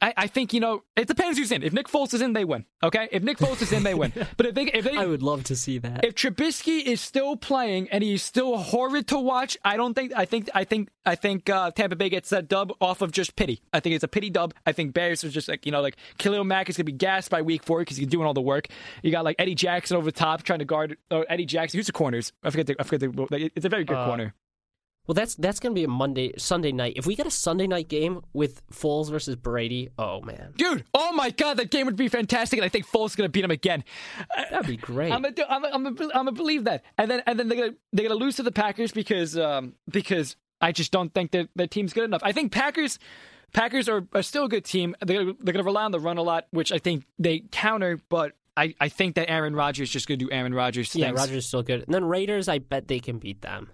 I, 0.00 0.14
I 0.16 0.26
think 0.28 0.52
you 0.52 0.60
know 0.60 0.84
it 0.96 1.08
depends 1.08 1.38
who's 1.38 1.50
in. 1.50 1.62
If 1.62 1.72
Nick 1.72 1.88
Foles 1.88 2.14
is 2.14 2.22
in, 2.22 2.32
they 2.32 2.44
win. 2.44 2.64
Okay, 2.82 3.08
if 3.10 3.22
Nick 3.22 3.38
Foles 3.38 3.60
is 3.62 3.72
in, 3.72 3.82
they 3.82 3.94
win. 3.94 4.12
But 4.36 4.46
if 4.46 4.54
they 4.54 4.64
if 4.66 4.84
they 4.84 4.96
I 4.96 5.06
would 5.06 5.22
love 5.22 5.42
to 5.44 5.56
see 5.56 5.78
that. 5.78 6.04
if 6.04 6.14
Trubisky 6.14 6.82
is 6.82 7.00
still 7.00 7.36
playing 7.36 7.88
and 7.90 8.04
he's 8.04 8.22
still 8.22 8.56
horrid 8.58 9.08
to 9.08 9.18
watch, 9.18 9.56
I 9.64 9.76
don't 9.76 9.94
think 9.94 10.12
I 10.16 10.24
think 10.24 10.48
I 10.54 10.64
think 10.64 10.88
I 11.04 11.14
think 11.14 11.48
uh, 11.50 11.70
Tampa 11.72 11.96
Bay 11.96 12.08
gets 12.08 12.30
that 12.30 12.48
dub 12.48 12.72
off 12.80 13.02
of 13.02 13.10
just 13.12 13.34
pity. 13.36 13.60
I 13.72 13.80
think 13.80 13.94
it's 13.94 14.04
a 14.04 14.08
pity 14.08 14.30
dub. 14.30 14.54
I 14.66 14.72
think 14.72 14.94
Bears 14.94 15.24
is 15.24 15.32
just 15.34 15.48
like 15.48 15.66
you 15.66 15.72
know 15.72 15.80
like 15.80 15.96
Khalil 16.18 16.44
Mack 16.44 16.68
is 16.70 16.76
gonna 16.76 16.84
be 16.84 16.92
gassed 16.92 17.30
by 17.30 17.42
week 17.42 17.62
four 17.64 17.80
because 17.80 17.96
he's 17.96 18.06
doing 18.06 18.26
all 18.26 18.34
the 18.34 18.40
work. 18.40 18.68
You 19.02 19.10
got 19.10 19.24
like 19.24 19.36
Eddie 19.38 19.54
Jackson 19.56 19.96
over 19.96 20.06
the 20.06 20.12
top 20.12 20.42
trying 20.44 20.60
to 20.60 20.64
guard. 20.64 20.96
Oh, 21.10 21.22
Eddie 21.28 21.46
Jackson, 21.46 21.78
who's 21.78 21.86
the 21.86 21.92
corners? 21.92 22.32
I 22.44 22.50
forget. 22.50 22.66
The, 22.68 22.76
I 22.78 22.84
forget. 22.84 23.00
The, 23.00 23.50
it's 23.56 23.66
a 23.66 23.68
very 23.68 23.84
good 23.84 23.96
Uh, 23.96 24.06
corner. 24.06 24.34
Well, 25.08 25.14
that's 25.14 25.34
that's 25.36 25.58
going 25.58 25.74
to 25.74 25.78
be 25.78 25.84
a 25.84 25.88
Monday, 25.88 26.34
Sunday 26.36 26.70
night. 26.70 26.92
If 26.96 27.06
we 27.06 27.16
get 27.16 27.26
a 27.26 27.30
Sunday 27.30 27.66
night 27.66 27.88
game 27.88 28.20
with 28.34 28.60
Foles 28.70 29.10
versus 29.10 29.36
Brady, 29.36 29.88
oh 29.98 30.20
man, 30.20 30.52
Dude, 30.56 30.84
oh 30.92 31.12
my 31.12 31.30
god, 31.30 31.56
that 31.56 31.70
game 31.70 31.86
would 31.86 31.96
be 31.96 32.08
fantastic, 32.08 32.58
and 32.58 32.64
I 32.64 32.68
think 32.68 32.86
Foles 32.86 33.06
is 33.06 33.16
gonna 33.16 33.30
beat 33.30 33.42
him 33.42 33.50
again. 33.50 33.84
that'd 34.50 34.66
be 34.66 34.76
great. 34.76 35.10
I'm 35.10 35.22
gonna, 35.22 35.34
do- 35.34 35.44
I'm, 35.48 35.62
gonna, 35.62 35.74
I'm, 35.74 35.82
gonna, 35.82 36.10
I'm 36.14 36.26
gonna 36.26 36.32
believe 36.32 36.64
that, 36.64 36.84
and 36.98 37.10
then 37.10 37.22
and 37.26 37.38
then 37.38 37.48
they're 37.48 37.58
gonna 37.58 37.74
they're 37.94 38.06
gonna 38.06 38.20
lose 38.20 38.36
to 38.36 38.42
the 38.42 38.52
Packers 38.52 38.92
because 38.92 39.38
um 39.38 39.72
because 39.90 40.36
I 40.60 40.72
just 40.72 40.92
don't 40.92 41.12
think 41.14 41.30
that 41.30 41.48
their 41.56 41.66
team's 41.66 41.94
good 41.94 42.04
enough. 42.04 42.20
I 42.22 42.32
think 42.32 42.52
Packers 42.52 42.98
Packers 43.54 43.88
are, 43.88 44.06
are 44.12 44.22
still 44.22 44.44
a 44.44 44.48
good 44.50 44.66
team. 44.66 44.94
They're 45.00 45.32
they're 45.40 45.54
gonna 45.54 45.64
rely 45.64 45.84
on 45.84 45.90
the 45.90 46.00
run 46.00 46.18
a 46.18 46.22
lot, 46.22 46.48
which 46.50 46.70
I 46.70 46.78
think 46.78 47.04
they 47.18 47.44
counter, 47.50 47.98
but. 48.10 48.32
I, 48.56 48.74
I 48.80 48.88
think 48.88 49.14
that 49.14 49.30
Aaron 49.30 49.54
Rodgers 49.54 49.86
is 49.86 49.92
just 49.92 50.08
going 50.08 50.18
to 50.18 50.24
do 50.24 50.32
Aaron 50.32 50.52
Rodgers 50.52 50.90
things. 50.90 51.02
yeah, 51.02 51.10
Rodgers 51.12 51.36
is 51.36 51.46
still 51.46 51.62
good. 51.62 51.84
And 51.84 51.94
then 51.94 52.04
Raiders, 52.04 52.48
I 52.48 52.58
bet 52.58 52.88
they 52.88 52.98
can 52.98 53.20
beat 53.20 53.40
them. 53.40 53.70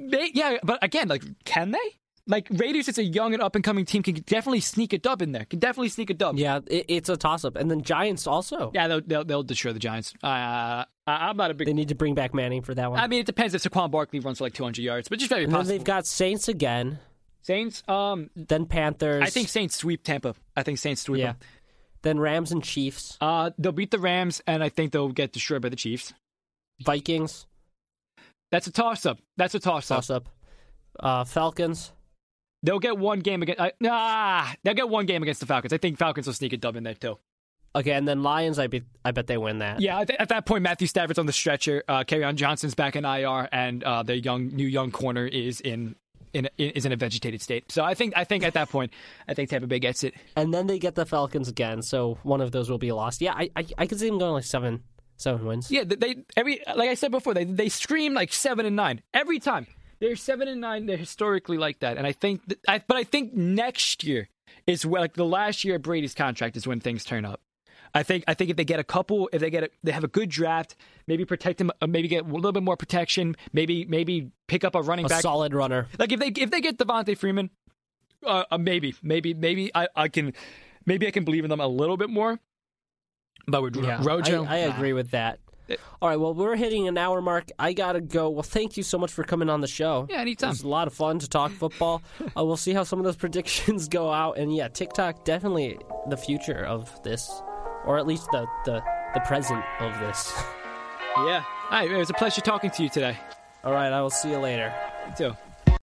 They, 0.00 0.30
yeah, 0.34 0.58
but 0.62 0.82
again, 0.82 1.08
like, 1.08 1.22
can 1.44 1.70
they? 1.72 1.78
Like, 2.26 2.46
Raiders, 2.50 2.86
it's 2.88 2.98
a 2.98 3.02
young 3.04 3.32
and 3.34 3.42
up 3.42 3.54
and 3.56 3.64
coming 3.64 3.84
team, 3.84 4.02
can 4.02 4.14
definitely 4.14 4.60
sneak 4.60 4.92
a 4.92 4.98
dub 4.98 5.20
in 5.20 5.32
there. 5.32 5.44
Can 5.46 5.58
definitely 5.58 5.88
sneak 5.88 6.10
a 6.10 6.14
dub. 6.14 6.36
Yeah, 6.38 6.60
it, 6.66 6.84
it's 6.88 7.08
a 7.08 7.16
toss 7.16 7.44
up. 7.44 7.56
And 7.56 7.70
then 7.70 7.82
Giants 7.82 8.26
also. 8.26 8.70
Yeah, 8.72 8.86
they'll, 8.88 9.00
they'll, 9.00 9.24
they'll 9.24 9.42
destroy 9.42 9.72
the 9.72 9.78
Giants. 9.80 10.14
Uh, 10.22 10.26
I, 10.26 10.84
I'm 11.06 11.36
not 11.36 11.50
a 11.50 11.54
big 11.54 11.66
They 11.66 11.72
need 11.72 11.88
to 11.88 11.94
bring 11.96 12.14
back 12.14 12.32
Manning 12.32 12.62
for 12.62 12.74
that 12.74 12.90
one. 12.90 13.00
I 13.00 13.08
mean, 13.08 13.20
it 13.20 13.26
depends 13.26 13.54
if 13.54 13.62
Saquon 13.62 13.90
Barkley 13.90 14.20
runs 14.20 14.38
for 14.38 14.44
like 14.44 14.54
200 14.54 14.80
yards, 14.80 15.08
but 15.08 15.18
just 15.18 15.28
very 15.28 15.44
and 15.44 15.52
then 15.52 15.58
possible. 15.58 15.76
they've 15.78 15.84
got 15.84 16.06
Saints 16.06 16.48
again. 16.48 16.98
Saints. 17.42 17.82
Um, 17.88 18.30
Then 18.36 18.66
Panthers. 18.66 19.22
I 19.22 19.30
think 19.30 19.48
Saints 19.48 19.74
sweep 19.74 20.04
Tampa. 20.04 20.34
I 20.56 20.62
think 20.62 20.78
Saints 20.78 21.02
sweep 21.02 21.20
Yeah. 21.20 21.26
them. 21.32 21.36
Then 22.02 22.20
Rams 22.20 22.52
and 22.52 22.62
Chiefs. 22.62 23.16
Uh, 23.20 23.50
they'll 23.58 23.72
beat 23.72 23.90
the 23.90 23.98
Rams, 23.98 24.40
and 24.46 24.62
I 24.62 24.68
think 24.68 24.92
they'll 24.92 25.08
get 25.08 25.32
destroyed 25.32 25.62
by 25.62 25.68
the 25.70 25.76
Chiefs. 25.76 26.12
Vikings. 26.82 27.46
That's 28.50 28.66
a 28.66 28.72
toss 28.72 29.06
up. 29.06 29.18
That's 29.36 29.54
a 29.54 29.60
toss 29.60 29.90
up. 29.90 29.98
Toss 29.98 30.10
up. 30.10 30.28
Uh, 30.98 31.24
Falcons. 31.24 31.92
They'll 32.62 32.78
get 32.78 32.98
one 32.98 33.20
game 33.20 33.42
against. 33.42 33.60
Uh, 33.60 33.70
nah, 33.80 34.46
they'll 34.62 34.74
get 34.74 34.88
one 34.88 35.06
game 35.06 35.22
against 35.22 35.40
the 35.40 35.46
Falcons. 35.46 35.72
I 35.72 35.78
think 35.78 35.98
Falcons 35.98 36.26
will 36.26 36.34
sneak 36.34 36.52
a 36.52 36.56
dub 36.56 36.76
in 36.76 36.82
there 36.82 36.94
too. 36.94 37.18
Okay, 37.74 37.92
and 37.92 38.06
then 38.06 38.22
Lions, 38.22 38.58
I 38.58 38.66
bet 38.66 38.82
I 39.04 39.12
bet 39.12 39.28
they 39.28 39.38
win 39.38 39.58
that. 39.58 39.80
Yeah, 39.80 40.00
at, 40.00 40.10
at 40.10 40.28
that 40.30 40.44
point, 40.44 40.62
Matthew 40.62 40.88
Stafford's 40.88 41.18
on 41.18 41.26
the 41.26 41.32
stretcher. 41.32 41.84
Uh, 41.88 42.04
on 42.24 42.36
Johnson's 42.36 42.74
back 42.74 42.96
in 42.96 43.04
IR, 43.04 43.48
and 43.52 43.82
uh, 43.84 44.02
the 44.02 44.18
young 44.18 44.48
new 44.48 44.66
young 44.66 44.90
corner 44.90 45.26
is 45.26 45.60
in. 45.60 45.96
In, 46.32 46.48
is 46.58 46.86
in 46.86 46.92
a 46.92 46.96
vegetated 46.96 47.42
state, 47.42 47.72
so 47.72 47.82
I 47.82 47.94
think 47.94 48.16
I 48.16 48.22
think 48.22 48.44
at 48.44 48.54
that 48.54 48.68
point, 48.70 48.92
I 49.26 49.34
think 49.34 49.50
Tampa 49.50 49.66
Bay 49.66 49.80
gets 49.80 50.04
it. 50.04 50.14
And 50.36 50.54
then 50.54 50.68
they 50.68 50.78
get 50.78 50.94
the 50.94 51.04
Falcons 51.04 51.48
again, 51.48 51.82
so 51.82 52.18
one 52.22 52.40
of 52.40 52.52
those 52.52 52.70
will 52.70 52.78
be 52.78 52.92
lost. 52.92 53.20
Yeah, 53.20 53.32
I 53.34 53.50
I, 53.56 53.66
I 53.78 53.86
could 53.88 53.98
see 53.98 54.08
them 54.08 54.20
going 54.20 54.34
like 54.34 54.44
seven 54.44 54.84
seven 55.20 55.46
wins. 55.46 55.70
Yeah, 55.70 55.84
they 55.84 56.24
every 56.36 56.60
like 56.74 56.88
I 56.88 56.94
said 56.94 57.10
before, 57.10 57.34
they 57.34 57.44
they 57.44 57.68
scream 57.68 58.14
like 58.14 58.32
seven 58.32 58.66
and 58.66 58.76
nine 58.76 59.02
every 59.12 59.38
time. 59.38 59.66
They're 60.00 60.16
seven 60.16 60.48
and 60.48 60.60
nine. 60.60 60.86
They're 60.86 60.96
historically 60.96 61.58
like 61.58 61.80
that, 61.80 61.98
and 61.98 62.06
I 62.06 62.12
think, 62.12 62.46
that, 62.48 62.58
I, 62.66 62.82
but 62.86 62.96
I 62.96 63.04
think 63.04 63.34
next 63.34 64.02
year 64.02 64.30
is 64.66 64.86
where, 64.86 65.02
like 65.02 65.12
the 65.12 65.26
last 65.26 65.62
year 65.62 65.76
of 65.76 65.82
Brady's 65.82 66.14
contract 66.14 66.56
is 66.56 66.66
when 66.66 66.80
things 66.80 67.04
turn 67.04 67.26
up. 67.26 67.42
I 67.94 68.02
think 68.02 68.24
I 68.26 68.34
think 68.34 68.50
if 68.50 68.56
they 68.56 68.64
get 68.64 68.80
a 68.80 68.84
couple, 68.84 69.28
if 69.32 69.40
they 69.40 69.50
get 69.50 69.64
a, 69.64 69.70
they 69.82 69.92
have 69.92 70.04
a 70.04 70.08
good 70.08 70.28
draft, 70.30 70.76
maybe 71.06 71.24
protect 71.24 71.60
him, 71.60 71.70
uh, 71.80 71.86
maybe 71.86 72.08
get 72.08 72.24
a 72.24 72.28
little 72.28 72.52
bit 72.52 72.62
more 72.62 72.76
protection, 72.76 73.36
maybe 73.52 73.84
maybe 73.84 74.30
pick 74.46 74.64
up 74.64 74.74
a 74.74 74.80
running 74.80 75.06
a 75.06 75.08
back, 75.08 75.22
solid 75.22 75.54
runner. 75.54 75.88
Like 75.98 76.12
if 76.12 76.20
they 76.20 76.28
if 76.28 76.50
they 76.50 76.60
get 76.60 76.78
Devonta 76.78 77.16
Freeman, 77.18 77.50
uh, 78.24 78.44
uh, 78.50 78.58
maybe 78.58 78.94
maybe 79.02 79.34
maybe 79.34 79.70
I, 79.74 79.88
I 79.96 80.08
can 80.08 80.32
maybe 80.86 81.06
I 81.06 81.10
can 81.10 81.24
believe 81.24 81.44
in 81.44 81.50
them 81.50 81.60
a 81.60 81.66
little 81.66 81.96
bit 81.96 82.10
more. 82.10 82.38
But 83.46 83.62
with 83.62 83.76
yeah, 83.76 84.00
Rojo, 84.02 84.44
I, 84.44 84.54
I 84.54 84.58
agree 84.58 84.92
with 84.92 85.10
that. 85.10 85.38
All 86.02 86.08
right, 86.08 86.18
well, 86.18 86.34
we're 86.34 86.56
hitting 86.56 86.88
an 86.88 86.98
hour 86.98 87.20
mark. 87.22 87.50
I 87.58 87.72
gotta 87.72 88.00
go. 88.00 88.28
Well, 88.30 88.42
thank 88.42 88.76
you 88.76 88.82
so 88.82 88.98
much 88.98 89.12
for 89.12 89.22
coming 89.22 89.48
on 89.48 89.60
the 89.60 89.68
show. 89.68 90.06
Yeah, 90.10 90.16
anytime. 90.20 90.48
It 90.48 90.52
was 90.52 90.62
a 90.62 90.68
lot 90.68 90.88
of 90.88 90.94
fun 90.94 91.18
to 91.20 91.28
talk 91.28 91.52
football. 91.52 92.02
uh, 92.36 92.44
we'll 92.44 92.56
see 92.56 92.72
how 92.72 92.82
some 92.82 92.98
of 92.98 93.04
those 93.04 93.16
predictions 93.16 93.88
go 93.88 94.10
out, 94.10 94.36
and 94.38 94.54
yeah, 94.54 94.68
TikTok 94.68 95.24
definitely 95.24 95.78
the 96.08 96.16
future 96.16 96.64
of 96.64 97.02
this, 97.02 97.30
or 97.84 97.98
at 97.98 98.06
least 98.06 98.28
the 98.32 98.46
the, 98.64 98.82
the 99.14 99.20
present 99.20 99.62
of 99.80 99.98
this. 100.00 100.32
Yeah. 101.16 101.42
All 101.70 101.80
right, 101.80 101.90
it 101.90 101.96
was 101.96 102.08
a 102.08 102.14
pleasure 102.14 102.40
talking 102.40 102.70
to 102.70 102.82
you 102.84 102.88
today. 102.88 103.18
All 103.64 103.72
right, 103.72 103.92
I 103.92 104.00
will 104.00 104.10
see 104.10 104.30
you 104.30 104.38
later. 104.38 104.72
You 105.08 105.14
too. 105.16 105.36